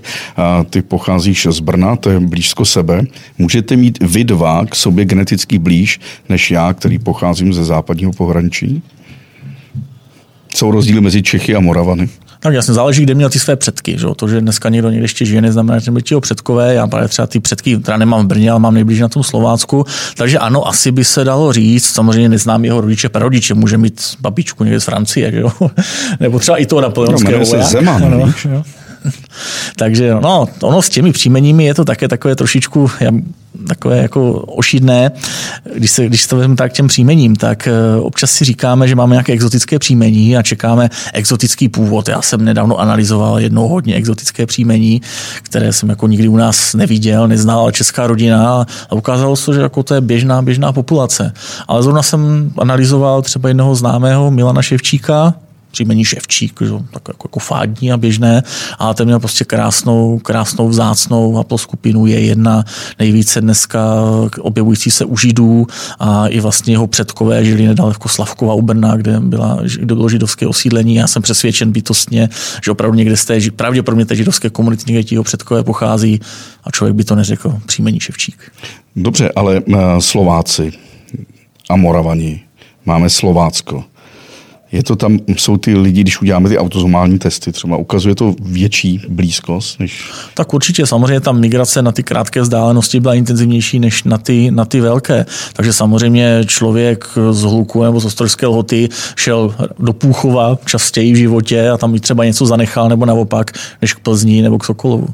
ty 0.70 0.82
pocházíš 0.82 1.46
z 1.50 1.60
Brna, 1.60 1.96
to 1.96 2.10
je 2.10 2.20
blízko 2.20 2.64
sebe. 2.64 3.02
Můžete 3.38 3.76
mít 3.76 3.98
vy 4.02 4.24
dva 4.24 4.66
k 4.66 4.74
sobě 4.74 5.04
geneticky 5.04 5.58
blíž 5.58 6.00
než 6.28 6.50
já, 6.50 6.74
který 6.74 6.98
pocházím 6.98 7.52
ze 7.52 7.64
západního 7.64 8.12
pohraničí? 8.12 8.82
Jsou 10.54 10.70
rozdíly 10.70 11.00
mezi 11.00 11.22
Čechy 11.22 11.54
a 11.54 11.60
Moravany? 11.60 12.08
Tak 12.40 12.54
jasně, 12.54 12.74
záleží, 12.74 13.02
kde 13.02 13.14
měl 13.14 13.30
ty 13.30 13.38
své 13.38 13.56
předky. 13.56 13.98
Že? 13.98 14.06
To, 14.16 14.28
že 14.28 14.40
dneska 14.40 14.68
někdo 14.68 14.90
někde 14.90 15.04
ještě 15.04 15.24
žije, 15.24 15.42
neznamená, 15.42 15.78
že 15.78 15.90
byli 15.90 16.20
předkové. 16.20 16.74
Já 16.74 16.86
právě 16.86 17.08
třeba 17.08 17.26
ty 17.26 17.40
předky, 17.40 17.76
která 17.76 17.96
nemám 17.96 18.24
v 18.24 18.26
Brně, 18.26 18.50
ale 18.50 18.60
mám 18.60 18.74
nejblíž 18.74 19.00
na 19.00 19.08
tom 19.08 19.22
Slovácku. 19.22 19.84
Takže 20.16 20.38
ano, 20.38 20.68
asi 20.68 20.92
by 20.92 21.04
se 21.04 21.24
dalo 21.24 21.52
říct. 21.52 21.86
Samozřejmě 21.86 22.28
neznám 22.28 22.64
jeho 22.64 22.80
rodiče, 22.80 23.08
prarodiče, 23.08 23.54
může 23.54 23.78
mít 23.78 24.02
babičku 24.20 24.64
někde 24.64 24.80
z 24.80 24.84
Francie, 24.84 25.32
že 25.32 25.40
jo? 25.40 25.52
nebo 26.20 26.38
třeba 26.38 26.56
i 26.56 26.66
toho 26.66 26.80
napoleonského. 26.80 27.38
No, 27.38 27.46
se 27.46 27.62
Zeman, 27.62 28.10
no, 28.10 28.32
no. 28.50 28.62
Takže 29.76 30.14
no, 30.14 30.46
ono 30.60 30.82
s 30.82 30.88
těmi 30.88 31.12
příjmeními 31.12 31.64
je 31.64 31.74
to 31.74 31.84
také 31.84 32.08
takové 32.08 32.36
trošičku 32.36 32.90
takové 33.68 33.98
jako 33.98 34.32
ošidné. 34.32 35.10
Když 35.74 35.90
se, 35.90 36.06
když 36.06 36.26
to 36.26 36.36
vezme 36.36 36.56
tak 36.56 36.72
těm 36.72 36.86
příjmením, 36.86 37.36
tak 37.36 37.68
eh, 37.68 38.00
občas 38.00 38.30
si 38.30 38.44
říkáme, 38.44 38.88
že 38.88 38.94
máme 38.94 39.14
nějaké 39.14 39.32
exotické 39.32 39.78
příjmení 39.78 40.36
a 40.36 40.42
čekáme 40.42 40.90
exotický 41.14 41.68
původ. 41.68 42.08
Já 42.08 42.22
jsem 42.22 42.44
nedávno 42.44 42.78
analyzoval 42.78 43.40
jedno 43.40 43.68
hodně 43.68 43.94
exotické 43.94 44.46
příjmení, 44.46 45.02
které 45.42 45.72
jsem 45.72 45.88
jako 45.88 46.06
nikdy 46.06 46.28
u 46.28 46.36
nás 46.36 46.74
neviděl, 46.74 47.28
neznal, 47.28 47.60
ale 47.60 47.72
česká 47.72 48.06
rodina 48.06 48.66
a 48.90 48.94
ukázalo 48.94 49.36
se, 49.36 49.54
že 49.54 49.60
jako 49.60 49.82
to 49.82 49.94
je 49.94 50.00
běžná, 50.00 50.42
běžná 50.42 50.72
populace. 50.72 51.32
Ale 51.68 51.82
zrovna 51.82 52.02
jsem 52.02 52.52
analyzoval 52.58 53.22
třeba 53.22 53.48
jednoho 53.48 53.74
známého 53.74 54.30
Milana 54.30 54.62
Ševčíka, 54.62 55.34
příjmení 55.78 56.04
Ševčík, 56.04 56.62
že? 56.62 56.72
tak 56.90 57.02
jako, 57.08 57.28
jako 57.28 57.38
fádní 57.38 57.92
a 57.92 57.96
běžné, 57.96 58.42
a 58.78 58.94
ten 58.94 59.06
měl 59.06 59.20
prostě 59.20 59.44
krásnou, 59.44 60.18
krásnou 60.18 60.68
vzácnou 60.68 61.38
skupinu 61.58 62.06
je 62.06 62.20
jedna 62.20 62.64
nejvíce 62.98 63.40
dneska 63.40 63.80
objevující 64.40 64.90
se 64.90 65.04
u 65.04 65.16
Židů 65.16 65.66
a 65.98 66.26
i 66.26 66.40
vlastně 66.40 66.74
jeho 66.74 66.86
předkové 66.86 67.44
žili 67.44 67.66
nedaleko 67.66 68.08
Slavkova 68.08 68.54
u 68.54 68.62
Brna, 68.62 68.96
kde, 68.96 69.20
byla, 69.20 69.58
kde 69.78 69.94
bylo 69.94 70.08
židovské 70.08 70.46
osídlení. 70.46 70.94
Já 70.94 71.06
jsem 71.06 71.22
přesvědčen 71.22 71.72
bytostně, 71.72 72.28
že 72.64 72.70
opravdu 72.70 72.96
někde 72.98 73.16
z 73.16 73.24
té, 73.24 73.38
pravděpodobně 73.56 74.06
té 74.06 74.16
židovské 74.16 74.50
komunity 74.50 74.92
někde 74.92 75.14
jeho 75.14 75.24
předkové 75.24 75.62
pochází 75.62 76.20
a 76.64 76.70
člověk 76.70 76.96
by 76.96 77.04
to 77.04 77.14
neřekl 77.14 77.60
příjmení 77.66 78.00
Ševčík. 78.00 78.52
Dobře, 78.96 79.32
ale 79.36 79.60
uh, 79.60 79.98
Slováci 79.98 80.72
a 81.70 81.76
Moravani, 81.76 82.40
máme 82.84 83.10
Slovácko. 83.10 83.84
Je 84.72 84.82
to 84.82 84.96
tam, 84.96 85.18
jsou 85.28 85.56
ty 85.56 85.74
lidi, 85.74 86.00
když 86.00 86.22
uděláme 86.22 86.48
ty 86.48 86.58
autozomální 86.58 87.18
testy, 87.18 87.52
třeba 87.52 87.76
ukazuje 87.76 88.14
to 88.14 88.34
větší 88.40 89.00
blízkost? 89.08 89.80
Než... 89.80 90.10
Tak 90.34 90.54
určitě, 90.54 90.86
samozřejmě 90.86 91.20
ta 91.20 91.32
migrace 91.32 91.82
na 91.82 91.92
ty 91.92 92.02
krátké 92.02 92.40
vzdálenosti 92.40 93.00
byla 93.00 93.14
intenzivnější 93.14 93.78
než 93.78 94.04
na 94.04 94.18
ty, 94.18 94.50
na 94.50 94.64
ty 94.64 94.80
velké. 94.80 95.26
Takže 95.52 95.72
samozřejmě 95.72 96.40
člověk 96.46 97.08
z 97.30 97.42
Hluku 97.42 97.82
nebo 97.82 98.00
z 98.00 98.04
Ostrožské 98.04 98.46
lhoty 98.46 98.88
šel 99.16 99.54
do 99.78 99.92
Půchova 99.92 100.58
častěji 100.64 101.12
v 101.12 101.16
životě 101.16 101.70
a 101.70 101.76
tam 101.76 101.94
i 101.94 102.00
třeba 102.00 102.24
něco 102.24 102.46
zanechal 102.46 102.88
nebo 102.88 103.06
naopak, 103.06 103.50
než 103.82 103.94
k 103.94 103.98
Plzni 103.98 104.42
nebo 104.42 104.58
k 104.58 104.64
Sokolovu. 104.64 105.08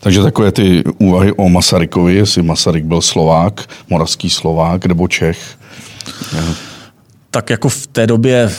Takže 0.00 0.22
takové 0.22 0.52
ty 0.52 0.84
úvahy 0.98 1.32
o 1.32 1.48
Masarykovi, 1.48 2.14
jestli 2.14 2.42
Masaryk 2.42 2.84
byl 2.84 3.00
Slovák, 3.00 3.68
moravský 3.90 4.30
Slovák 4.30 4.86
nebo 4.86 5.08
Čech. 5.08 5.38
Tak 7.34 7.50
jako 7.50 7.68
v 7.68 7.86
té 7.86 8.06
době 8.06 8.50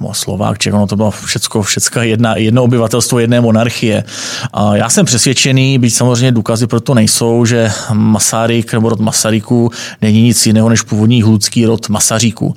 no, 0.00 0.14
Slovák, 0.14 0.58
Čech, 0.58 0.74
ono 0.74 0.86
to 0.86 0.96
bylo 0.96 1.10
všecko, 1.10 1.62
všecko 1.62 2.00
jedna, 2.00 2.36
jedno 2.36 2.62
obyvatelstvo 2.62 3.18
jedné 3.18 3.40
monarchie. 3.40 4.04
A 4.52 4.76
já 4.76 4.90
jsem 4.90 5.06
přesvědčený, 5.06 5.78
byť 5.78 5.94
samozřejmě 5.94 6.32
důkazy 6.32 6.66
pro 6.66 6.80
to 6.80 6.94
nejsou, 6.94 7.44
že 7.44 7.70
Masaryk 7.92 8.72
nebo 8.72 8.88
rod 8.88 9.00
Masaryku 9.00 9.70
není 10.02 10.22
nic 10.22 10.46
jiného 10.46 10.68
než 10.68 10.82
původní 10.82 11.22
hludský 11.22 11.66
rod 11.66 11.88
Masaříku 11.88 12.56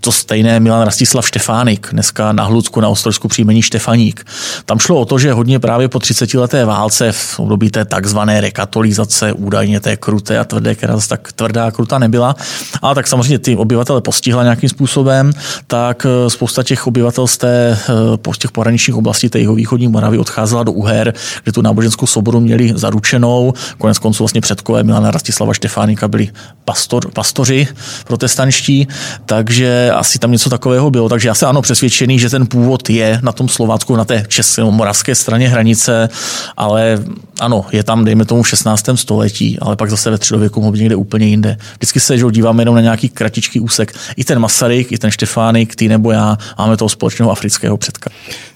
to 0.00 0.12
stejné 0.12 0.60
Milan 0.60 0.82
Rastislav 0.82 1.28
Štefánik, 1.28 1.88
dneska 1.92 2.32
na 2.32 2.44
Hludsku 2.44 2.80
na 2.80 2.88
Ostrožsku 2.88 3.28
příjmení 3.28 3.62
Štefaník. 3.62 4.26
Tam 4.64 4.78
šlo 4.78 5.00
o 5.00 5.04
to, 5.04 5.18
že 5.18 5.32
hodně 5.32 5.58
právě 5.58 5.88
po 5.88 5.98
30 5.98 6.34
leté 6.34 6.64
válce 6.64 7.12
v 7.12 7.40
období 7.40 7.70
té 7.70 7.84
takzvané 7.84 8.40
rekatolizace, 8.40 9.32
údajně 9.32 9.80
té 9.80 9.96
kruté 9.96 10.38
a 10.38 10.44
tvrdé, 10.44 10.74
která 10.74 10.94
zase 10.94 11.08
tak 11.08 11.32
tvrdá 11.32 11.66
a 11.66 11.70
krutá 11.70 11.98
nebyla, 11.98 12.36
ale 12.82 12.94
tak 12.94 13.06
samozřejmě 13.06 13.38
ty 13.38 13.56
obyvatele 13.56 14.00
postihla 14.00 14.42
nějakým 14.42 14.68
způsobem, 14.68 15.32
tak 15.66 16.06
eh, 16.06 16.30
spousta 16.30 16.62
těch 16.62 16.86
obyvatel 16.86 17.26
z 17.26 17.36
té, 17.36 17.78
eh, 17.80 18.16
po 18.16 18.34
těch 18.34 18.50
pohraničních 18.50 18.96
oblastí 18.96 19.28
té 19.28 19.38
jeho 19.38 19.54
východní 19.54 19.88
Moravy 19.88 20.18
odcházela 20.18 20.62
do 20.62 20.72
Uher, 20.72 21.14
kde 21.42 21.52
tu 21.52 21.62
náboženskou 21.62 22.06
svobodu 22.06 22.40
měli 22.40 22.72
zaručenou. 22.76 23.52
Konec 23.78 23.98
konců 23.98 24.22
vlastně 24.22 24.40
předkové 24.40 24.82
Milana 24.82 25.10
Rastislava 25.10 25.54
Štefánika 25.54 26.08
byli 26.08 26.28
pastor, 26.64 27.10
pastoři 27.10 27.68
protestančtí, 28.06 28.88
takže 29.26 29.89
asi 29.94 30.18
tam 30.18 30.32
něco 30.32 30.50
takového 30.50 30.90
bylo. 30.90 31.08
Takže 31.08 31.28
já 31.28 31.34
jsem 31.34 31.48
ano 31.48 31.62
přesvědčený, 31.62 32.18
že 32.18 32.30
ten 32.30 32.46
původ 32.46 32.90
je 32.90 33.20
na 33.22 33.32
tom 33.32 33.48
Slovácku, 33.48 33.96
na 33.96 34.04
té 34.04 34.24
české, 34.28 34.64
moravské 34.64 35.14
straně 35.14 35.48
hranice, 35.48 36.08
ale 36.56 37.04
ano, 37.40 37.64
je 37.72 37.82
tam, 37.82 38.04
dejme 38.04 38.24
tomu, 38.24 38.42
v 38.42 38.48
16. 38.48 38.84
století, 38.94 39.58
ale 39.58 39.76
pak 39.76 39.90
zase 39.90 40.10
ve 40.10 40.16
středověku 40.16 40.60
mohl 40.60 40.76
někde 40.76 40.96
úplně 40.96 41.26
jinde. 41.26 41.56
Vždycky 41.76 42.00
se 42.00 42.18
že 42.18 42.24
díváme 42.30 42.62
jenom 42.62 42.74
na 42.74 42.80
nějaký 42.80 43.08
kratičký 43.08 43.60
úsek. 43.60 43.92
I 44.16 44.24
ten 44.24 44.38
Masaryk, 44.38 44.92
i 44.92 44.98
ten 44.98 45.10
Štefánik, 45.10 45.76
ty 45.76 45.88
nebo 45.88 46.10
já, 46.12 46.38
máme 46.58 46.76
toho 46.76 46.88
společného 46.88 47.30
afrického 47.30 47.76
předka. 47.76 48.10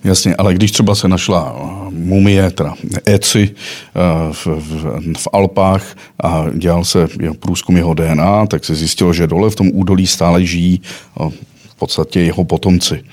Jasně, 0.05 0.37
ale 0.37 0.55
když 0.55 0.73
třeba 0.73 0.95
se 0.95 1.09
našla 1.09 1.57
mumie, 1.95 2.51
teda 2.51 2.75
Eci 3.07 3.51
uh, 3.51 4.33
v, 4.33 4.47
v, 4.47 4.73
v 5.17 5.29
Alpách 5.33 5.97
a 6.23 6.47
dělal 6.55 6.85
se 6.85 7.09
průzkum 7.39 7.77
jeho 7.77 7.95
DNA, 7.95 8.47
tak 8.47 8.65
se 8.65 8.75
zjistilo, 8.75 9.13
že 9.13 9.27
dole 9.27 9.51
v 9.51 9.57
tom 9.57 9.71
údolí 9.73 10.07
stále 10.07 10.45
žijí 10.45 10.81
uh, 11.21 11.33
v 11.69 11.75
podstatě 11.79 12.21
jeho 12.21 12.45
potomci. 12.45 13.05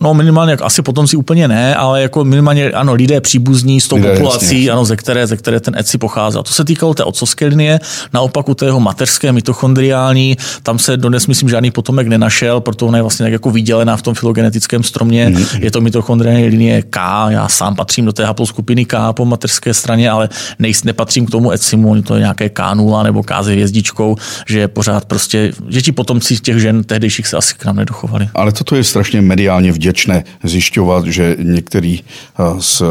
No 0.00 0.14
minimálně, 0.14 0.56
asi 0.56 0.82
potomci 0.82 1.16
úplně 1.16 1.48
ne, 1.48 1.74
ale 1.74 2.02
jako 2.02 2.24
minimálně 2.24 2.70
ano, 2.70 2.94
lidé 2.94 3.20
příbuzní 3.20 3.80
s 3.80 3.88
tou 3.88 3.96
lidé, 3.96 4.12
populací, 4.12 4.64
jasně. 4.64 4.70
ano, 4.70 4.84
ze 4.84 4.96
které, 4.96 5.26
ze 5.26 5.36
které 5.36 5.60
ten 5.60 5.74
ECI 5.78 5.98
pochází. 5.98 6.38
To 6.44 6.52
se 6.52 6.64
týkalo 6.64 6.94
té 6.94 7.04
otcovské 7.04 7.46
linie, 7.46 7.80
naopak 8.12 8.48
u 8.48 8.54
tého 8.54 8.80
mateřské 8.80 9.32
mitochondriální, 9.32 10.36
tam 10.62 10.78
se 10.78 10.96
dodnes, 10.96 11.26
myslím, 11.26 11.48
žádný 11.48 11.70
potomek 11.70 12.08
nenašel, 12.08 12.60
proto 12.60 12.86
ona 12.86 12.98
je 12.98 13.02
vlastně 13.02 13.24
tak 13.24 13.32
jako 13.32 13.50
vydělená 13.50 13.96
v 13.96 14.02
tom 14.02 14.14
filogenetickém 14.14 14.82
stromě. 14.82 15.28
Mm-hmm. 15.28 15.62
Je 15.62 15.70
to 15.70 15.80
mitochondriální 15.80 16.46
linie 16.46 16.82
K, 16.82 17.26
já 17.28 17.48
sám 17.48 17.76
patřím 17.76 18.04
do 18.04 18.12
té 18.12 18.24
haploskupiny 18.24 18.84
K 18.84 19.12
po 19.12 19.24
mateřské 19.24 19.74
straně, 19.74 20.10
ale 20.10 20.28
nejs, 20.58 20.84
nepatřím 20.84 21.26
k 21.26 21.30
tomu 21.30 21.52
ECIMu, 21.52 22.02
to 22.02 22.14
je 22.14 22.20
nějaké 22.20 22.46
K0 22.46 23.04
nebo 23.04 23.22
K 23.22 23.42
s 23.42 23.46
hvězdičkou, 23.46 24.16
že 24.48 24.58
je 24.58 24.68
pořád 24.68 25.04
prostě, 25.04 25.52
že 25.68 25.82
ti 25.82 25.92
potomci 25.92 26.36
těch 26.36 26.58
žen 26.58 26.84
tehdejších 26.84 27.26
se 27.26 27.36
asi 27.36 27.54
k 27.54 27.64
nám 27.64 27.76
nedochovali. 27.76 28.28
Ale 28.34 28.52
toto 28.52 28.76
je 28.76 28.84
strašně 28.84 29.20
mediálně 29.20 29.69
poměrně 29.70 29.72
vděčné 29.72 30.24
zjišťovat, 30.42 31.06
že 31.06 31.36
některý 31.38 32.00
eh, 32.00 32.60
z 32.60 32.82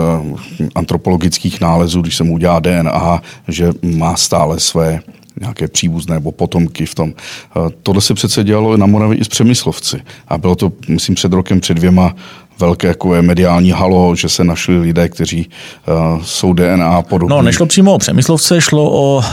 antropologických 0.76 1.62
nálezů, 1.62 2.02
když 2.02 2.16
se 2.16 2.24
mu 2.24 2.34
udělá 2.34 2.60
DNA, 2.60 3.22
že 3.48 3.72
má 3.82 4.16
stále 4.16 4.60
své 4.60 5.00
nějaké 5.40 5.68
příbuzné 5.68 6.16
nebo 6.16 6.32
potomky 6.32 6.86
v 6.86 6.96
tom. 6.96 7.14
Eh, 7.14 7.70
tohle 7.84 8.02
se 8.02 8.14
přece 8.14 8.44
dělalo 8.44 8.78
na 8.78 8.86
Moravě 8.86 9.18
i 9.18 9.24
s 9.24 9.28
Přemyslovci. 9.28 10.02
A 10.28 10.38
bylo 10.38 10.56
to, 10.56 10.72
myslím, 10.88 11.16
před 11.16 11.34
rokem, 11.34 11.60
před 11.60 11.78
dvěma 11.78 12.16
velké 12.60 12.88
jako 12.88 13.16
je 13.16 13.22
mediální 13.22 13.72
halo, 13.72 14.16
že 14.16 14.30
se 14.30 14.44
našli 14.44 14.80
lidé, 14.80 15.10
kteří 15.10 15.50
uh, 15.88 16.24
jsou 16.24 16.54
DNA 16.54 17.02
podobní. 17.02 17.30
No, 17.36 17.42
nešlo 17.42 17.66
přímo 17.66 17.94
o 17.94 17.98
Přemyslovce, 17.98 18.62
šlo 18.62 18.92
o 18.92 19.18
uh, 19.18 19.24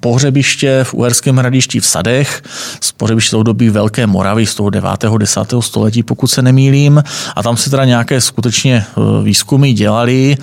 pohřebiště 0.00 0.80
v 0.82 0.94
Uherském 0.94 1.36
hradišti 1.36 1.80
v 1.80 1.86
Sadech, 1.86 2.42
z 2.80 2.92
pohřebiště 2.92 3.30
toho 3.30 3.42
doby 3.42 3.70
Velké 3.70 4.06
Moravy 4.06 4.46
z 4.46 4.54
toho 4.54 4.70
9. 4.70 4.90
10. 5.18 5.54
století, 5.60 6.02
pokud 6.02 6.26
se 6.26 6.42
nemýlím. 6.42 7.02
A 7.36 7.42
tam 7.42 7.56
se 7.56 7.70
teda 7.70 7.84
nějaké 7.84 8.20
skutečně 8.20 8.84
uh, 8.96 9.24
výzkumy 9.24 9.72
dělali, 9.72 10.36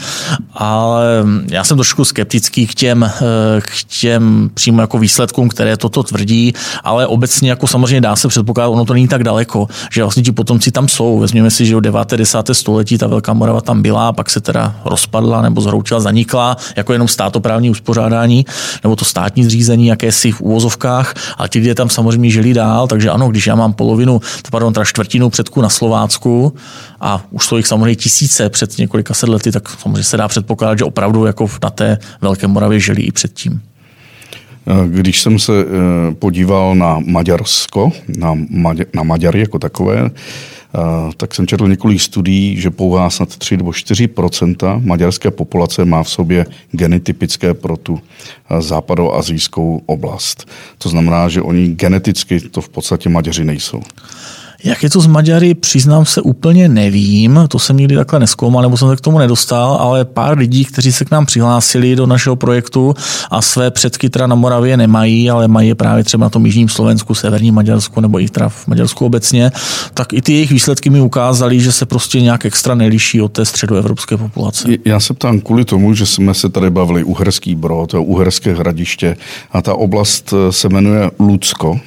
ale 0.53 1.05
já 1.51 1.63
jsem 1.63 1.77
trošku 1.77 2.05
skeptický 2.05 2.67
k 2.67 2.73
těm, 2.73 3.01
uh, 3.01 3.09
k 3.61 3.83
těm 3.99 4.49
přímo 4.53 4.81
jako 4.81 4.97
výsledkům, 4.97 5.49
které 5.49 5.77
toto 5.77 6.03
tvrdí, 6.03 6.53
ale 6.83 7.07
obecně 7.07 7.49
jako 7.49 7.67
samozřejmě 7.67 8.01
dá 8.01 8.15
se 8.15 8.27
předpokládat, 8.27 8.69
ono 8.69 8.85
to 8.85 8.93
není 8.93 9.07
tak 9.07 9.23
daleko, 9.23 9.67
že 9.91 10.03
vlastně 10.03 10.23
ti 10.23 10.31
potomci 10.31 10.71
tam 10.71 10.87
jsou. 10.87 11.19
Vezměme 11.19 11.51
si, 11.51 11.65
že 11.65 11.75
od 11.75 11.79
9. 11.79 11.98
10. 12.03 12.49
století 12.51 12.97
ta 12.97 13.07
Velká 13.07 13.33
Morava 13.33 13.61
tam 13.61 13.81
byla, 13.81 14.13
pak 14.13 14.29
se 14.29 14.41
teda 14.41 14.75
rozpadla 14.85 15.41
nebo 15.41 15.61
zhroutila, 15.61 15.99
zanikla 15.99 16.57
jako 16.75 16.93
jenom 16.93 17.07
státoprávní 17.07 17.69
uspořádání 17.69 18.45
nebo 18.83 18.95
to 18.95 19.05
státní 19.05 19.43
zřízení, 19.43 19.87
jakési 19.87 20.31
v 20.31 20.41
úvozovkách, 20.41 21.13
ale 21.37 21.49
ti 21.49 21.59
lidé 21.59 21.75
tam 21.75 21.89
samozřejmě 21.89 22.29
žili 22.29 22.53
dál, 22.53 22.87
takže 22.87 23.09
ano, 23.09 23.29
když 23.29 23.47
já 23.47 23.55
mám 23.55 23.73
polovinu, 23.73 24.21
pardon, 24.51 24.73
teda 24.73 24.85
čtvrtinu 24.85 25.29
předků 25.29 25.61
na 25.61 25.69
Slovácku 25.69 26.53
a 27.01 27.21
už 27.31 27.45
jsou 27.45 27.57
jich 27.57 27.67
samozřejmě 27.67 27.95
tisíce 27.95 28.49
před 28.49 28.77
několika 28.77 29.13
set 29.13 29.29
lety, 29.29 29.51
tak 29.51 29.69
samozřejmě 29.69 30.03
se 30.03 30.17
dá 30.17 30.27
předpokládat, 30.27 30.77
že 30.77 30.83
opravdu 30.83 31.25
jako 31.25 31.49
na 31.63 31.69
té 31.69 31.97
Velké 32.21 32.47
Moravě 32.47 32.79
žili 32.79 33.01
i 33.01 33.11
předtím. 33.11 33.61
Když 34.87 35.21
jsem 35.21 35.39
se 35.39 35.53
eh, 35.61 36.15
podíval 36.15 36.75
na 36.75 36.99
Maďarsko, 37.05 37.91
na, 38.07 38.33
Maďar, 38.49 38.85
na 38.93 39.03
Maďary 39.03 39.39
jako 39.39 39.59
takové, 39.59 40.09
tak 41.17 41.35
jsem 41.35 41.47
četl 41.47 41.67
několik 41.67 42.01
studií, 42.01 42.61
že 42.61 42.69
pouhá 42.69 43.09
snad 43.09 43.37
3 43.37 43.57
nebo 43.57 43.71
4% 43.71 44.81
maďarské 44.85 45.31
populace 45.31 45.85
má 45.85 46.03
v 46.03 46.09
sobě 46.09 46.45
geny 46.71 46.99
typické 46.99 47.53
pro 47.53 47.77
tu 47.77 48.01
západoazijskou 48.59 49.81
oblast. 49.85 50.49
To 50.77 50.89
znamená, 50.89 51.29
že 51.29 51.41
oni 51.41 51.67
geneticky 51.67 52.39
to 52.39 52.61
v 52.61 52.69
podstatě 52.69 53.09
Maďaři 53.09 53.45
nejsou. 53.45 53.81
Jak 54.63 54.83
je 54.83 54.89
to 54.89 55.01
s 55.01 55.07
Maďary, 55.07 55.53
přiznám 55.53 56.05
se 56.05 56.21
úplně 56.21 56.69
nevím, 56.69 57.39
to 57.47 57.59
jsem 57.59 57.77
nikdy 57.77 57.95
takhle 57.95 58.19
neskoumal, 58.19 58.61
nebo 58.61 58.77
jsem 58.77 58.89
se 58.89 58.95
k 58.95 59.01
tomu 59.01 59.17
nedostal, 59.17 59.77
ale 59.81 60.05
pár 60.05 60.37
lidí, 60.37 60.65
kteří 60.65 60.91
se 60.91 61.05
k 61.05 61.11
nám 61.11 61.25
přihlásili 61.25 61.95
do 61.95 62.05
našeho 62.05 62.35
projektu 62.35 62.93
a 63.31 63.41
své 63.41 63.71
předky 63.71 64.09
teda 64.09 64.27
na 64.27 64.35
Moravě 64.35 64.77
nemají, 64.77 65.29
ale 65.29 65.47
mají 65.47 65.67
je 65.67 65.75
právě 65.75 66.03
třeba 66.03 66.25
na 66.25 66.29
tom 66.29 66.45
jižním 66.45 66.69
Slovensku, 66.69 67.15
severním 67.15 67.55
Maďarsku 67.55 68.01
nebo 68.01 68.19
i 68.19 68.29
teda 68.29 68.49
v 68.49 68.67
Maďarsku 68.67 69.05
obecně, 69.05 69.51
tak 69.93 70.13
i 70.13 70.21
ty 70.21 70.33
jejich 70.33 70.51
výsledky 70.51 70.89
mi 70.89 71.01
ukázaly, 71.01 71.59
že 71.59 71.71
se 71.71 71.85
prostě 71.85 72.21
nějak 72.21 72.45
extra 72.45 72.75
neliší 72.75 73.21
od 73.21 73.31
té 73.31 73.45
středoevropské 73.45 74.17
populace. 74.17 74.67
Já 74.85 74.99
se 74.99 75.13
ptám 75.13 75.39
kvůli 75.39 75.65
tomu, 75.65 75.93
že 75.93 76.05
jsme 76.05 76.33
se 76.33 76.49
tady 76.49 76.69
bavili 76.69 77.03
Uherský 77.03 77.55
brod, 77.55 77.93
Uherské 77.93 78.55
hradiště 78.55 79.17
a 79.51 79.61
ta 79.61 79.73
oblast 79.73 80.33
se 80.49 80.69
jmenuje 80.69 81.11
Lucko. 81.19 81.79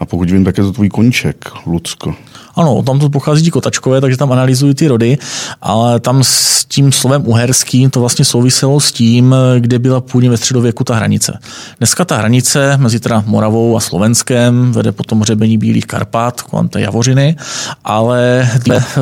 A 0.00 0.06
pokud 0.06 0.30
vím, 0.30 0.44
tak 0.44 0.58
je 0.58 0.64
to 0.64 0.72
tvůj 0.72 0.88
koníček, 0.88 1.50
Lucko. 1.66 2.14
Ano, 2.54 2.82
tam 2.82 2.98
to 2.98 3.10
pochází 3.10 3.42
ti 3.42 3.50
kotačkové, 3.50 4.00
takže 4.00 4.16
tam 4.16 4.32
analyzují 4.32 4.74
ty 4.74 4.88
rody, 4.88 5.18
ale 5.62 6.00
tam 6.00 6.24
s 6.24 6.64
tím 6.64 6.92
slovem 6.92 7.22
uherským 7.26 7.90
to 7.90 8.00
vlastně 8.00 8.24
souviselo 8.24 8.80
s 8.80 8.92
tím, 8.92 9.34
kde 9.58 9.78
byla 9.78 10.00
původně 10.00 10.30
ve 10.30 10.36
středověku 10.36 10.84
ta 10.84 10.94
hranice. 10.94 11.38
Dneska 11.78 12.04
ta 12.04 12.16
hranice 12.16 12.76
mezi 12.76 13.00
teda 13.00 13.24
Moravou 13.26 13.76
a 13.76 13.80
Slovenskem 13.80 14.72
vede 14.72 14.92
potom 14.92 15.20
hřebení 15.20 15.58
Bílých 15.58 15.86
Karpat, 15.86 16.42
kolem 16.42 16.68
té 16.68 16.80
Javořiny, 16.80 17.36
ale 17.84 18.50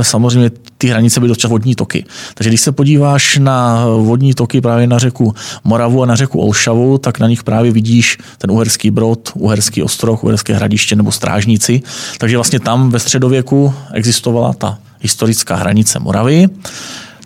samozřejmě 0.03 0.51
ty 0.79 0.89
hranice 0.89 1.21
byly 1.21 1.29
dočas 1.29 1.51
vodní 1.51 1.75
toky. 1.75 2.05
Takže 2.35 2.51
když 2.51 2.61
se 2.61 2.73
podíváš 2.73 3.39
na 3.39 3.87
vodní 3.87 4.35
toky 4.35 4.61
právě 4.61 4.87
na 4.87 4.99
řeku 4.99 5.35
Moravu 5.65 6.03
a 6.03 6.07
na 6.07 6.17
řeku 6.17 6.41
Olšavu, 6.41 6.99
tak 6.99 7.19
na 7.19 7.29
nich 7.29 7.43
právě 7.43 7.73
vidíš 7.73 8.19
ten 8.39 8.51
Uherský 8.51 8.91
brod, 8.91 9.31
Uherský 9.35 9.83
ostrov, 9.83 10.25
Uherské 10.25 10.55
hradiště 10.55 10.97
nebo 10.97 11.13
strážníci. 11.13 11.83
Takže 12.19 12.37
vlastně 12.37 12.61
tam 12.61 12.91
ve 12.91 12.99
středověku 12.99 13.75
existovala 13.93 14.53
ta 14.53 14.79
historická 15.01 15.57
hranice 15.57 15.99
Moravy 15.99 16.49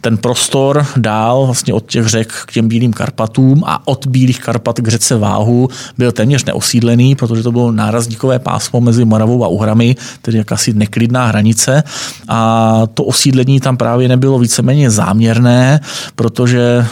ten 0.01 0.17
prostor 0.17 0.87
dál 0.97 1.47
vlastně 1.47 1.75
od 1.75 1.91
těch 1.91 2.07
řek 2.07 2.33
k 2.47 2.53
těm 2.53 2.69
Bílým 2.69 2.93
Karpatům 2.93 3.63
a 3.67 3.89
od 3.89 4.07
Bílých 4.07 4.41
Karpat 4.41 4.81
k 4.81 4.89
řece 4.89 5.17
Váhu 5.17 5.69
byl 5.99 6.13
téměř 6.13 6.45
neosídlený, 6.45 7.15
protože 7.15 7.43
to 7.43 7.53
bylo 7.53 7.73
nárazníkové 7.73 8.39
pásmo 8.39 8.81
mezi 8.81 9.05
Moravou 9.05 9.45
a 9.45 9.49
Uhrami, 9.49 9.97
tedy 10.23 10.39
jakási 10.39 10.73
neklidná 10.73 11.27
hranice. 11.27 11.83
A 12.29 12.83
to 12.95 13.05
osídlení 13.05 13.61
tam 13.61 13.77
právě 13.77 14.09
nebylo 14.09 14.39
víceméně 14.39 14.91
záměrné, 14.91 15.81
protože 16.15 16.87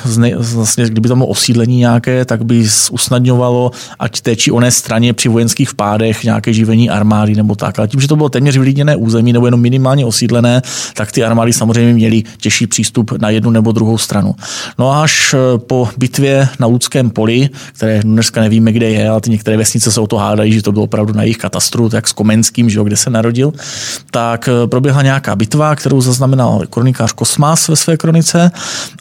vlastně, 0.55 0.85
kdyby 0.85 1.09
tam 1.09 1.19
bylo 1.19 1.29
osídlení 1.29 1.77
nějaké, 1.77 2.25
tak 2.25 2.45
by 2.45 2.67
usnadňovalo 2.91 3.71
ať 3.99 4.21
té 4.21 4.37
či 4.37 4.51
oné 4.51 4.71
straně 4.71 5.13
při 5.13 5.29
vojenských 5.29 5.71
vpádech 5.71 6.25
nějaké 6.25 6.53
živení 6.53 6.91
armády 6.91 7.35
nebo 7.35 7.55
tak. 7.55 7.79
Ale 7.79 7.89
tím, 7.89 8.01
že 8.01 8.09
to 8.09 8.17
bylo 8.17 8.29
téměř 8.29 8.57
vylidněné 8.57 8.97
území 8.97 9.33
nebo 9.33 9.47
jenom 9.47 9.61
minimálně 9.61 10.07
osídlené, 10.07 10.63
tak 10.95 11.13
ty 11.13 11.25
armády 11.25 11.53
samozřejmě 11.53 11.95
měly 11.95 12.23
těžší 12.37 12.67
přístup 12.67 12.98
přístup 13.05 13.21
na 13.21 13.31
jednu 13.31 13.51
nebo 13.51 13.73
druhou 13.73 13.99
stranu. 13.99 14.35
No 14.79 14.91
a 14.91 15.03
až 15.03 15.35
eh, 15.35 15.59
po 15.59 15.89
bitvě 15.97 16.49
na 16.59 16.67
Ludském 16.67 17.11
poli, 17.11 17.51
které 17.73 18.01
dneska 18.03 18.41
nevíme, 18.41 18.73
kde 18.73 18.91
je, 18.91 19.09
ale 19.09 19.21
ty 19.21 19.31
některé 19.31 19.57
vesnice 19.57 19.93
se 19.93 20.01
o 20.01 20.07
to 20.07 20.17
hádají, 20.17 20.53
že 20.53 20.63
to 20.63 20.73
bylo 20.73 20.85
opravdu 20.85 21.13
na 21.13 21.23
jejich 21.23 21.39
katastru, 21.39 21.89
tak 21.89 22.09
s 22.09 22.13
Komenským, 22.13 22.71
že 22.71 22.79
jo, 22.79 22.85
kde 22.85 22.97
se 22.97 23.11
narodil, 23.11 23.53
tak 24.11 24.49
eh, 24.49 24.67
proběhla 24.67 25.03
nějaká 25.03 25.37
bitva, 25.37 25.77
kterou 25.77 26.01
zaznamenal 26.01 26.63
kronikář 26.71 27.13
Kosmas 27.13 27.69
ve 27.69 27.77
své 27.77 27.97
kronice 27.97 28.51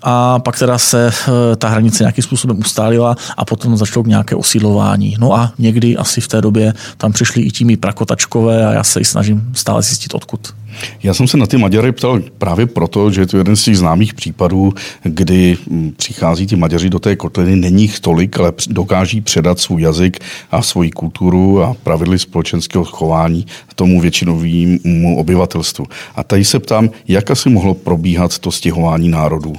a 0.03 0.39
pak 0.39 0.59
teda 0.59 0.77
se 0.77 1.07
eh, 1.07 1.55
ta 1.55 1.69
hranice 1.69 2.03
nějakým 2.03 2.23
způsobem 2.23 2.59
ustálila 2.59 3.15
a 3.37 3.45
potom 3.45 3.77
začalo 3.77 4.03
k 4.03 4.07
nějaké 4.07 4.35
osídlování. 4.35 5.15
No 5.19 5.33
a 5.33 5.51
někdy 5.57 5.97
asi 5.97 6.21
v 6.21 6.27
té 6.27 6.41
době 6.41 6.73
tam 6.97 7.11
přišli 7.11 7.41
i 7.41 7.51
tími 7.51 7.77
prakotačkové 7.77 8.65
a 8.65 8.71
já 8.71 8.83
se 8.83 8.99
i 8.99 9.05
snažím 9.05 9.49
stále 9.53 9.81
zjistit 9.81 10.13
odkud. 10.13 10.53
Já 11.03 11.13
jsem 11.13 11.27
se 11.27 11.37
na 11.37 11.45
ty 11.45 11.57
Maďary 11.57 11.91
ptal 11.91 12.21
právě 12.37 12.65
proto, 12.65 13.11
že 13.11 13.21
je 13.21 13.27
to 13.27 13.37
jeden 13.37 13.55
z 13.55 13.63
těch 13.63 13.77
známých 13.77 14.13
případů, 14.13 14.73
kdy 15.03 15.57
mm, 15.69 15.93
přichází 15.97 16.47
ty 16.47 16.55
Maďaři 16.55 16.89
do 16.89 16.99
té 16.99 17.15
kotliny, 17.15 17.55
není 17.55 17.81
jich 17.81 17.99
tolik, 17.99 18.39
ale 18.39 18.53
dokáží 18.69 19.21
předat 19.21 19.59
svůj 19.59 19.81
jazyk 19.81 20.19
a 20.51 20.61
svoji 20.61 20.91
kulturu 20.91 21.63
a 21.63 21.73
pravidly 21.83 22.19
společenského 22.19 22.83
chování 22.83 23.45
tomu 23.77 24.01
většinovému 24.01 25.17
obyvatelstvu. 25.17 25.85
A 26.15 26.23
tady 26.23 26.45
se 26.45 26.59
ptám, 26.59 26.89
jak 27.07 27.31
asi 27.31 27.49
mohlo 27.49 27.73
probíhat 27.73 28.39
to 28.39 28.51
stěhování 28.51 29.09
národů 29.09 29.53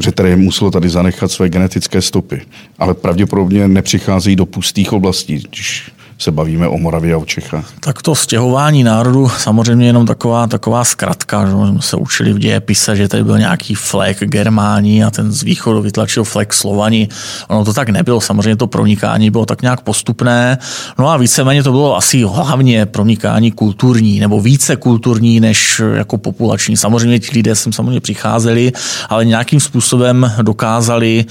že 0.00 0.12
tady 0.12 0.36
muselo 0.36 0.70
tady 0.70 0.88
zanechat 0.88 1.30
své 1.30 1.48
genetické 1.48 2.02
stopy. 2.02 2.42
Ale 2.78 2.94
pravděpodobně 2.94 3.68
nepřicházejí 3.68 4.36
do 4.36 4.46
pustých 4.46 4.92
oblastí, 4.92 5.42
když 5.48 5.90
se 6.18 6.30
bavíme 6.30 6.68
o 6.68 6.78
Moravě 6.78 7.14
a 7.14 7.18
o 7.18 7.24
Čechách. 7.24 7.72
Tak 7.80 8.02
to 8.02 8.14
stěhování 8.14 8.84
národu 8.84 9.28
samozřejmě 9.28 9.86
jenom 9.86 10.06
taková, 10.06 10.46
taková 10.46 10.84
zkratka. 10.84 11.46
Že 11.46 11.52
jsme 11.52 11.82
se 11.82 11.96
učili 11.96 12.32
v 12.32 12.38
dějepise, 12.38 12.96
že 12.96 13.08
tady 13.08 13.24
byl 13.24 13.38
nějaký 13.38 13.74
flek 13.74 14.18
Germání 14.20 15.04
a 15.04 15.10
ten 15.10 15.32
z 15.32 15.42
východu 15.42 15.82
vytlačil 15.82 16.24
flek 16.24 16.54
Slovani. 16.54 17.08
Ono 17.48 17.64
to 17.64 17.72
tak 17.72 17.88
nebylo, 17.88 18.20
samozřejmě 18.20 18.56
to 18.56 18.66
pronikání 18.66 19.30
bylo 19.30 19.46
tak 19.46 19.62
nějak 19.62 19.80
postupné. 19.80 20.58
No 20.98 21.08
a 21.08 21.16
víceméně 21.16 21.62
to 21.62 21.70
bylo 21.70 21.96
asi 21.96 22.22
hlavně 22.22 22.86
pronikání 22.86 23.52
kulturní, 23.52 24.20
nebo 24.20 24.40
více 24.40 24.76
kulturní 24.76 25.40
než 25.40 25.82
jako 25.94 26.18
populační. 26.18 26.76
Samozřejmě 26.76 27.18
ti 27.18 27.30
lidé 27.34 27.54
sem 27.54 27.72
samozřejmě 27.72 28.00
přicházeli, 28.00 28.72
ale 29.08 29.24
nějakým 29.24 29.60
způsobem 29.60 30.32
dokázali, 30.42 31.24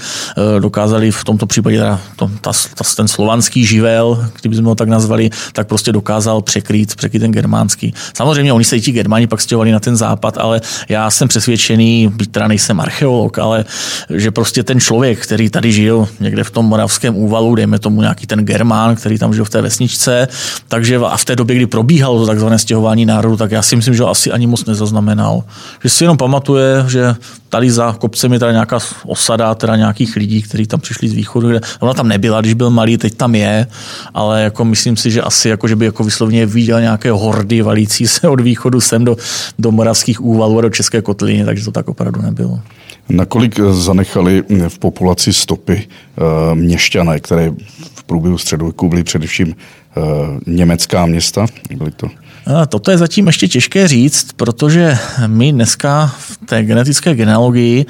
eh, 0.56 0.60
dokázali 0.60 1.10
v 1.10 1.24
tomto 1.24 1.46
případě 1.46 1.78
teda 1.78 2.00
to, 2.16 2.30
ta, 2.40 2.52
ta, 2.52 2.84
ten 2.96 3.08
slovanský 3.08 3.66
živel, 3.66 4.28
kdybychom 4.40 4.75
tak 4.76 4.88
nazvali, 4.88 5.30
tak 5.52 5.66
prostě 5.66 5.92
dokázal 5.92 6.42
překrýt, 6.42 6.96
překrýt 6.96 7.22
ten 7.22 7.32
germánský. 7.32 7.94
Samozřejmě 8.14 8.52
oni 8.52 8.64
se 8.64 8.76
i 8.76 8.80
ti 8.80 8.92
germáni 8.92 9.26
pak 9.26 9.40
stěhovali 9.40 9.72
na 9.72 9.80
ten 9.80 9.96
západ, 9.96 10.38
ale 10.38 10.60
já 10.88 11.10
jsem 11.10 11.28
přesvědčený, 11.28 12.12
byť 12.14 12.30
teda 12.30 12.48
nejsem 12.48 12.80
archeolog, 12.80 13.38
ale 13.38 13.64
že 14.10 14.30
prostě 14.30 14.62
ten 14.62 14.80
člověk, 14.80 15.18
který 15.18 15.50
tady 15.50 15.72
žil 15.72 16.08
někde 16.20 16.44
v 16.44 16.50
tom 16.50 16.66
moravském 16.66 17.16
úvalu, 17.16 17.54
dejme 17.54 17.78
tomu 17.78 18.00
nějaký 18.00 18.26
ten 18.26 18.44
germán, 18.44 18.96
který 18.96 19.18
tam 19.18 19.34
žil 19.34 19.44
v 19.44 19.50
té 19.50 19.62
vesničce, 19.62 20.28
takže 20.68 20.96
a 20.96 21.16
v 21.16 21.24
té 21.24 21.36
době, 21.36 21.56
kdy 21.56 21.66
probíhalo 21.66 22.18
to 22.20 22.26
takzvané 22.26 22.58
stěhování 22.58 23.06
národu, 23.06 23.36
tak 23.36 23.50
já 23.50 23.62
si 23.62 23.76
myslím, 23.76 23.94
že 23.94 24.02
ho 24.02 24.10
asi 24.10 24.32
ani 24.32 24.46
moc 24.46 24.64
nezaznamenal. 24.64 25.42
Že 25.82 25.88
si 25.88 26.04
jenom 26.04 26.16
pamatuje, 26.16 26.84
že 26.88 27.14
tady 27.48 27.70
za 27.70 27.92
kopcem 27.92 28.32
je 28.32 28.38
teda 28.38 28.52
nějaká 28.52 28.78
osada 29.06 29.54
teda 29.54 29.76
nějakých 29.76 30.16
lidí, 30.16 30.42
kteří 30.42 30.66
tam 30.66 30.80
přišli 30.80 31.08
z 31.08 31.12
východu. 31.12 31.48
Kde 31.48 31.60
ona 31.80 31.94
tam 31.94 32.08
nebyla, 32.08 32.40
když 32.40 32.54
byl 32.54 32.70
malý, 32.70 32.98
teď 32.98 33.14
tam 33.14 33.34
je, 33.34 33.66
ale 34.14 34.42
jako 34.42 34.64
myslím 34.66 34.96
si, 34.96 35.10
že 35.10 35.22
asi 35.22 35.48
jako, 35.48 35.68
že 35.68 35.76
by 35.76 35.84
jako 35.84 36.04
vyslovně 36.04 36.46
viděl 36.46 36.80
nějaké 36.80 37.10
hordy 37.10 37.62
valící 37.62 38.08
se 38.08 38.28
od 38.28 38.40
východu 38.40 38.80
sem 38.80 39.04
do, 39.04 39.16
do 39.58 39.72
moravských 39.72 40.20
úvalů 40.20 40.58
a 40.58 40.62
do 40.62 40.70
České 40.70 41.02
kotliny, 41.02 41.44
takže 41.44 41.64
to 41.64 41.72
tak 41.72 41.88
opravdu 41.88 42.22
nebylo. 42.22 42.60
Nakolik 43.08 43.60
zanechali 43.70 44.42
v 44.68 44.78
populaci 44.78 45.32
stopy 45.32 45.86
uh, 46.16 46.54
měšťané, 46.54 47.20
které 47.20 47.52
v 47.94 48.04
průběhu 48.04 48.38
středověku 48.38 48.88
byly 48.88 49.04
především 49.04 49.54
německá 50.46 51.06
města? 51.06 51.46
Byly 51.76 51.90
to 51.90 52.08
Toto 52.68 52.90
je 52.90 52.98
zatím 52.98 53.26
ještě 53.26 53.48
těžké 53.48 53.88
říct, 53.88 54.28
protože 54.36 54.98
my 55.26 55.52
dneska 55.52 56.14
v 56.18 56.38
té 56.46 56.62
genetické 56.62 57.14
genealogii 57.14 57.86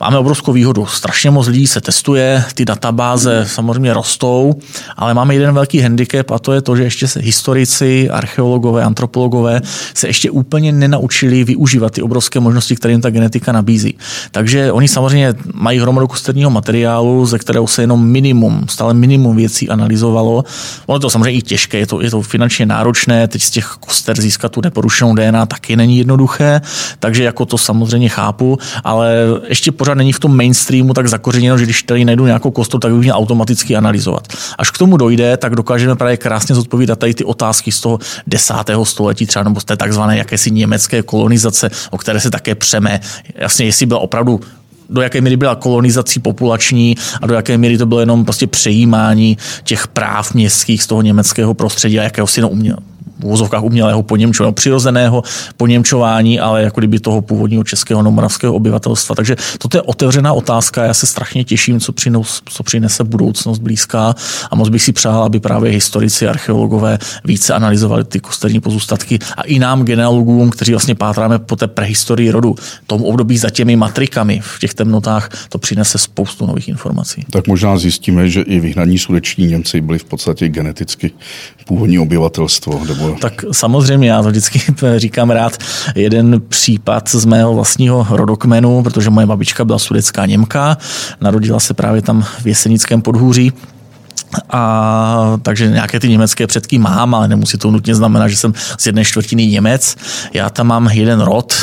máme 0.00 0.18
obrovskou 0.18 0.52
výhodu. 0.52 0.86
Strašně 0.86 1.30
moc 1.30 1.46
lidí 1.46 1.66
se 1.66 1.80
testuje, 1.80 2.44
ty 2.54 2.64
databáze 2.64 3.44
samozřejmě 3.48 3.94
rostou, 3.94 4.54
ale 4.96 5.14
máme 5.14 5.34
jeden 5.34 5.54
velký 5.54 5.80
handicap 5.80 6.30
a 6.30 6.38
to 6.38 6.52
je 6.52 6.62
to, 6.62 6.76
že 6.76 6.82
ještě 6.82 7.08
se 7.08 7.20
historici, 7.20 8.10
archeologové, 8.10 8.82
antropologové 8.82 9.60
se 9.94 10.06
ještě 10.06 10.30
úplně 10.30 10.72
nenaučili 10.72 11.44
využívat 11.44 11.92
ty 11.92 12.02
obrovské 12.02 12.40
možnosti, 12.40 12.76
které 12.76 12.92
jim 12.92 13.00
ta 13.00 13.10
genetika 13.10 13.52
nabízí. 13.52 13.94
Takže 14.30 14.72
oni 14.72 14.88
samozřejmě 14.88 15.34
mají 15.54 15.78
hromadu 15.78 16.06
kosterního 16.06 16.50
materiálu, 16.50 17.26
ze 17.26 17.38
kterého 17.38 17.66
se 17.66 17.82
jenom 17.82 18.06
minimum, 18.06 18.66
stále 18.68 18.94
minimum 18.94 19.36
věcí 19.36 19.68
analyzovalo. 19.68 20.44
Ono 20.86 20.98
to 20.98 21.10
samozřejmě 21.10 21.38
i 21.38 21.42
těžké, 21.42 21.78
je 21.78 21.86
to, 21.86 22.00
je 22.00 22.10
to 22.10 22.22
finančně 22.22 22.66
náročné, 22.66 23.28
teď 23.28 23.42
z 23.42 23.50
těch 23.50 23.76
koster 23.94 24.20
získat 24.20 24.52
tu 24.52 24.60
neporušenou 24.60 25.14
DNA 25.14 25.46
taky 25.46 25.76
není 25.76 25.98
jednoduché, 25.98 26.60
takže 26.98 27.24
jako 27.24 27.46
to 27.46 27.58
samozřejmě 27.58 28.08
chápu, 28.08 28.58
ale 28.84 29.14
ještě 29.48 29.72
pořád 29.72 29.94
není 29.94 30.12
v 30.12 30.20
tom 30.20 30.36
mainstreamu 30.36 30.94
tak 30.94 31.08
zakořeněno, 31.08 31.58
že 31.58 31.64
když 31.64 31.82
tady 31.82 32.04
najdu 32.04 32.26
nějakou 32.26 32.50
kostru, 32.50 32.78
tak 32.78 32.92
bych 32.92 33.00
měl 33.00 33.16
automaticky 33.16 33.76
analyzovat. 33.76 34.28
Až 34.58 34.70
k 34.70 34.78
tomu 34.78 34.96
dojde, 34.96 35.36
tak 35.36 35.54
dokážeme 35.54 35.96
právě 35.96 36.16
krásně 36.16 36.54
zodpovídat 36.54 36.98
tady 36.98 37.14
ty 37.14 37.24
otázky 37.24 37.72
z 37.72 37.80
toho 37.80 37.98
desátého 38.26 38.84
století, 38.84 39.26
třeba 39.26 39.42
nebo 39.42 39.60
z 39.60 39.64
té 39.64 39.76
takzvané 39.76 40.18
jakési 40.18 40.50
německé 40.50 41.02
kolonizace, 41.02 41.70
o 41.90 41.98
které 41.98 42.20
se 42.20 42.30
také 42.30 42.54
přeme. 42.54 43.00
Jasně, 43.34 43.66
jestli 43.66 43.86
byla 43.86 44.00
opravdu 44.00 44.40
do 44.90 45.02
jaké 45.02 45.20
míry 45.20 45.36
byla 45.36 45.54
kolonizací 45.54 46.20
populační 46.20 46.96
a 47.22 47.26
do 47.26 47.34
jaké 47.34 47.58
míry 47.58 47.78
to 47.78 47.86
bylo 47.86 48.00
jenom 48.00 48.24
prostě 48.24 48.46
přejímání 48.46 49.38
těch 49.64 49.86
práv 49.88 50.34
městských 50.34 50.82
z 50.82 50.86
toho 50.86 51.02
německého 51.02 51.54
prostředí 51.54 52.00
a 52.00 52.02
jakého 52.02 52.26
si 52.26 52.40
no 52.40 52.48
uměl, 52.48 52.76
v 53.20 53.24
úvozovkách 53.24 53.62
umělého 53.62 54.02
poněmčování, 54.02 54.54
přirozeného 54.54 55.22
poněmčování, 55.56 56.40
ale 56.40 56.62
jako 56.62 56.80
kdyby 56.80 56.98
toho 56.98 57.20
původního 57.20 57.64
českého 57.64 58.02
nebo 58.02 58.10
moravského 58.10 58.54
obyvatelstva. 58.54 59.14
Takže 59.14 59.36
toto 59.58 59.78
je 59.78 59.82
otevřená 59.82 60.32
otázka. 60.32 60.84
Já 60.84 60.94
se 60.94 61.06
strašně 61.06 61.44
těším, 61.44 61.80
co, 61.80 61.92
přinos, 61.92 62.42
co 62.48 62.62
přinese 62.62 63.04
budoucnost 63.04 63.58
blízká 63.58 64.14
a 64.50 64.56
moc 64.56 64.68
bych 64.68 64.82
si 64.82 64.92
přál, 64.92 65.22
aby 65.22 65.40
právě 65.40 65.72
historici, 65.72 66.28
archeologové 66.28 66.98
více 67.24 67.54
analyzovali 67.54 68.04
ty 68.04 68.20
kosterní 68.20 68.60
pozůstatky 68.60 69.18
a 69.36 69.42
i 69.42 69.58
nám 69.58 69.84
genealogům, 69.84 70.50
kteří 70.50 70.72
vlastně 70.72 70.94
pátráme 70.94 71.38
po 71.38 71.56
té 71.56 71.66
prehistorii 71.66 72.30
rodu, 72.30 72.54
tomu 72.86 73.04
období 73.04 73.38
za 73.38 73.50
těmi 73.50 73.76
matrikami 73.76 74.40
v 74.42 74.58
těch 74.58 74.74
temnotách, 74.74 75.28
to 75.48 75.58
přinese 75.58 75.98
spoustu 75.98 76.46
nových 76.46 76.68
informací. 76.68 77.26
Tak 77.30 77.46
možná 77.46 77.78
zjistíme, 77.78 78.28
že 78.28 78.40
i 78.40 78.60
vyhnaní 78.60 78.98
sudeční 78.98 79.46
Němci 79.46 79.80
byli 79.80 79.98
v 79.98 80.04
podstatě 80.04 80.48
geneticky 80.48 81.10
původní 81.66 81.98
obyvatelstvo, 81.98 82.78
nebo 82.94 83.16
tak 83.20 83.44
samozřejmě, 83.52 84.10
já 84.10 84.22
to 84.22 84.28
vždycky 84.28 84.62
říkám 84.96 85.30
rád, 85.30 85.58
jeden 85.94 86.42
případ 86.48 87.08
z 87.08 87.24
mého 87.24 87.54
vlastního 87.54 88.06
rodokmenu, 88.10 88.82
protože 88.82 89.10
moje 89.10 89.26
babička 89.26 89.64
byla 89.64 89.78
sudecká 89.78 90.26
Němka, 90.26 90.76
narodila 91.20 91.60
se 91.60 91.74
právě 91.74 92.02
tam 92.02 92.22
v 92.42 92.46
Jesenickém 92.46 93.02
podhůří, 93.02 93.52
A, 94.50 95.38
takže 95.42 95.70
nějaké 95.70 96.00
ty 96.00 96.08
německé 96.08 96.46
předky 96.46 96.78
mám, 96.78 97.14
ale 97.14 97.28
nemusí 97.28 97.58
to 97.58 97.70
nutně 97.70 97.94
znamenat, 97.94 98.28
že 98.28 98.36
jsem 98.36 98.54
z 98.78 98.86
jedné 98.86 99.04
čtvrtiny 99.04 99.46
Němec. 99.46 99.96
Já 100.32 100.50
tam 100.50 100.66
mám 100.66 100.88
jeden 100.88 101.20
rod 101.20 101.54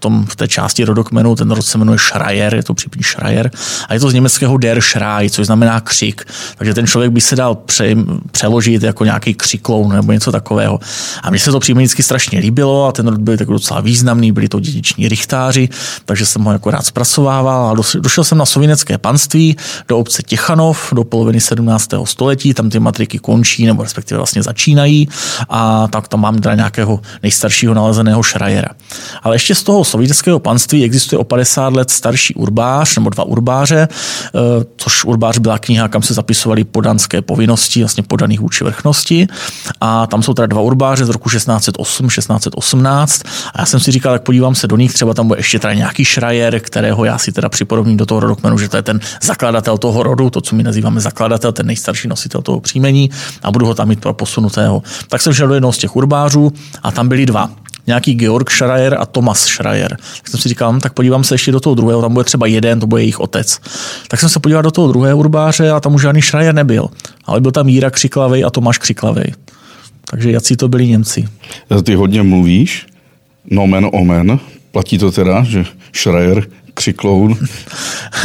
tom, 0.00 0.26
v 0.26 0.36
té 0.36 0.48
části 0.48 0.84
rodokmenu, 0.84 1.36
ten 1.36 1.50
rod 1.50 1.62
se 1.62 1.78
jmenuje 1.78 1.98
Schreier, 1.98 2.54
je 2.54 2.62
to 2.62 2.74
případ 2.74 3.02
Schreier, 3.04 3.50
a 3.88 3.94
je 3.94 4.00
to 4.00 4.10
z 4.10 4.14
německého 4.14 4.56
der 4.56 4.80
Schrei, 4.80 5.30
což 5.30 5.46
znamená 5.46 5.80
křik. 5.80 6.24
Takže 6.56 6.74
ten 6.74 6.86
člověk 6.86 7.12
by 7.12 7.20
se 7.20 7.36
dal 7.36 7.54
pře, 7.54 7.96
přeložit 8.30 8.82
jako 8.82 9.04
nějaký 9.04 9.34
křikloun 9.34 9.92
nebo 9.92 10.12
něco 10.12 10.32
takového. 10.32 10.80
A 11.22 11.30
mně 11.30 11.38
se 11.38 11.52
to 11.52 11.60
příjmení 11.60 11.88
strašně 11.88 12.38
líbilo 12.38 12.86
a 12.86 12.92
ten 12.92 13.08
rod 13.08 13.20
byl 13.20 13.36
tak 13.36 13.48
docela 13.48 13.80
významný, 13.80 14.32
byli 14.32 14.48
to 14.48 14.60
dědiční 14.60 15.08
richtáři, 15.08 15.68
takže 16.04 16.26
jsem 16.26 16.44
ho 16.44 16.52
jako 16.52 16.70
rád 16.70 16.86
zpracovával 16.86 17.70
a 17.70 17.74
došel 18.00 18.24
jsem 18.24 18.38
na 18.38 18.46
sovinecké 18.46 18.98
panství 18.98 19.56
do 19.88 19.98
obce 19.98 20.22
Těchanov 20.22 20.92
do 20.92 21.04
poloviny 21.04 21.40
17. 21.40 21.88
století, 22.04 22.54
tam 22.54 22.70
ty 22.70 22.78
matriky 22.80 23.18
končí 23.18 23.66
nebo 23.66 23.82
respektive 23.82 24.18
vlastně 24.18 24.42
začínají 24.42 25.08
a 25.48 25.88
tak 25.88 26.08
tam 26.08 26.20
mám 26.20 26.38
teda 26.38 26.54
nějakého 26.54 27.00
nejstaršího 27.22 27.74
nalezeného 27.74 28.22
šrajera. 28.22 28.68
Ale 29.22 29.34
ještě 29.34 29.54
z 29.54 29.62
toho 29.62 29.84
sovětského 29.90 30.38
panství 30.38 30.84
existuje 30.84 31.18
o 31.18 31.24
50 31.24 31.72
let 31.72 31.90
starší 31.90 32.34
urbář 32.34 32.96
nebo 32.96 33.10
dva 33.10 33.24
urbáře, 33.24 33.88
eh, 33.88 34.64
což 34.76 35.04
urbář 35.04 35.38
byla 35.38 35.58
kniha, 35.58 35.88
kam 35.88 36.02
se 36.02 36.14
zapisovaly 36.14 36.64
podanské 36.64 37.22
povinnosti, 37.22 37.80
vlastně 37.80 38.02
podaných 38.02 38.40
vůči 38.40 38.64
vrchnosti. 38.64 39.26
A 39.80 40.06
tam 40.06 40.22
jsou 40.22 40.34
teda 40.34 40.46
dva 40.46 40.60
urbáře 40.60 41.04
z 41.04 41.08
roku 41.08 41.28
1608, 41.28 42.08
1618. 42.08 43.22
A 43.54 43.60
já 43.60 43.66
jsem 43.66 43.80
si 43.80 43.92
říkal, 43.92 44.12
tak 44.12 44.22
podívám 44.22 44.54
se 44.54 44.66
do 44.66 44.76
nich, 44.76 44.92
třeba 44.92 45.14
tam 45.14 45.28
bude 45.28 45.40
ještě 45.40 45.58
teda 45.58 45.74
nějaký 45.74 46.04
šrajer, 46.04 46.60
kterého 46.60 47.04
já 47.04 47.18
si 47.18 47.32
teda 47.32 47.48
připodobním 47.48 47.96
do 47.96 48.06
toho 48.06 48.20
rodokmenu, 48.20 48.58
že 48.58 48.68
to 48.68 48.76
je 48.76 48.82
ten 48.82 49.00
zakladatel 49.22 49.78
toho 49.78 50.02
rodu, 50.02 50.30
to, 50.30 50.40
co 50.40 50.56
my 50.56 50.62
nazýváme 50.62 51.00
zakladatel, 51.00 51.52
ten 51.52 51.66
nejstarší 51.66 52.08
nositel 52.08 52.42
toho 52.42 52.60
příjmení 52.60 53.10
a 53.42 53.50
budu 53.50 53.66
ho 53.66 53.74
tam 53.74 53.88
mít 53.88 54.00
pro 54.00 54.14
posunutého. 54.14 54.82
Tak 55.08 55.22
jsem 55.22 55.32
šel 55.32 55.48
do 55.48 55.54
jednoho 55.54 55.72
z 55.72 55.78
těch 55.78 55.96
urbářů 55.96 56.52
a 56.82 56.90
tam 56.90 57.08
byli 57.08 57.26
dva 57.26 57.50
nějaký 57.86 58.14
Georg 58.14 58.50
Schreier 58.50 58.96
a 59.00 59.06
Thomas 59.06 59.40
Schreier. 59.44 59.96
Tak 60.16 60.28
jsem 60.28 60.40
si 60.40 60.48
říkal, 60.48 60.72
hm, 60.72 60.80
tak 60.80 60.92
podívám 60.92 61.24
se 61.24 61.34
ještě 61.34 61.52
do 61.52 61.60
toho 61.60 61.74
druhého, 61.74 62.02
tam 62.02 62.12
bude 62.12 62.24
třeba 62.24 62.46
jeden, 62.46 62.80
to 62.80 62.86
bude 62.86 63.02
jejich 63.02 63.20
otec. 63.20 63.58
Tak 64.08 64.20
jsem 64.20 64.28
se 64.28 64.40
podíval 64.40 64.62
do 64.62 64.70
toho 64.70 64.88
druhého 64.88 65.18
urbáře 65.18 65.70
a 65.70 65.80
tam 65.80 65.94
už 65.94 66.02
žádný 66.02 66.22
Schreier 66.22 66.54
nebyl. 66.54 66.88
Ale 67.24 67.40
byl 67.40 67.52
tam 67.52 67.68
Jíra 67.68 67.90
Křiklavej 67.90 68.44
a 68.44 68.50
Tomáš 68.50 68.78
Křiklavej. 68.78 69.32
Takže 70.10 70.30
jací 70.30 70.56
to 70.56 70.68
byli 70.68 70.86
Němci. 70.86 71.28
Ty 71.82 71.94
hodně 71.94 72.22
mluvíš, 72.22 72.86
nomen 73.50 73.88
omen, 73.92 74.38
platí 74.72 74.98
to 74.98 75.12
teda, 75.12 75.44
že 75.44 75.64
Schreier 75.96 76.46
křikloun. 76.80 77.36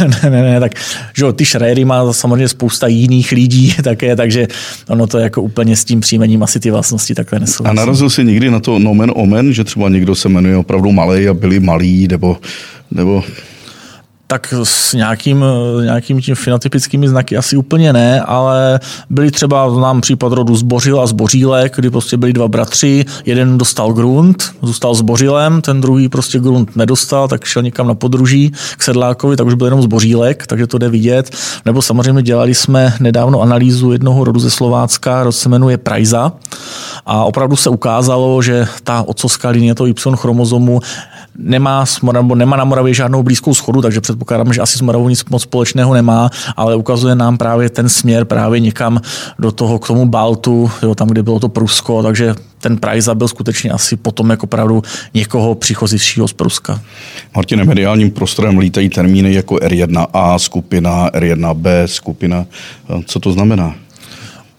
ne, 0.00 0.30
ne, 0.30 0.42
ne, 0.42 0.60
tak 0.60 0.72
že 1.16 1.32
ty 1.32 1.44
šréry 1.44 1.84
má 1.84 2.12
samozřejmě 2.12 2.48
spousta 2.48 2.86
jiných 2.86 3.32
lidí 3.32 3.74
také, 3.84 4.16
takže 4.16 4.48
ono 4.88 5.06
to 5.06 5.18
jako 5.18 5.42
úplně 5.42 5.76
s 5.76 5.84
tím 5.84 6.00
příjmením 6.00 6.42
asi 6.42 6.60
ty 6.60 6.70
vlastnosti 6.70 7.14
takhle 7.14 7.40
nesouvisí. 7.40 7.70
A 7.70 7.74
narazil 7.74 8.10
si 8.10 8.24
někdy 8.24 8.50
na 8.50 8.60
to 8.60 8.78
nomen 8.78 9.12
omen, 9.14 9.52
že 9.52 9.64
třeba 9.64 9.88
někdo 9.88 10.14
se 10.14 10.28
jmenuje 10.28 10.56
opravdu 10.56 10.92
malý 10.92 11.28
a 11.28 11.34
byli 11.34 11.60
malí, 11.60 12.08
nebo, 12.08 12.36
nebo 12.90 13.24
tak 14.26 14.54
s 14.62 14.92
nějakým, 14.92 15.44
nějakým 15.84 16.20
tím 16.20 16.34
fenotypickými 16.34 17.08
znaky 17.08 17.36
asi 17.36 17.56
úplně 17.56 17.92
ne, 17.92 18.20
ale 18.20 18.80
byli 19.10 19.30
třeba, 19.30 19.70
znám 19.70 20.00
případ 20.00 20.32
rodu 20.32 20.56
Zbořil 20.56 21.00
a 21.00 21.06
Zbořílek, 21.06 21.76
kdy 21.76 21.90
prostě 21.90 22.16
byli 22.16 22.32
dva 22.32 22.48
bratři, 22.48 23.04
jeden 23.24 23.58
dostal 23.58 23.92
grunt, 23.92 24.54
zůstal 24.62 24.94
Zbořilem, 24.94 25.60
ten 25.60 25.80
druhý 25.80 26.08
prostě 26.08 26.38
grunt 26.38 26.76
nedostal, 26.76 27.28
tak 27.28 27.44
šel 27.44 27.62
někam 27.62 27.88
na 27.88 27.94
podruží 27.94 28.52
k 28.76 28.82
sedlákovi, 28.82 29.36
tak 29.36 29.46
už 29.46 29.54
byl 29.54 29.66
jenom 29.66 29.82
Zbořílek, 29.82 30.46
takže 30.46 30.66
to 30.66 30.78
jde 30.78 30.88
vidět. 30.88 31.30
Nebo 31.64 31.82
samozřejmě 31.82 32.22
dělali 32.22 32.54
jsme 32.54 32.94
nedávno 33.00 33.40
analýzu 33.40 33.92
jednoho 33.92 34.24
rodu 34.24 34.40
ze 34.40 34.50
Slovácka, 34.50 35.22
rod 35.22 35.32
se 35.32 35.48
jmenuje 35.48 35.78
Prajza 35.78 36.32
a 37.06 37.24
opravdu 37.24 37.56
se 37.56 37.70
ukázalo, 37.70 38.42
že 38.42 38.66
ta 38.84 39.02
otcovská 39.02 39.48
linie 39.48 39.74
toho 39.74 39.86
Y 39.86 40.16
chromozomu 40.16 40.80
nemá, 41.38 41.84
nebo 42.12 42.34
nemá 42.34 42.56
na 42.56 42.64
Moravě 42.64 42.94
žádnou 42.94 43.22
blízkou 43.22 43.54
schodu, 43.54 43.82
takže 43.82 44.00
předpokládám, 44.00 44.52
že 44.52 44.60
asi 44.60 44.78
s 44.78 44.80
Moravou 44.80 45.08
nic 45.08 45.24
moc 45.24 45.42
společného 45.42 45.94
nemá, 45.94 46.30
ale 46.56 46.76
ukazuje 46.76 47.14
nám 47.14 47.38
právě 47.38 47.70
ten 47.70 47.88
směr 47.88 48.24
právě 48.24 48.60
někam 48.60 49.00
do 49.38 49.52
toho, 49.52 49.78
k 49.78 49.86
tomu 49.86 50.06
Baltu, 50.06 50.70
jo, 50.82 50.94
tam, 50.94 51.08
kde 51.08 51.22
bylo 51.22 51.40
to 51.40 51.48
Prusko, 51.48 52.02
takže 52.02 52.34
ten 52.58 52.76
Prajza 52.76 53.14
byl 53.14 53.28
skutečně 53.28 53.70
asi 53.70 53.96
potom 53.96 54.30
jako 54.30 54.44
opravdu 54.44 54.82
někoho 55.14 55.54
přichozivšího 55.54 56.28
z 56.28 56.32
Pruska. 56.32 56.80
Martine, 57.34 57.64
mediálním 57.64 58.10
prostorem 58.10 58.58
lítají 58.58 58.88
termíny 58.88 59.34
jako 59.34 59.54
R1A 59.54 60.38
skupina, 60.38 61.10
R1B 61.10 61.84
skupina. 61.84 62.46
Co 63.06 63.20
to 63.20 63.32
znamená? 63.32 63.74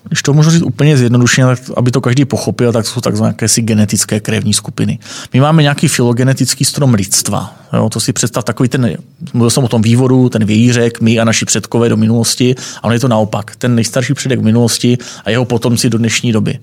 Když 0.07 0.21
to 0.21 0.33
můžu 0.33 0.49
říct 0.51 0.61
úplně 0.61 0.97
zjednodušeně, 0.97 1.47
tak 1.47 1.59
aby 1.77 1.91
to 1.91 2.01
každý 2.01 2.25
pochopil, 2.25 2.73
tak 2.73 2.87
jsou 2.87 3.01
takzvané 3.01 3.29
jakési 3.29 3.61
genetické 3.61 4.19
krevní 4.19 4.53
skupiny. 4.53 4.99
My 5.33 5.39
máme 5.39 5.61
nějaký 5.63 5.87
filogenetický 5.87 6.65
strom 6.65 6.93
lidstva. 6.93 7.53
Jo, 7.73 7.89
to 7.89 7.99
si 7.99 8.13
představ 8.13 8.43
takový 8.43 8.69
ten, 8.69 8.97
mluvil 9.33 9.49
jsem 9.49 9.63
o 9.63 9.67
tom 9.67 9.81
vývodu, 9.81 10.29
ten 10.29 10.45
vějířek, 10.45 11.01
my 11.01 11.19
a 11.19 11.23
naši 11.23 11.45
předkové 11.45 11.89
do 11.89 11.97
minulosti, 11.97 12.55
a 12.81 12.83
on 12.83 12.93
je 12.93 12.99
to 12.99 13.07
naopak. 13.07 13.55
Ten 13.55 13.75
nejstarší 13.75 14.13
předek 14.13 14.41
minulosti 14.41 14.97
a 15.25 15.29
jeho 15.29 15.45
potomci 15.45 15.89
do 15.89 15.97
dnešní 15.97 16.31
doby. 16.31 16.59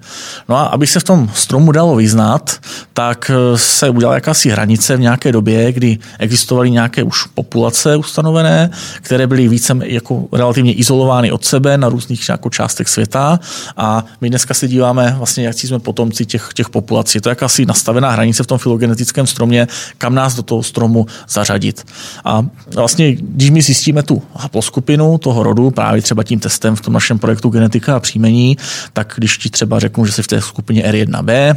No 0.48 0.56
a 0.56 0.62
aby 0.64 0.86
se 0.86 1.00
v 1.00 1.04
tom 1.04 1.30
stromu 1.34 1.72
dalo 1.72 1.96
vyznat, 1.96 2.60
tak 2.92 3.30
se 3.56 3.90
udělala 3.90 4.14
jakási 4.14 4.50
hranice 4.50 4.96
v 4.96 5.00
nějaké 5.00 5.32
době, 5.32 5.72
kdy 5.72 5.98
existovaly 6.18 6.70
nějaké 6.70 7.02
už 7.02 7.26
populace 7.26 7.96
ustanovené, 7.96 8.70
které 9.02 9.26
byly 9.26 9.48
více 9.48 9.76
jako 9.82 10.24
relativně 10.32 10.72
izolovány 10.72 11.32
od 11.32 11.44
sebe 11.44 11.78
na 11.78 11.88
různých 11.88 12.28
jako 12.28 12.50
částech 12.50 12.88
světa 12.88 13.33
a 13.76 14.04
my 14.20 14.28
dneska 14.28 14.54
se 14.54 14.68
díváme 14.68 15.14
vlastně, 15.18 15.46
jak 15.46 15.58
jsme 15.58 15.78
potomci 15.78 16.26
těch, 16.26 16.48
těch 16.54 16.68
populací. 16.68 17.20
To 17.20 17.28
je 17.28 17.30
jakási 17.30 17.66
nastavená 17.66 18.10
hranice 18.10 18.42
v 18.42 18.46
tom 18.46 18.58
filogenetickém 18.58 19.26
stromě, 19.26 19.66
kam 19.98 20.14
nás 20.14 20.34
do 20.34 20.42
toho 20.42 20.62
stromu 20.62 21.06
zařadit. 21.28 21.86
A 22.24 22.46
vlastně, 22.74 23.12
když 23.12 23.50
my 23.50 23.62
zjistíme 23.62 24.02
tu 24.02 24.22
haploskupinu 24.36 25.18
toho 25.18 25.42
rodu, 25.42 25.70
právě 25.70 26.02
třeba 26.02 26.22
tím 26.22 26.40
testem 26.40 26.76
v 26.76 26.80
tom 26.80 26.94
našem 26.94 27.18
projektu 27.18 27.48
genetika 27.48 27.96
a 27.96 28.00
příjmení, 28.00 28.56
tak 28.92 29.12
když 29.16 29.38
ti 29.38 29.50
třeba 29.50 29.78
řeknu, 29.78 30.06
že 30.06 30.12
jsi 30.12 30.22
v 30.22 30.26
té 30.26 30.40
skupině 30.40 30.82
R1b, 30.82 31.56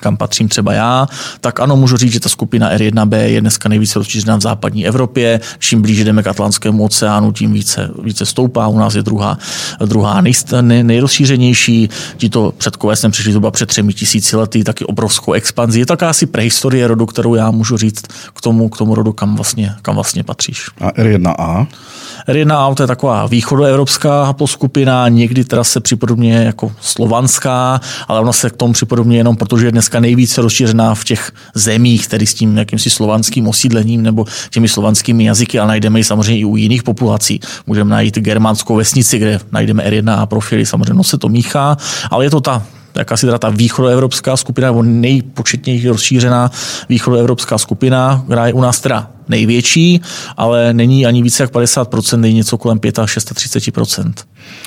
kam 0.00 0.16
patřím 0.16 0.48
třeba 0.48 0.72
já, 0.72 1.06
tak 1.40 1.60
ano, 1.60 1.76
můžu 1.76 1.96
říct, 1.96 2.12
že 2.12 2.20
ta 2.20 2.28
skupina 2.28 2.76
R1B 2.76 3.16
je 3.16 3.40
dneska 3.40 3.68
nejvíce 3.68 3.98
rozšířená 3.98 4.36
v 4.36 4.40
západní 4.40 4.86
Evropě. 4.86 5.40
Čím 5.58 5.82
blíže 5.82 6.04
jdeme 6.04 6.22
k 6.22 6.26
Atlantskému 6.26 6.84
oceánu, 6.84 7.32
tím 7.32 7.52
více, 7.52 7.90
více 8.02 8.26
stoupá. 8.26 8.66
U 8.66 8.78
nás 8.78 8.94
je 8.94 9.02
druhá, 9.02 9.38
druhá 9.84 10.20
nej, 10.20 10.32
nej, 10.60 10.84
nejrozšířenější. 10.84 11.88
Tito 12.16 12.54
předkové 12.58 12.96
jsem 12.96 13.10
přišli 13.10 13.32
zhruba 13.32 13.50
před 13.50 13.66
třemi 13.66 13.94
tisíci 13.94 14.36
lety, 14.36 14.64
taky 14.64 14.84
obrovskou 14.84 15.32
expanzi. 15.32 15.80
Je 15.80 15.86
to 15.86 15.96
asi 16.06 16.26
prehistorie 16.26 16.86
rodu, 16.86 17.06
kterou 17.06 17.34
já 17.34 17.50
můžu 17.50 17.76
říct 17.76 18.06
k 18.36 18.40
tomu, 18.40 18.68
k 18.68 18.78
tomu 18.78 18.94
rodu, 18.94 19.12
kam 19.12 19.36
vlastně, 19.36 19.74
kam 19.82 19.94
vlastně 19.94 20.24
patříš. 20.24 20.66
A 20.80 20.90
R1A? 20.90 21.66
R1A 22.28 22.74
to 22.74 22.82
je 22.82 22.86
taková 22.86 23.26
východoevropská 23.26 24.32
poskupina, 24.32 25.08
někdy 25.08 25.44
teda 25.44 25.64
se 25.64 25.80
připodobně 25.80 26.34
jako 26.34 26.72
slovanská, 26.80 27.80
ale 28.08 28.20
ona 28.20 28.32
se 28.32 28.50
k 28.50 28.56
tomu 28.56 28.72
připodobně 28.72 29.16
jenom 29.16 29.36
protože 29.36 29.66
je 29.66 29.72
dneska 29.80 30.00
nejvíce 30.00 30.42
rozšířená 30.42 30.94
v 30.94 31.04
těch 31.04 31.32
zemích, 31.54 32.08
tedy 32.08 32.26
s 32.26 32.34
tím 32.34 32.56
jakýmsi 32.56 32.90
slovanským 32.90 33.48
osídlením 33.48 34.02
nebo 34.02 34.24
těmi 34.50 34.68
slovanskými 34.68 35.24
jazyky, 35.24 35.58
ale 35.58 35.68
najdeme 35.68 36.00
ji 36.00 36.04
samozřejmě 36.04 36.40
i 36.40 36.44
u 36.44 36.56
jiných 36.56 36.82
populací. 36.82 37.40
Můžeme 37.66 37.90
najít 37.90 38.18
germánskou 38.18 38.76
vesnici, 38.76 39.18
kde 39.18 39.40
najdeme 39.52 39.90
R1A 39.90 40.26
profily, 40.26 40.66
samozřejmě 40.66 40.94
no 40.94 41.04
se 41.04 41.18
to 41.18 41.28
míchá, 41.28 41.76
ale 42.10 42.24
je 42.24 42.30
to 42.30 42.40
ta 42.40 42.62
jakási 42.94 43.26
teda 43.26 43.38
ta 43.38 43.48
východoevropská 43.48 44.36
skupina, 44.36 44.68
nebo 44.68 44.82
nejpočetněji 44.82 45.88
rozšířená 45.88 46.50
východoevropská 46.88 47.58
skupina, 47.58 48.22
která 48.26 48.46
je 48.46 48.52
u 48.52 48.60
nás 48.60 48.80
teda 48.80 49.10
největší, 49.30 50.00
ale 50.36 50.72
není 50.74 51.06
ani 51.06 51.22
více 51.22 51.42
jak 51.42 51.52
50%, 51.52 52.20
není 52.20 52.34
něco 52.34 52.58
kolem 52.58 52.78
35-36%. 52.78 54.12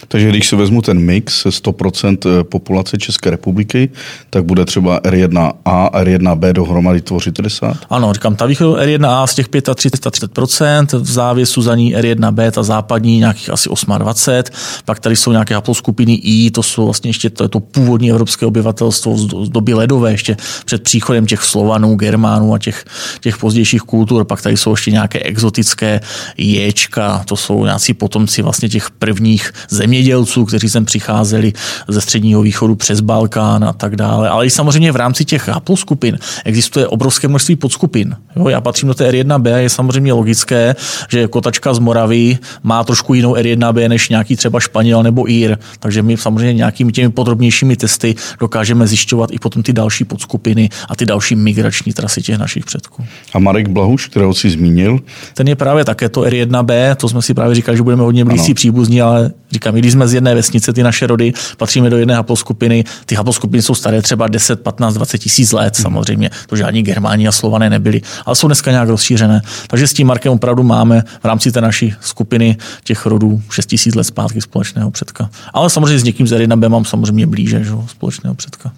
Takže 0.07 0.29
když 0.29 0.47
si 0.47 0.55
vezmu 0.55 0.81
ten 0.81 0.99
mix 0.99 1.45
100% 1.45 2.17
eh, 2.25 2.43
populace 2.43 2.97
České 2.97 3.29
republiky, 3.29 3.89
tak 4.29 4.45
bude 4.45 4.65
třeba 4.65 4.99
R1A 4.99 5.51
a 5.65 6.03
R1B 6.03 6.53
dohromady 6.53 7.01
tvořit 7.01 7.35
60? 7.35 7.77
Ano, 7.89 8.13
říkám, 8.13 8.35
ta 8.35 8.45
východ 8.45 8.79
R1A 8.79 9.27
z 9.27 9.35
těch 9.35 9.49
35-30%, 9.49 10.99
v 10.99 11.11
závěsu 11.11 11.61
za 11.61 11.75
ní 11.75 11.95
R1B, 11.95 12.51
ta 12.51 12.63
západní 12.63 13.19
nějakých 13.19 13.49
asi 13.49 13.69
28, 13.97 14.57
pak 14.85 14.99
tady 14.99 15.15
jsou 15.15 15.31
nějaké 15.31 15.53
haploskupiny 15.55 16.13
I, 16.13 16.51
to 16.51 16.63
jsou 16.63 16.85
vlastně 16.85 17.09
ještě 17.09 17.29
to, 17.29 17.43
je 17.43 17.49
to 17.49 17.59
původní 17.59 18.09
evropské 18.09 18.45
obyvatelstvo 18.45 19.17
z 19.17 19.49
doby 19.49 19.73
ledové, 19.73 20.11
ještě 20.11 20.37
před 20.65 20.83
příchodem 20.83 21.25
těch 21.25 21.43
Slovanů, 21.43 21.95
Germánů 21.95 22.53
a 22.53 22.59
těch, 22.59 22.85
těch 23.19 23.37
pozdějších 23.37 23.81
kultur, 23.81 24.25
pak 24.25 24.41
tady 24.41 24.52
tady 24.53 24.61
jsou 24.61 24.71
ještě 24.71 24.91
nějaké 24.91 25.19
exotické 25.19 26.01
ječka, 26.37 27.23
to 27.25 27.35
jsou 27.35 27.65
nějací 27.65 27.93
potomci 27.93 28.41
vlastně 28.41 28.69
těch 28.69 28.91
prvních 28.91 29.53
zemědělců, 29.69 30.45
kteří 30.45 30.69
sem 30.69 30.85
přicházeli 30.85 31.53
ze 31.87 32.01
středního 32.01 32.41
východu 32.41 32.75
přes 32.75 33.01
Balkán 33.01 33.63
a 33.63 33.73
tak 33.73 33.95
dále. 33.95 34.29
Ale 34.29 34.45
i 34.45 34.49
samozřejmě 34.49 34.91
v 34.91 34.95
rámci 34.95 35.25
těch 35.25 35.47
haploskupin 35.47 36.19
existuje 36.45 36.87
obrovské 36.87 37.27
množství 37.27 37.55
podskupin. 37.55 38.15
Jo, 38.35 38.49
já 38.49 38.61
patřím 38.61 38.87
do 38.87 38.93
té 38.93 39.11
R1B, 39.11 39.57
je 39.57 39.69
samozřejmě 39.69 40.13
logické, 40.13 40.75
že 41.09 41.27
kotačka 41.27 41.73
z 41.73 41.79
Moravy 41.79 42.37
má 42.63 42.83
trošku 42.83 43.13
jinou 43.13 43.33
R1B 43.33 43.89
než 43.89 44.09
nějaký 44.09 44.35
třeba 44.35 44.59
Španěl 44.59 45.03
nebo 45.03 45.29
Ír, 45.29 45.57
takže 45.79 46.01
my 46.01 46.17
samozřejmě 46.17 46.53
nějakými 46.53 46.91
těmi 46.91 47.09
podrobnějšími 47.09 47.75
testy 47.75 48.15
dokážeme 48.39 48.87
zjišťovat 48.87 49.29
i 49.33 49.39
potom 49.39 49.63
ty 49.63 49.73
další 49.73 50.03
podskupiny 50.03 50.69
a 50.89 50.95
ty 50.95 51.05
další 51.05 51.35
migrační 51.35 51.93
trasy 51.93 52.21
těch 52.21 52.37
našich 52.37 52.65
předků. 52.65 53.05
A 53.33 53.39
Marek 53.39 53.67
Blahuš, 53.69 54.07
kterého 54.07 54.33
si 54.33 54.42
zmínil? 54.49 54.99
Ten 55.33 55.47
je 55.47 55.55
právě 55.55 55.85
také 55.85 56.09
to 56.09 56.21
R1B, 56.21 56.95
to 56.95 57.09
jsme 57.09 57.21
si 57.21 57.33
právě 57.33 57.55
říkali, 57.55 57.77
že 57.77 57.83
budeme 57.83 58.03
hodně 58.03 58.25
blízcí 58.25 58.53
příbuzní, 58.53 59.01
ale 59.01 59.31
říkám, 59.51 59.75
když 59.75 59.91
jsme 59.91 60.07
z 60.07 60.13
jedné 60.13 60.35
vesnice, 60.35 60.73
ty 60.73 60.83
naše 60.83 61.07
rody, 61.07 61.33
patříme 61.57 61.89
do 61.89 61.97
jedné 61.97 62.15
haploskupiny, 62.15 62.83
ty 63.05 63.15
haploskupiny 63.15 63.61
jsou 63.61 63.75
staré 63.75 64.01
třeba 64.01 64.27
10, 64.27 64.61
15, 64.61 64.93
20 64.93 65.17
tisíc 65.17 65.51
let 65.51 65.77
hmm. 65.77 65.83
samozřejmě, 65.83 66.29
to 66.47 66.55
žádní 66.55 66.83
Germáni 66.83 67.27
a 67.27 67.31
Slované 67.31 67.69
nebyli, 67.69 68.01
ale 68.25 68.35
jsou 68.35 68.47
dneska 68.47 68.71
nějak 68.71 68.89
rozšířené. 68.89 69.41
Takže 69.67 69.87
s 69.87 69.93
tím 69.93 70.07
Markem 70.07 70.33
opravdu 70.33 70.63
máme 70.63 71.03
v 71.21 71.25
rámci 71.25 71.51
té 71.51 71.61
naší 71.61 71.93
skupiny 72.01 72.57
těch 72.83 73.05
rodů 73.05 73.41
6 73.51 73.65
tisíc 73.65 73.95
let 73.95 74.03
zpátky 74.03 74.41
společného 74.41 74.91
předka. 74.91 75.29
Ale 75.53 75.69
samozřejmě 75.69 75.99
s 75.99 76.03
někým 76.03 76.27
z 76.27 76.31
R1B 76.31 76.69
mám 76.69 76.85
samozřejmě 76.85 77.27
blíže, 77.27 77.63
že, 77.63 77.71
společného 77.87 78.35
předka. 78.35 78.71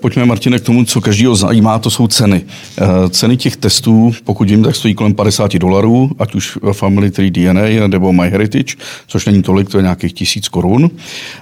Pojďme, 0.00 0.24
Martine, 0.24 0.58
k 0.58 0.62
tomu, 0.62 0.84
co 0.84 1.00
každýho 1.00 1.36
zajímá, 1.36 1.78
to 1.78 1.90
jsou 1.90 2.06
ceny. 2.08 2.42
Eh, 2.78 2.86
ceny 3.10 3.36
těch 3.36 3.56
testů, 3.56 4.12
pokud 4.24 4.50
vím, 4.50 4.62
tak 4.62 4.76
stojí 4.76 4.94
kolem 4.94 5.14
50 5.14 5.58
dolarů, 5.58 6.10
ať 6.18 6.34
už 6.34 6.58
Family 6.72 7.10
Tree 7.10 7.30
DNA 7.30 7.86
nebo 7.86 8.12
MyHeritage, 8.12 8.74
což 9.06 9.26
není 9.26 9.42
tolik, 9.42 9.68
to 9.68 9.78
je 9.78 9.82
nějakých 9.82 10.12
tisíc 10.12 10.48
korun, 10.48 10.90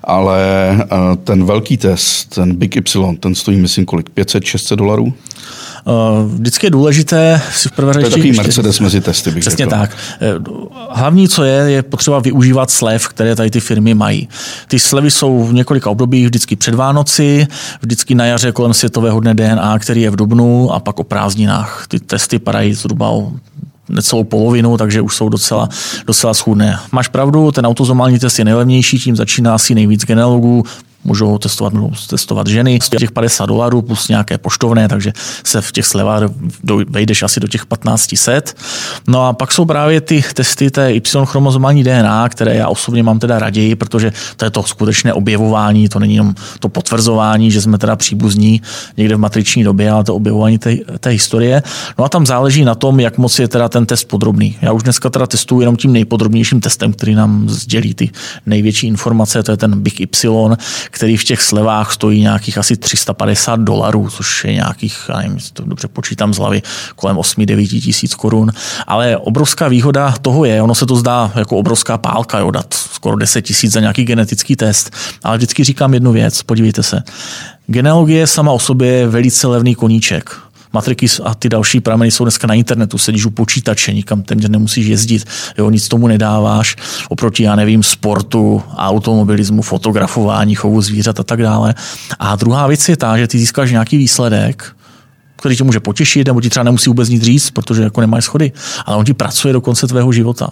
ale 0.04 0.38
eh, 0.80 0.86
ten 1.24 1.44
velký 1.44 1.76
test, 1.76 2.34
ten 2.34 2.54
Big 2.54 2.76
Y, 2.76 3.16
ten 3.20 3.34
stojí, 3.34 3.56
myslím, 3.58 3.84
kolik? 3.84 4.10
500-600 4.10 4.76
dolarů? 4.76 5.12
Eh, 5.88 5.90
vždycky 6.34 6.66
je 6.66 6.70
důležité 6.70 7.40
si 7.52 7.68
v 7.68 7.72
prvé 7.72 7.92
řeči... 7.92 8.02
To 8.02 8.08
je 8.08 8.10
takový 8.10 8.32
Mercedes 8.32 8.80
mezi 8.80 9.00
testy, 9.00 9.30
bych 9.30 9.40
Přesně 9.40 9.64
řekl. 9.64 9.70
tak. 9.70 9.96
Hlavní, 10.90 11.28
co 11.28 11.44
je, 11.44 11.70
je 11.70 11.82
potřeba 11.82 12.18
využívat 12.18 12.70
slev, 12.70 13.08
které 13.08 13.36
tady 13.36 13.50
ty 13.50 13.60
firmy 13.60 13.94
mají. 13.94 14.28
Ty 14.68 14.78
slevy 14.78 15.10
jsou 15.10 15.44
v 15.44 15.52
několika 15.52 15.90
obdobích, 15.90 16.26
vždycky 16.26 16.56
před 16.56 16.74
Vánoci, 16.74 17.46
vždycky 17.82 18.14
na 18.14 18.24
jaře 18.24 18.47
kolem 18.52 18.74
Světového 18.74 19.20
dne 19.20 19.34
DNA, 19.34 19.78
který 19.78 20.02
je 20.02 20.10
v 20.10 20.16
Dubnu 20.16 20.72
a 20.72 20.80
pak 20.80 21.00
o 21.00 21.04
prázdninách. 21.04 21.84
Ty 21.88 22.00
testy 22.00 22.38
padají 22.38 22.74
zhruba 22.74 23.08
o 23.08 23.32
necelou 23.88 24.24
polovinu, 24.24 24.76
takže 24.76 25.00
už 25.00 25.16
jsou 25.16 25.28
docela, 25.28 25.68
docela 26.06 26.34
schůdné. 26.34 26.78
Máš 26.92 27.08
pravdu, 27.08 27.52
ten 27.52 27.66
autozomální 27.66 28.18
test 28.18 28.38
je 28.38 28.44
nejlevnější, 28.44 28.98
tím 28.98 29.16
začíná 29.16 29.54
asi 29.54 29.74
nejvíc 29.74 30.04
genealogů, 30.04 30.64
můžou 31.04 31.38
testovat, 31.38 31.72
můžou 31.72 31.90
testovat 32.08 32.46
ženy, 32.46 32.78
z 32.82 32.88
těch 32.88 33.12
50 33.12 33.46
dolarů 33.46 33.82
plus 33.82 34.08
nějaké 34.08 34.38
poštovné, 34.38 34.88
takže 34.88 35.12
se 35.44 35.60
v 35.60 35.72
těch 35.72 35.86
slevách 35.86 36.22
vejdeš 36.88 37.22
asi 37.22 37.40
do 37.40 37.48
těch 37.48 37.64
1500. 37.74 38.56
No 39.08 39.26
a 39.26 39.32
pak 39.32 39.52
jsou 39.52 39.64
právě 39.64 40.00
ty 40.00 40.24
testy 40.34 40.70
té 40.70 40.92
Y-chromozomální 40.92 41.84
DNA, 41.84 42.28
které 42.28 42.54
já 42.54 42.68
osobně 42.68 43.02
mám 43.02 43.18
teda 43.18 43.38
raději, 43.38 43.76
protože 43.76 44.12
to 44.36 44.44
je 44.44 44.50
to 44.50 44.62
skutečné 44.62 45.12
objevování, 45.12 45.88
to 45.88 45.98
není 45.98 46.14
jenom 46.14 46.34
to 46.60 46.68
potvrzování, 46.68 47.50
že 47.50 47.62
jsme 47.62 47.78
teda 47.78 47.96
příbuzní 47.96 48.62
někde 48.96 49.16
v 49.16 49.18
matriční 49.18 49.64
době, 49.64 49.90
ale 49.90 50.04
to 50.04 50.14
objevování 50.14 50.58
té, 50.58 50.76
té 51.00 51.10
historie. 51.10 51.62
No 51.98 52.04
a 52.04 52.08
tam 52.08 52.26
záleží 52.26 52.64
na 52.64 52.74
tom, 52.74 53.00
jak 53.00 53.18
moc 53.18 53.38
je 53.38 53.48
teda 53.48 53.68
ten 53.68 53.86
test 53.86 54.04
podrobný. 54.04 54.56
Já 54.62 54.72
už 54.72 54.82
dneska 54.82 55.10
teda 55.10 55.26
testuji 55.26 55.60
jenom 55.60 55.76
tím 55.76 55.92
nejpodrobnějším 55.92 56.60
testem, 56.60 56.92
který 56.92 57.14
nám 57.14 57.48
sdělí 57.48 57.94
ty 57.94 58.10
největší 58.46 58.86
informace, 58.86 59.42
to 59.42 59.50
je 59.50 59.56
ten 59.56 59.80
Big 59.80 60.00
Y, 60.00 60.56
který 60.90 61.16
v 61.16 61.24
těch 61.24 61.42
slevách 61.42 61.92
stojí 61.92 62.20
nějakých 62.20 62.58
asi 62.58 62.76
350 62.76 63.60
dolarů, 63.60 64.10
což 64.10 64.44
je 64.44 64.54
nějakých, 64.54 64.98
já 65.08 65.16
nevím, 65.16 65.38
to 65.52 65.64
dobře 65.64 65.88
počítám 65.88 66.34
z 66.34 66.38
hlavy, 66.38 66.62
kolem 66.96 67.16
8-9 67.16 67.82
tisíc 67.82 68.14
korun. 68.14 68.52
Ale 68.86 69.16
obrovská 69.16 69.68
výhoda 69.68 70.14
toho 70.22 70.44
je, 70.44 70.62
ono 70.62 70.74
se 70.74 70.86
to 70.86 70.96
zdá 70.96 71.32
jako 71.34 71.56
obrovská 71.56 71.98
pálka, 71.98 72.38
jo, 72.38 72.50
dát 72.50 72.74
skoro 72.74 73.16
10 73.16 73.42
tisíc 73.42 73.72
za 73.72 73.80
nějaký 73.80 74.04
genetický 74.04 74.56
test. 74.56 74.90
Ale 75.24 75.36
vždycky 75.36 75.64
říkám 75.64 75.94
jednu 75.94 76.12
věc, 76.12 76.42
podívejte 76.42 76.82
se. 76.82 77.02
Genealogie 77.66 78.26
sama 78.26 78.52
o 78.52 78.58
sobě 78.58 78.88
je 78.88 79.08
velice 79.08 79.46
levný 79.46 79.74
koníček 79.74 80.47
matriky 80.72 81.06
a 81.24 81.34
ty 81.34 81.48
další 81.48 81.80
prameny 81.80 82.10
jsou 82.10 82.24
dneska 82.24 82.46
na 82.46 82.54
internetu, 82.54 82.98
sedíš 82.98 83.26
u 83.26 83.30
počítače, 83.30 83.92
nikam 83.92 84.22
téměř 84.22 84.48
nemusíš 84.48 84.86
jezdit, 84.86 85.24
jo, 85.58 85.70
nic 85.70 85.88
tomu 85.88 86.08
nedáváš, 86.08 86.76
oproti, 87.08 87.42
já 87.42 87.56
nevím, 87.56 87.82
sportu, 87.82 88.62
automobilismu, 88.76 89.62
fotografování, 89.62 90.54
chovu 90.54 90.80
zvířat 90.80 91.20
a 91.20 91.22
tak 91.22 91.42
dále. 91.42 91.74
A 92.18 92.36
druhá 92.36 92.66
věc 92.66 92.88
je 92.88 92.96
ta, 92.96 93.18
že 93.18 93.26
ty 93.26 93.38
získáš 93.38 93.70
nějaký 93.70 93.96
výsledek, 93.96 94.77
který 95.38 95.56
tě 95.56 95.64
může 95.64 95.80
potěšit, 95.80 96.26
nebo 96.26 96.40
ti 96.40 96.50
třeba 96.50 96.64
nemusí 96.64 96.90
vůbec 96.90 97.08
nic 97.08 97.22
říct, 97.22 97.50
protože 97.50 97.82
jako 97.82 98.00
nemáš 98.00 98.24
schody, 98.24 98.52
ale 98.86 98.96
on 98.96 99.04
ti 99.04 99.14
pracuje 99.14 99.52
do 99.52 99.60
konce 99.60 99.86
tvého 99.86 100.12
života. 100.12 100.50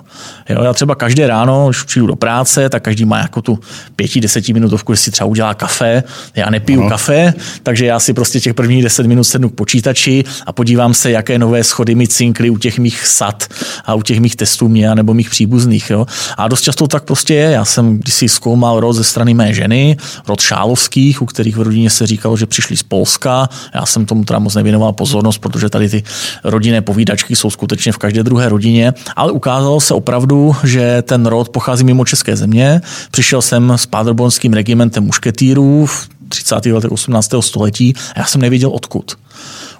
Jo, 0.48 0.62
já 0.62 0.72
třeba 0.72 0.94
každé 0.94 1.26
ráno, 1.26 1.68
když 1.68 1.82
přijdu 1.82 2.06
do 2.06 2.16
práce, 2.16 2.68
tak 2.68 2.82
každý 2.82 3.04
má 3.04 3.18
jako 3.18 3.42
tu 3.42 3.58
pěti, 3.96 4.20
deseti 4.20 4.52
minutovku, 4.52 4.92
že 4.94 4.96
si 4.96 5.10
třeba 5.10 5.28
udělá 5.28 5.54
kafe. 5.54 6.02
Já 6.36 6.50
nepiju 6.50 6.82
no. 6.82 6.88
kafe, 6.88 7.34
takže 7.62 7.86
já 7.86 8.00
si 8.00 8.14
prostě 8.14 8.40
těch 8.40 8.54
prvních 8.54 8.82
deset 8.82 9.06
minut 9.06 9.24
sednu 9.24 9.48
k 9.48 9.54
počítači 9.54 10.24
a 10.46 10.52
podívám 10.52 10.94
se, 10.94 11.10
jaké 11.10 11.38
nové 11.38 11.64
schody 11.64 11.94
mi 11.94 12.08
cinkly 12.08 12.50
u 12.50 12.58
těch 12.58 12.78
mých 12.78 13.06
sad 13.06 13.46
a 13.84 13.94
u 13.94 14.02
těch 14.02 14.20
mých 14.20 14.36
testů 14.36 14.68
mě 14.68 14.94
nebo 14.94 15.14
mých 15.14 15.30
příbuzných. 15.30 15.90
Jo. 15.90 16.06
A 16.36 16.48
dost 16.48 16.60
často 16.60 16.88
tak 16.88 17.04
prostě 17.04 17.34
je. 17.34 17.50
Já 17.50 17.64
jsem 17.64 17.98
kdysi 17.98 18.28
zkoumal 18.28 18.80
rod 18.80 18.92
ze 18.92 19.04
strany 19.04 19.34
mé 19.34 19.54
ženy, 19.54 19.96
rod 20.28 20.40
Šálovských, 20.40 21.22
u 21.22 21.26
kterých 21.26 21.56
v 21.56 21.62
rodině 21.62 21.90
se 21.90 22.06
říkalo, 22.06 22.36
že 22.36 22.46
přišli 22.46 22.76
z 22.76 22.82
Polska. 22.82 23.48
Já 23.74 23.86
jsem 23.86 24.06
tomu 24.06 24.24
teda 24.24 24.38
moc 24.38 24.54
nevěnoval 24.54 24.75
věnoval 24.76 24.92
pozornost, 24.92 25.38
protože 25.38 25.68
tady 25.68 25.88
ty 25.88 26.02
rodinné 26.44 26.80
povídačky 26.82 27.36
jsou 27.36 27.50
skutečně 27.50 27.92
v 27.92 27.98
každé 27.98 28.22
druhé 28.22 28.48
rodině, 28.48 28.92
ale 29.16 29.32
ukázalo 29.32 29.80
se 29.80 29.94
opravdu, 29.94 30.56
že 30.64 31.02
ten 31.02 31.26
rod 31.26 31.48
pochází 31.48 31.84
mimo 31.84 32.04
české 32.04 32.36
země. 32.36 32.80
Přišel 33.10 33.42
jsem 33.42 33.72
s 33.72 33.86
pádrobonským 33.86 34.52
regimentem 34.52 35.04
mušketýrů 35.04 35.86
30. 36.28 36.66
letech 36.66 36.92
18. 36.92 37.30
století 37.40 37.94
a 38.14 38.18
já 38.18 38.24
jsem 38.24 38.40
nevěděl 38.40 38.70
odkud. 38.70 39.16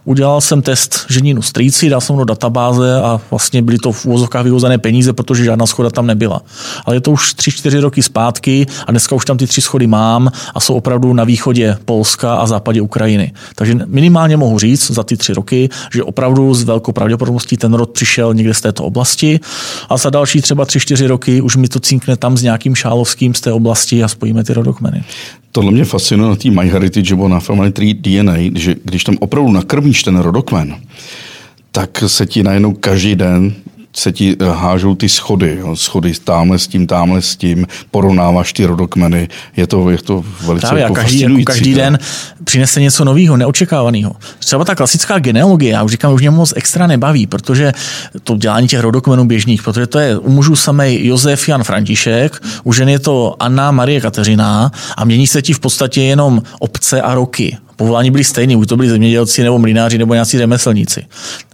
Udělal 0.06 0.40
jsem 0.40 0.62
test 0.62 1.06
ženinu 1.08 1.42
strýci, 1.42 1.88
dal 1.88 2.00
jsem 2.00 2.16
do 2.16 2.24
databáze 2.24 3.00
a 3.02 3.20
vlastně 3.30 3.62
byly 3.62 3.78
to 3.78 3.92
v 3.92 4.06
úvozovkách 4.06 4.44
vyhozené 4.44 4.78
peníze, 4.78 5.12
protože 5.12 5.44
žádná 5.44 5.66
schoda 5.66 5.90
tam 5.90 6.06
nebyla. 6.06 6.42
Ale 6.84 6.96
je 6.96 7.00
to 7.00 7.10
už 7.10 7.34
3-4 7.34 7.80
roky 7.80 8.02
zpátky 8.02 8.66
a 8.86 8.90
dneska 8.90 9.14
už 9.14 9.24
tam 9.24 9.36
ty 9.36 9.46
tři 9.46 9.60
schody 9.60 9.86
mám 9.86 10.32
a 10.54 10.60
jsou 10.60 10.74
opravdu 10.74 11.14
na 11.14 11.24
východě 11.24 11.78
Polska 11.84 12.34
a 12.34 12.46
západě 12.46 12.80
Ukrajiny. 12.80 13.32
Takže 13.54 13.74
minimálně 13.86 14.36
mohu 14.36 14.58
říct 14.58 14.90
za 14.90 15.02
ty 15.02 15.16
tři 15.16 15.34
roky, 15.34 15.68
že 15.92 16.02
opravdu 16.02 16.54
s 16.54 16.62
velkou 16.62 16.92
pravděpodobností 16.92 17.56
ten 17.56 17.74
rod 17.74 17.90
přišel 17.90 18.34
někde 18.34 18.54
z 18.54 18.60
této 18.60 18.84
oblasti 18.84 19.40
a 19.88 19.96
za 19.96 20.10
další 20.10 20.42
třeba 20.42 20.64
3-4 20.64 21.06
roky 21.06 21.40
už 21.40 21.56
mi 21.56 21.68
to 21.68 21.80
cinkne 21.80 22.16
tam 22.16 22.36
s 22.36 22.42
nějakým 22.42 22.74
šálovským 22.74 23.34
z 23.34 23.40
té 23.40 23.52
oblasti 23.52 24.04
a 24.04 24.08
spojíme 24.08 24.44
ty 24.44 24.52
rodokmeny. 24.52 25.04
Tohle 25.56 25.72
mě 25.72 25.84
fascinuje 25.84 26.30
na 26.30 26.36
té 26.36 26.50
MyHeritage 26.50 27.10
nebo 27.10 27.28
na 27.28 27.40
Family 27.40 27.72
Tree 27.72 27.94
DNA, 27.94 28.36
že 28.54 28.76
když 28.84 29.04
tam 29.04 29.16
opravdu 29.20 29.52
nakrmíš 29.52 30.02
ten 30.02 30.16
rodokmen, 30.16 30.76
tak 31.72 32.04
se 32.06 32.26
ti 32.26 32.42
najednou 32.42 32.72
každý 32.72 33.14
den 33.14 33.54
se 33.98 34.12
ti 34.12 34.36
eh, 34.40 34.44
hážou 34.44 34.94
ty 34.94 35.08
schody, 35.08 35.56
jo, 35.60 35.76
schody 35.76 36.12
tamhle 36.24 36.58
s 36.58 36.66
tím, 36.66 36.86
tamhle 36.86 37.22
s 37.22 37.36
tím, 37.36 37.66
porovnáváš 37.90 38.52
ty 38.52 38.64
rodokmeny, 38.64 39.28
je 39.56 39.66
to, 39.66 39.90
je 39.90 39.98
to 39.98 40.24
velice 40.46 40.66
Právě, 40.66 40.82
jako 40.82 40.94
každý, 40.94 41.20
jako 41.20 41.42
každý 41.44 41.74
den 41.74 41.98
přinese 42.44 42.80
něco 42.80 43.04
nového, 43.04 43.36
neočekávaného. 43.36 44.16
Třeba 44.38 44.64
ta 44.64 44.74
klasická 44.74 45.18
genealogie, 45.18 45.72
já 45.72 45.82
už 45.82 45.90
říkám, 45.90 46.12
už 46.12 46.20
mě 46.20 46.30
moc 46.30 46.52
extra 46.56 46.86
nebaví, 46.86 47.26
protože 47.26 47.72
to 48.24 48.36
dělání 48.36 48.68
těch 48.68 48.80
rodokmenů 48.80 49.24
běžných, 49.24 49.62
protože 49.62 49.86
to 49.86 49.98
je 49.98 50.18
u 50.18 50.30
mužů 50.30 50.56
samej 50.56 51.06
Josef 51.06 51.48
Jan 51.48 51.64
František, 51.64 52.42
u 52.64 52.72
žen 52.72 52.88
je 52.88 52.98
to 52.98 53.36
Anna 53.40 53.70
Marie 53.70 54.00
Kateřina 54.00 54.70
a 54.96 55.04
mění 55.04 55.26
se 55.26 55.42
ti 55.42 55.52
v 55.52 55.60
podstatě 55.60 56.02
jenom 56.02 56.42
obce 56.58 57.02
a 57.02 57.14
roky 57.14 57.56
povolání 57.76 58.10
byly 58.10 58.24
stejné, 58.24 58.56
buď 58.56 58.68
to 58.68 58.76
byli 58.76 58.88
zemědělci 58.88 59.42
nebo 59.42 59.58
mlináři 59.58 59.98
nebo 59.98 60.14
nějací 60.14 60.38
řemeslníci. 60.38 61.06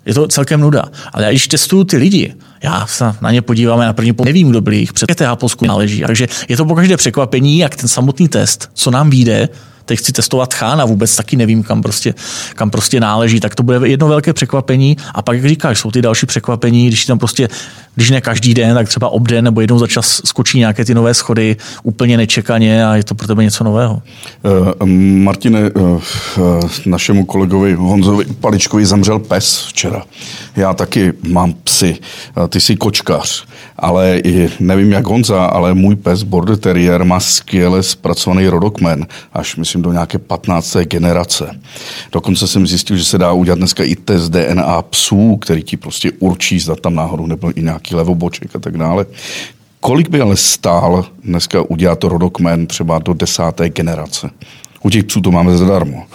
Je 0.07 0.15
to 0.15 0.29
celkem 0.29 0.61
nuda. 0.61 0.85
Ale 1.13 1.25
já 1.25 1.31
když 1.31 1.49
testuju 1.49 1.85
ty 1.85 1.97
lidi, 1.97 2.35
já 2.63 2.87
se 2.87 3.05
na 3.21 3.31
ně 3.31 3.43
podívám 3.43 3.81
na 3.81 3.93
první 3.93 4.13
pohled, 4.13 4.29
nevím, 4.29 4.51
kdo 4.51 4.61
byli 4.61 4.77
jich 4.77 4.93
před 4.93 5.23
Polsku 5.35 5.67
náleží. 5.67 6.03
Takže 6.07 6.29
je 6.49 6.57
to 6.57 6.65
pokaždé 6.65 6.97
překvapení, 6.97 7.59
jak 7.59 7.77
ten 7.77 7.89
samotný 7.89 8.29
test, 8.29 8.71
co 8.75 8.91
nám 8.91 9.11
vyjde, 9.11 9.49
teď 9.93 9.99
chci 9.99 10.13
testovat 10.13 10.55
chána, 10.55 10.85
vůbec 10.85 11.17
taky 11.17 11.37
nevím, 11.37 11.63
kam 11.63 11.83
prostě, 11.83 12.15
kam 12.55 12.71
prostě 12.71 13.01
náleží, 13.01 13.41
tak 13.41 13.55
to 13.55 13.63
bude 13.63 13.89
jedno 13.89 14.09
velké 14.09 14.33
překvapení. 14.33 14.97
A 15.15 15.23
pak, 15.23 15.37
jak 15.37 15.47
říkáš, 15.47 15.79
jsou 15.79 15.91
ty 15.91 16.03
další 16.03 16.27
překvapení, 16.27 16.89
když 16.89 17.07
tam 17.07 17.19
prostě, 17.19 17.49
když 17.95 18.11
ne 18.11 18.21
každý 18.21 18.55
den, 18.55 18.75
tak 18.75 18.89
třeba 18.89 19.09
obden 19.09 19.45
nebo 19.45 19.61
jednou 19.61 19.79
za 19.79 19.87
čas 19.87 20.21
skočí 20.25 20.59
nějaké 20.59 20.85
ty 20.85 20.95
nové 20.95 21.15
schody 21.15 21.57
úplně 21.83 22.17
nečekaně 22.17 22.87
a 22.87 22.97
je 22.97 23.05
to 23.05 23.15
pro 23.15 23.27
tebe 23.27 23.45
něco 23.45 23.65
nového. 23.65 24.03
Uh, 24.81 24.87
Martine, 25.25 25.71
uh, 25.71 26.03
našemu 26.87 27.25
kolegovi 27.25 27.75
Honzovi 27.75 28.25
Paličkovi 28.25 28.87
zemřel 28.87 29.19
pes 29.19 29.67
včera. 29.69 30.03
Já 30.57 30.75
taky 30.75 31.13
mám 31.29 31.53
psy. 31.53 31.97
Ty 32.49 32.61
jsi 32.61 32.77
kočkař, 32.77 33.45
ale 33.79 34.21
nevím 34.61 34.93
jak 34.93 35.07
Honza, 35.07 35.45
ale 35.45 35.75
můj 35.75 35.97
pes 35.97 36.23
Border 36.23 36.57
Terrier 36.57 37.05
má 37.05 37.21
skvěle 37.21 37.83
zpracovaný 37.83 38.49
rodokmen, 38.49 39.07
až 39.33 39.57
myslím 39.57 39.82
do 39.83 39.93
nějaké 39.93 40.19
15. 40.19 40.77
generace. 40.77 41.61
Dokonce 42.13 42.47
jsem 42.47 42.67
zjistil, 42.67 42.97
že 42.97 43.05
se 43.05 43.19
dá 43.19 43.33
udělat 43.33 43.59
dneska 43.59 43.85
i 43.85 43.97
test 43.97 44.29
DNA 44.29 44.83
psů, 44.83 45.37
který 45.37 45.63
ti 45.63 45.77
prostě 45.77 46.13
určí, 46.19 46.61
zda 46.61 46.77
tam 46.77 46.95
náhodou 46.95 47.27
nebyl 47.27 47.53
i 47.55 47.63
nějaký 47.63 47.95
levoboček 47.95 48.57
a 48.57 48.59
tak 48.59 48.79
dále. 48.79 49.07
Kolik 49.81 50.09
by 50.09 50.21
ale 50.21 50.37
stál 50.37 51.05
dneska 51.25 51.63
udělat 51.63 52.05
rodokmen 52.05 52.67
třeba 52.67 52.99
do 52.99 53.15
desáté 53.15 53.69
generace? 53.69 54.31
U 54.83 54.91
těch 54.91 55.05
psů 55.05 55.21
to 55.21 55.31
máme 55.31 55.57
zadarmo. 55.57 56.07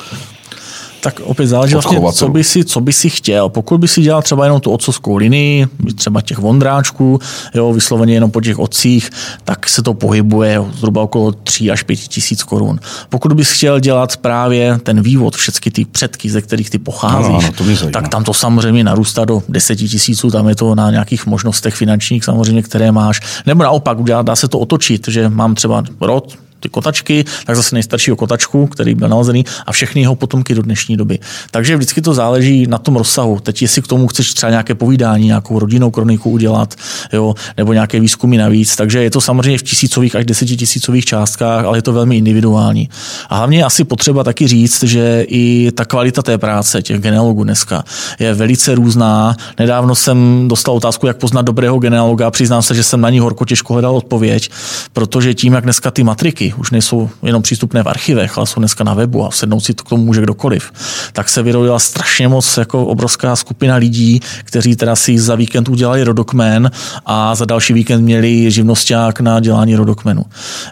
Tak 1.01 1.19
opět 1.23 1.47
záleží 1.47 1.73
vlastně, 1.73 1.99
co 2.13 2.29
by, 2.29 2.43
si, 2.43 2.65
co 2.65 2.81
by 2.81 2.93
si 2.93 3.09
chtěl. 3.09 3.49
Pokud 3.49 3.77
by 3.77 3.87
si 3.87 4.01
dělal 4.01 4.21
třeba 4.21 4.43
jenom 4.43 4.61
tu 4.61 4.71
otcovskou 4.71 5.15
linii, 5.15 5.67
třeba 5.95 6.21
těch 6.21 6.37
vondráčků, 6.37 7.19
jo, 7.53 7.73
vysloveně 7.73 8.13
jenom 8.13 8.31
po 8.31 8.41
těch 8.41 8.59
otcích, 8.59 9.09
tak 9.43 9.69
se 9.69 9.83
to 9.83 9.93
pohybuje 9.93 10.61
zhruba 10.73 11.01
okolo 11.01 11.31
3 11.31 11.71
až 11.71 11.83
5 11.83 11.99
tisíc 11.99 12.43
korun. 12.43 12.79
Pokud 13.09 13.33
bys 13.33 13.51
chtěl 13.51 13.79
dělat 13.79 14.17
právě 14.17 14.79
ten 14.83 15.01
vývod, 15.01 15.35
všechny 15.35 15.71
ty 15.71 15.85
předky, 15.85 16.29
ze 16.29 16.41
kterých 16.41 16.69
ty 16.69 16.77
pocházíš, 16.77 17.51
no, 17.59 17.65
no, 17.83 17.89
tak 17.91 18.07
tam 18.07 18.23
to 18.23 18.33
samozřejmě 18.33 18.83
narůstá 18.83 19.25
do 19.25 19.43
10 19.49 19.75
tisíců, 19.75 20.31
tam 20.31 20.49
je 20.49 20.55
to 20.55 20.75
na 20.75 20.91
nějakých 20.91 21.25
možnostech 21.25 21.75
finančních 21.75 22.23
samozřejmě, 22.23 22.63
které 22.63 22.91
máš. 22.91 23.21
Nebo 23.45 23.63
naopak, 23.63 24.03
dá 24.03 24.35
se 24.35 24.47
to 24.47 24.59
otočit, 24.59 25.07
že 25.07 25.29
mám 25.29 25.55
třeba 25.55 25.83
rod, 26.01 26.37
ty 26.59 26.69
kotačky, 26.69 27.25
tak 27.45 27.55
zase 27.55 27.75
nejstaršího 27.75 28.17
kotačku, 28.17 28.67
který 28.67 28.95
byl 28.95 29.09
nalezený 29.09 29.45
a 29.65 29.71
všechny 29.71 30.01
jeho 30.01 30.15
potomky 30.15 30.55
do 30.55 30.61
dnešní 30.61 30.97
doby. 30.97 31.19
Takže 31.51 31.75
vždycky 31.75 32.01
to 32.01 32.13
záleží 32.13 32.67
na 32.67 32.77
tom 32.77 32.95
rozsahu. 32.95 33.39
Teď, 33.39 33.61
jestli 33.61 33.81
k 33.81 33.87
tomu 33.87 34.07
chceš 34.07 34.33
třeba 34.33 34.49
nějaké 34.49 34.75
povídání, 34.75 35.25
nějakou 35.25 35.59
rodinnou 35.59 35.91
kroniku 35.91 36.29
udělat, 36.29 36.75
jo, 37.13 37.35
nebo 37.57 37.73
nějaké 37.73 37.99
výzkumy 37.99 38.37
navíc. 38.37 38.75
Takže 38.75 39.03
je 39.03 39.09
to 39.09 39.21
samozřejmě 39.21 39.57
v 39.57 39.63
tisícových 39.63 40.15
až 40.15 40.25
desetitisícových 40.25 41.05
částkách, 41.05 41.65
ale 41.65 41.77
je 41.77 41.81
to 41.81 41.93
velmi 41.93 42.17
individuální. 42.17 42.89
A 43.29 43.37
hlavně 43.37 43.63
asi 43.63 43.83
potřeba 43.83 44.23
taky 44.23 44.47
říct, 44.47 44.83
že 44.83 45.25
i 45.27 45.71
ta 45.71 45.85
kvalita 45.85 46.21
té 46.21 46.37
práce 46.37 46.81
těch 46.81 46.99
genealogů 46.99 47.43
dneska 47.43 47.83
je 48.19 48.33
velice 48.33 48.75
různá. 48.75 49.35
Nedávno 49.59 49.95
jsem 49.95 50.47
dostal 50.47 50.75
otázku, 50.75 51.07
jak 51.07 51.17
poznat 51.17 51.41
dobrého 51.41 51.79
genealoga. 51.79 52.31
Přiznám 52.31 52.61
se, 52.61 52.75
že 52.75 52.83
jsem 52.83 53.01
na 53.01 53.09
ní 53.09 53.19
horko 53.19 53.45
těžko 53.45 53.73
hledal 53.73 53.95
odpověď, 53.95 54.49
protože 54.93 55.33
tím, 55.33 55.53
jak 55.53 55.63
dneska 55.63 55.91
ty 55.91 56.03
matriky 56.03 56.46
už 56.53 56.71
nejsou 56.71 57.09
jenom 57.23 57.41
přístupné 57.41 57.83
v 57.83 57.89
archivech, 57.89 58.37
ale 58.37 58.47
jsou 58.47 58.59
dneska 58.59 58.83
na 58.83 58.93
webu 58.93 59.25
a 59.25 59.31
sednout 59.31 59.59
si 59.59 59.73
to 59.73 59.83
k 59.83 59.89
tomu 59.89 60.05
může 60.05 60.21
kdokoliv, 60.21 60.71
tak 61.13 61.29
se 61.29 61.43
vyrojila 61.43 61.79
strašně 61.79 62.27
moc 62.27 62.57
jako 62.57 62.85
obrovská 62.85 63.35
skupina 63.35 63.75
lidí, 63.75 64.19
kteří 64.43 64.75
teda 64.75 64.95
si 64.95 65.19
za 65.19 65.35
víkend 65.35 65.69
udělali 65.69 66.03
rodokmen 66.03 66.71
a 67.05 67.35
za 67.35 67.45
další 67.45 67.73
víkend 67.73 68.01
měli 68.01 68.51
živnosták 68.51 69.19
na 69.19 69.39
dělání 69.39 69.75
rodokmenu. 69.75 70.25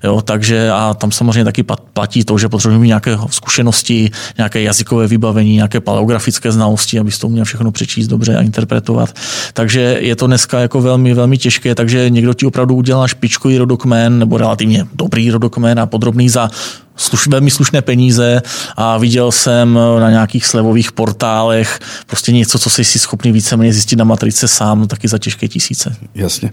Jo, 0.04 0.22
takže 0.22 0.72
a 0.72 0.94
tam 0.94 1.12
samozřejmě 1.12 1.44
taky 1.44 1.64
platí 1.94 2.24
to, 2.24 2.38
že 2.38 2.50
potřebujeme 2.50 2.82
mít 2.82 2.88
nějaké 2.88 3.18
zkušenosti, 3.30 4.12
nějaké 4.38 4.62
jazykové 4.62 5.08
vybavení, 5.08 5.56
nějaké 5.56 5.80
paleografické 5.80 6.52
znalosti, 6.52 7.00
aby 7.00 7.12
to 7.12 7.30
měl 7.30 7.46
všechno 7.46 7.72
přečíst 7.72 8.08
dobře 8.08 8.38
a 8.38 8.42
interpretovat. 8.42 9.14
Takže 9.54 9.98
je 10.00 10.16
to 10.16 10.28
dneska 10.28 10.60
jako 10.60 10.82
velmi, 10.82 11.14
velmi 11.14 11.38
těžké, 11.38 11.76
takže 11.76 12.10
někdo 12.10 12.34
ti 12.34 12.46
opravdu 12.46 12.76
udělá 12.76 13.08
špičkový 13.08 13.58
rodokmen 13.58 14.20
nebo 14.20 14.38
relativně 14.38 14.88
dobrý 14.94 15.32
rodokmen 15.32 15.65
a 15.72 15.86
podrobný 15.86 16.30
za 16.30 16.50
sluš, 16.96 17.28
velmi 17.28 17.52
slušné 17.52 17.82
peníze 17.82 18.42
a 18.78 18.98
viděl 18.98 19.32
jsem 19.32 19.80
na 20.00 20.10
nějakých 20.10 20.46
slevových 20.46 20.92
portálech 20.92 21.80
prostě 22.08 22.32
něco, 22.32 22.60
co 22.60 22.70
jsi 22.70 22.84
si 22.84 23.00
schopný 23.00 23.32
víceméně 23.32 23.74
zjistit 23.74 23.96
na 23.96 24.06
matrice 24.06 24.48
sám, 24.48 24.80
no 24.80 24.88
taky 24.88 25.08
za 25.08 25.18
těžké 25.18 25.48
tisíce. 25.48 25.96
Jasně. 26.16 26.52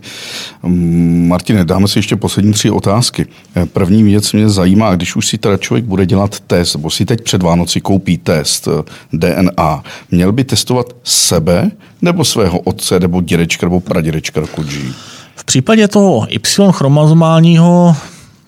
Mm, 0.63 1.29
Martine, 1.29 1.65
dáme 1.65 1.89
si 1.89 1.99
ještě 1.99 2.17
poslední 2.17 2.53
tři 2.53 2.71
otázky. 2.71 3.27
První 3.73 4.03
věc 4.03 4.33
mě 4.33 4.49
zajímá, 4.49 4.95
když 4.95 5.17
už 5.17 5.27
si 5.27 5.39
teda 5.39 5.57
člověk 5.57 5.85
bude 5.85 6.07
dělat 6.07 6.41
test, 6.41 6.75
nebo 6.75 6.91
si 6.91 7.05
teď 7.05 7.21
před 7.21 7.43
Vánoci 7.43 7.81
koupí 7.81 8.19
test 8.19 8.69
eh, 8.69 8.83
DNA, 9.13 9.83
měl 10.11 10.33
by 10.33 10.45
testovat 10.45 10.87
sebe 11.05 11.71
nebo 12.03 12.25
svého 12.25 12.59
otce, 12.59 13.01
nebo 13.01 13.21
dědečka, 13.21 13.67
nebo 13.67 13.81
pradědečka 13.81 14.47
kodží? 14.47 14.95
V 15.37 15.45
případě 15.45 15.89
toho 15.89 16.27
Y 16.31 16.73
chromozomálního 16.73 17.97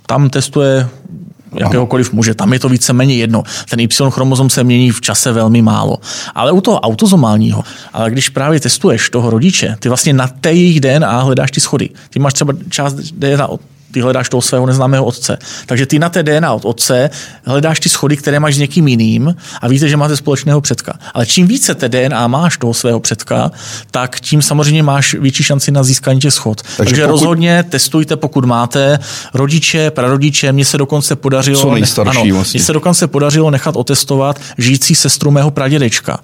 tam 0.06 0.30
testuje 0.30 0.88
jakéhokoliv 1.54 2.12
muže. 2.12 2.34
Tam 2.34 2.52
je 2.52 2.58
to 2.58 2.68
víceméně 2.68 3.14
jedno. 3.14 3.42
Ten 3.70 3.80
Y 3.80 4.10
chromozom 4.10 4.50
se 4.50 4.64
mění 4.64 4.90
v 4.90 5.00
čase 5.00 5.32
velmi 5.32 5.62
málo. 5.62 5.98
Ale 6.34 6.52
u 6.52 6.60
toho 6.60 6.80
autozomálního, 6.80 7.64
ale 7.92 8.10
když 8.10 8.28
právě 8.28 8.60
testuješ 8.60 9.10
toho 9.10 9.30
rodiče, 9.30 9.76
ty 9.78 9.88
vlastně 9.88 10.12
na 10.12 10.28
té 10.28 10.52
jejich 10.52 10.80
DNA 10.80 11.20
hledáš 11.20 11.50
ty 11.50 11.60
schody. 11.60 11.90
Ty 12.10 12.18
máš 12.18 12.34
třeba 12.34 12.52
část 12.70 12.94
DNA 12.94 13.48
ty 13.94 14.00
hledáš 14.00 14.28
toho 14.28 14.42
svého 14.42 14.66
neznámého 14.66 15.04
otce. 15.04 15.38
Takže 15.66 15.86
ty 15.86 15.98
na 15.98 16.08
té 16.08 16.22
DNA 16.22 16.52
od 16.52 16.64
otce 16.64 17.10
hledáš 17.44 17.80
ty 17.80 17.88
schody, 17.88 18.16
které 18.16 18.40
máš 18.40 18.54
s 18.54 18.58
někým 18.58 18.88
jiným 18.88 19.34
a 19.60 19.68
víte, 19.68 19.88
že 19.88 19.96
máte 19.96 20.16
společného 20.16 20.60
předka. 20.60 20.98
Ale 21.14 21.26
čím 21.26 21.46
více 21.46 21.74
té 21.74 21.88
DNA 21.88 22.26
máš 22.26 22.58
toho 22.58 22.74
svého 22.74 23.00
předka, 23.00 23.50
tak 23.90 24.20
tím 24.20 24.42
samozřejmě 24.42 24.82
máš 24.82 25.14
větší 25.14 25.42
šanci 25.42 25.70
na 25.70 25.82
získání 25.82 26.20
těch 26.20 26.34
schod. 26.34 26.62
Takže, 26.62 26.76
Takže 26.76 27.02
pokud... 27.02 27.10
rozhodně 27.12 27.64
testujte, 27.68 28.16
pokud 28.16 28.44
máte 28.44 28.98
rodiče, 29.34 29.90
prarodiče. 29.90 30.52
Mně 30.52 30.64
se 30.64 30.78
dokonce 30.78 31.16
podařilo, 31.16 31.60
Co 31.60 31.74
nejstarší 31.74 32.18
ano, 32.18 32.34
vlastně. 32.34 32.58
Mně 32.58 32.64
se 32.64 32.72
dokonce 32.72 33.06
podařilo 33.06 33.50
nechat 33.50 33.76
otestovat 33.76 34.40
žijící 34.58 34.94
sestru 34.94 35.30
mého 35.30 35.50
pradědečka 35.50 36.18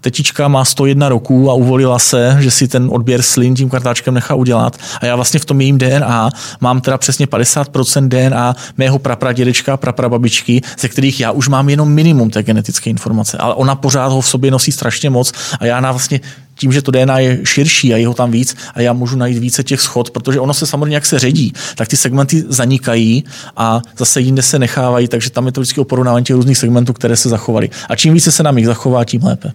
tetička 0.00 0.48
má 0.48 0.64
101 0.64 1.08
roků 1.08 1.50
a 1.50 1.54
uvolila 1.54 1.98
se, 1.98 2.36
že 2.40 2.50
si 2.50 2.68
ten 2.68 2.88
odběr 2.92 3.22
slin 3.22 3.54
tím 3.54 3.70
kartáčkem 3.70 4.14
nechá 4.14 4.34
udělat. 4.34 4.76
A 5.00 5.06
já 5.06 5.16
vlastně 5.16 5.40
v 5.40 5.44
tom 5.44 5.60
jejím 5.60 5.78
DNA 5.78 6.30
mám 6.60 6.80
teda 6.80 6.98
přesně 6.98 7.26
50% 7.26 8.08
DNA 8.08 8.54
mého 8.76 8.98
prapradědečka, 8.98 9.76
praprababičky, 9.76 10.62
ze 10.78 10.88
kterých 10.88 11.20
já 11.20 11.30
už 11.30 11.48
mám 11.48 11.68
jenom 11.68 11.92
minimum 11.92 12.30
té 12.30 12.42
genetické 12.42 12.90
informace. 12.90 13.38
Ale 13.38 13.54
ona 13.54 13.74
pořád 13.74 14.08
ho 14.08 14.20
v 14.20 14.28
sobě 14.28 14.50
nosí 14.50 14.72
strašně 14.72 15.10
moc 15.10 15.32
a 15.60 15.66
já 15.66 15.80
na 15.80 15.92
vlastně 15.92 16.20
tím, 16.60 16.72
že 16.72 16.82
to 16.82 16.90
DNA 16.90 17.18
je 17.18 17.40
širší 17.44 17.94
a 17.94 17.96
je 17.96 18.06
ho 18.06 18.14
tam 18.14 18.30
víc 18.30 18.56
a 18.74 18.80
já 18.80 18.92
můžu 18.92 19.16
najít 19.16 19.38
více 19.38 19.64
těch 19.64 19.80
schod, 19.80 20.10
protože 20.10 20.40
ono 20.40 20.54
se 20.54 20.66
samozřejmě 20.66 20.94
jak 20.94 21.06
se 21.06 21.18
ředí, 21.18 21.52
tak 21.74 21.88
ty 21.88 21.96
segmenty 21.96 22.44
zanikají 22.48 23.24
a 23.56 23.82
zase 23.98 24.20
jinde 24.20 24.42
se 24.42 24.58
nechávají, 24.58 25.08
takže 25.08 25.30
tam 25.30 25.46
je 25.46 25.52
to 25.52 25.60
vždycky 25.60 25.80
o 25.80 25.84
porovnávání 25.84 26.24
těch 26.24 26.36
různých 26.36 26.58
segmentů, 26.58 26.92
které 26.92 27.16
se 27.16 27.28
zachovaly. 27.28 27.70
A 27.88 27.96
čím 27.96 28.14
více 28.14 28.32
se 28.32 28.42
nám 28.42 28.58
jich 28.58 28.66
zachová, 28.66 29.04
tím 29.04 29.24
lépe. 29.24 29.52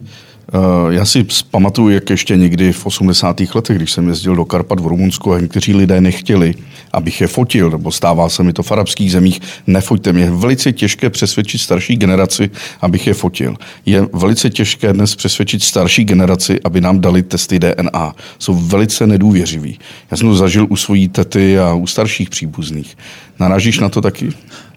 Eh, 0.54 0.94
já 0.94 1.06
si 1.06 1.26
pamatuju, 1.52 1.90
jak 1.90 2.10
ještě 2.10 2.38
někdy 2.38 2.72
v 2.72 2.86
80. 2.86 3.56
letech, 3.56 3.78
když 3.78 3.92
jsem 3.92 4.08
jezdil 4.08 4.36
do 4.36 4.46
Karpat 4.46 4.80
v 4.80 4.88
Rumunsku 4.88 5.34
a 5.34 5.40
někteří 5.40 5.74
lidé 5.74 6.02
nechtěli, 6.02 6.56
abych 6.94 7.22
je 7.22 7.28
fotil, 7.28 7.70
nebo 7.70 7.92
stává 7.92 8.30
se 8.30 8.44
mi 8.44 8.54
to 8.54 8.64
v 8.64 8.72
arabských 8.72 9.12
zemích, 9.12 9.42
nefoťte 9.68 10.14
mě. 10.14 10.24
Je 10.24 10.32
velice 10.32 10.72
těžké 10.72 11.10
přesvědčit 11.10 11.58
starší 11.58 11.96
generaci, 11.96 12.50
abych 12.82 13.08
je 13.08 13.14
fotil. 13.14 13.56
Je 13.86 14.08
velice 14.14 14.50
těžké 14.50 14.94
dnes 14.94 15.16
přesvědčit 15.16 15.64
starší 15.64 16.04
generaci, 16.04 16.60
aby 16.64 16.82
nám 16.82 17.00
dali 17.00 17.24
testy 17.24 17.60
DNA. 17.60 18.16
Jsou 18.40 18.54
velice 18.54 19.08
nedůvěřiví. 19.08 19.80
Já 20.12 20.18
jsem 20.18 20.28
to 20.28 20.36
zažil 20.36 20.68
u 20.70 20.76
svojí 20.76 21.08
tety 21.08 21.60
a 21.60 21.74
u 21.74 21.88
starších 21.88 22.30
příbuzných. 22.30 22.98
Narážíš 23.40 23.80
na 23.80 23.90
to 23.90 24.02
taky? 24.02 24.30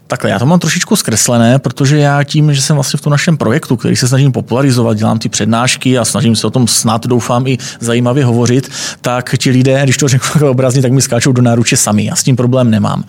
Takhle, 0.09 0.29
já 0.29 0.39
to 0.39 0.45
mám 0.45 0.59
trošičku 0.59 0.95
zkreslené, 0.95 1.59
protože 1.59 1.97
já 1.97 2.23
tím, 2.23 2.53
že 2.53 2.61
jsem 2.61 2.75
vlastně 2.75 2.97
v 2.97 3.01
tom 3.01 3.11
našem 3.11 3.37
projektu, 3.37 3.77
který 3.77 3.95
se 3.95 4.07
snažím 4.07 4.31
popularizovat, 4.31 4.97
dělám 4.97 5.19
ty 5.19 5.29
přednášky 5.29 5.97
a 5.97 6.05
snažím 6.05 6.35
se 6.35 6.47
o 6.47 6.49
tom 6.49 6.67
snad, 6.67 7.07
doufám, 7.07 7.47
i 7.47 7.57
zajímavě 7.79 8.25
hovořit, 8.25 8.71
tak 9.01 9.35
ti 9.37 9.49
lidé, 9.49 9.81
když 9.83 9.97
to 9.97 10.07
řeknu 10.07 10.49
obrazně, 10.49 10.81
tak 10.81 10.91
mi 10.91 11.01
skáčou 11.01 11.31
do 11.31 11.41
náruče 11.41 11.77
sami. 11.77 12.05
Já 12.05 12.15
s 12.15 12.23
tím 12.23 12.35
problém 12.35 12.71
nemám. 12.71 13.03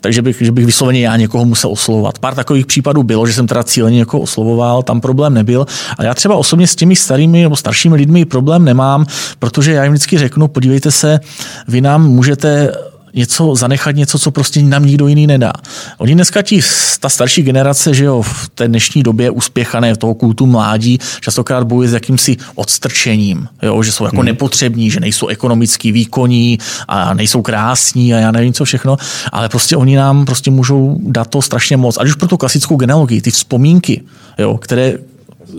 Takže 0.00 0.22
bych, 0.22 0.36
že 0.40 0.52
bych 0.52 0.66
vysloveně 0.66 1.00
já 1.00 1.16
někoho 1.16 1.44
musel 1.44 1.70
oslovovat. 1.70 2.18
Pár 2.18 2.34
takových 2.34 2.66
případů 2.66 3.02
bylo, 3.02 3.26
že 3.26 3.32
jsem 3.32 3.46
teda 3.46 3.64
cíleně 3.64 3.96
někoho 3.96 4.22
oslovoval, 4.22 4.82
tam 4.82 5.00
problém 5.00 5.34
nebyl. 5.34 5.66
A 5.98 6.04
já 6.04 6.14
třeba 6.14 6.34
osobně 6.34 6.66
s 6.66 6.74
těmi 6.74 6.96
starými 6.96 7.42
nebo 7.42 7.56
staršími 7.56 7.96
lidmi 7.96 8.24
problém 8.24 8.64
nemám, 8.64 9.06
protože 9.38 9.72
já 9.72 9.84
jim 9.84 9.92
vždycky 9.92 10.18
řeknu, 10.18 10.48
podívejte 10.48 10.90
se, 10.90 11.20
vy 11.68 11.80
nám 11.80 12.08
můžete 12.08 12.72
něco, 13.14 13.54
zanechat 13.54 13.96
něco, 13.96 14.18
co 14.18 14.30
prostě 14.30 14.62
nám 14.62 14.86
nikdo 14.86 15.06
jiný 15.06 15.26
nedá. 15.26 15.52
Oni 15.98 16.14
dneska 16.14 16.42
ti, 16.42 16.60
ta 17.00 17.08
starší 17.08 17.42
generace, 17.42 17.94
že 17.94 18.04
jo, 18.04 18.22
v 18.22 18.48
té 18.54 18.68
dnešní 18.68 19.02
době 19.02 19.30
uspěchané 19.30 19.96
toho 19.96 20.14
kultu 20.14 20.46
mládí, 20.46 20.98
častokrát 21.20 21.64
bojuje 21.64 21.88
s 21.88 21.92
jakýmsi 21.92 22.36
odstrčením, 22.54 23.48
jo, 23.62 23.82
že 23.82 23.92
jsou 23.92 24.04
jako 24.04 24.16
hmm. 24.16 24.26
nepotřební, 24.26 24.90
že 24.90 25.00
nejsou 25.00 25.26
ekonomicky 25.26 25.92
výkonní 25.92 26.58
a 26.88 27.14
nejsou 27.14 27.42
krásní 27.42 28.14
a 28.14 28.18
já 28.18 28.30
nevím 28.30 28.52
co 28.52 28.64
všechno, 28.64 28.96
ale 29.32 29.48
prostě 29.48 29.76
oni 29.76 29.96
nám 29.96 30.24
prostě 30.24 30.50
můžou 30.50 30.98
dát 31.00 31.26
to 31.26 31.42
strašně 31.42 31.76
moc. 31.76 31.96
Ať 32.00 32.06
už 32.06 32.14
pro 32.14 32.28
tu 32.28 32.36
klasickou 32.36 32.76
genealogii, 32.76 33.20
ty 33.20 33.30
vzpomínky, 33.30 34.02
jo, 34.38 34.58
které 34.58 34.98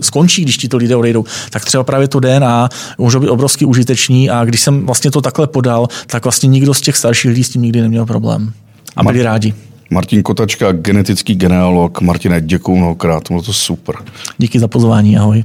skončí, 0.00 0.42
když 0.42 0.56
ti 0.56 0.68
to 0.68 0.76
lidé 0.76 0.96
odejdou, 0.96 1.24
tak 1.50 1.64
třeba 1.64 1.84
právě 1.84 2.08
to 2.08 2.20
DNA 2.20 2.68
může 2.98 3.18
být 3.18 3.28
obrovsky 3.28 3.64
užitečný 3.64 4.30
a 4.30 4.44
když 4.44 4.60
jsem 4.60 4.86
vlastně 4.86 5.10
to 5.10 5.20
takhle 5.20 5.46
podal, 5.46 5.88
tak 6.06 6.24
vlastně 6.24 6.46
nikdo 6.46 6.74
z 6.74 6.80
těch 6.80 6.96
starších 6.96 7.28
lidí 7.30 7.44
s 7.44 7.48
tím 7.48 7.62
nikdy 7.62 7.80
neměl 7.80 8.06
problém. 8.06 8.52
A 8.96 9.02
byli 9.02 9.22
rádi. 9.22 9.54
Martin 9.90 10.22
Kotačka, 10.22 10.72
genetický 10.72 11.34
genealog. 11.34 12.00
Martine, 12.00 12.40
děkuji 12.40 12.76
mnohokrát, 12.76 13.22
bylo 13.28 13.42
to 13.42 13.52
super. 13.52 13.94
Díky 14.38 14.58
za 14.58 14.68
pozvání, 14.68 15.18
ahoj. 15.18 15.44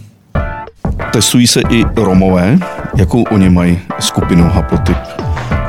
Testují 1.14 1.47
se 1.47 1.62
i 1.70 1.84
Romové, 1.95 2.60
jakou 2.95 3.24
oni 3.24 3.49
mají 3.49 3.80
skupinu 3.99 4.43
haplotyp? 4.43 4.97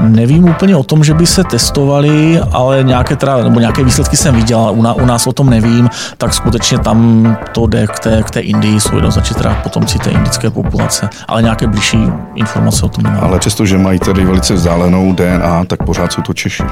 Nevím 0.00 0.44
úplně 0.44 0.76
o 0.76 0.82
tom, 0.82 1.04
že 1.04 1.14
by 1.14 1.26
se 1.26 1.44
testovali, 1.44 2.40
ale 2.52 2.82
nějaké, 2.82 3.16
teda, 3.16 3.36
nebo 3.36 3.60
nějaké 3.60 3.84
výsledky 3.84 4.16
jsem 4.16 4.34
viděl, 4.34 4.58
u, 4.58 5.02
u 5.02 5.06
nás 5.06 5.26
o 5.26 5.32
tom 5.32 5.50
nevím, 5.50 5.90
tak 6.18 6.34
skutečně 6.34 6.78
tam 6.78 7.36
to 7.52 7.66
jde 7.66 7.86
k 7.86 7.98
té, 7.98 8.22
k 8.22 8.30
té 8.30 8.40
Indii, 8.40 8.80
jsou 8.80 8.94
jednoznačně 8.94 9.36
teda 9.36 9.54
potomci 9.62 9.98
té 9.98 10.10
indické 10.10 10.50
populace, 10.50 11.08
ale 11.28 11.42
nějaké 11.42 11.66
blížší 11.66 11.98
informace 12.34 12.86
o 12.86 12.88
tom 12.88 13.04
nemám. 13.04 13.24
Ale 13.24 13.38
přesto, 13.38 13.66
že 13.66 13.78
mají 13.78 13.98
tedy 13.98 14.24
velice 14.24 14.54
vzdálenou 14.54 15.12
DNA, 15.12 15.64
tak 15.64 15.82
pořád 15.82 16.12
jsou 16.12 16.22
to 16.22 16.32
Češi, 16.32 16.62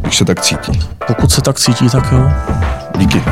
když 0.00 0.16
se 0.16 0.24
tak 0.24 0.40
cítí. 0.40 0.80
Pokud 1.06 1.32
se 1.32 1.42
tak 1.42 1.58
cítí, 1.58 1.90
tak 1.90 2.12
jo. 2.12 2.30
Díky. 2.98 3.22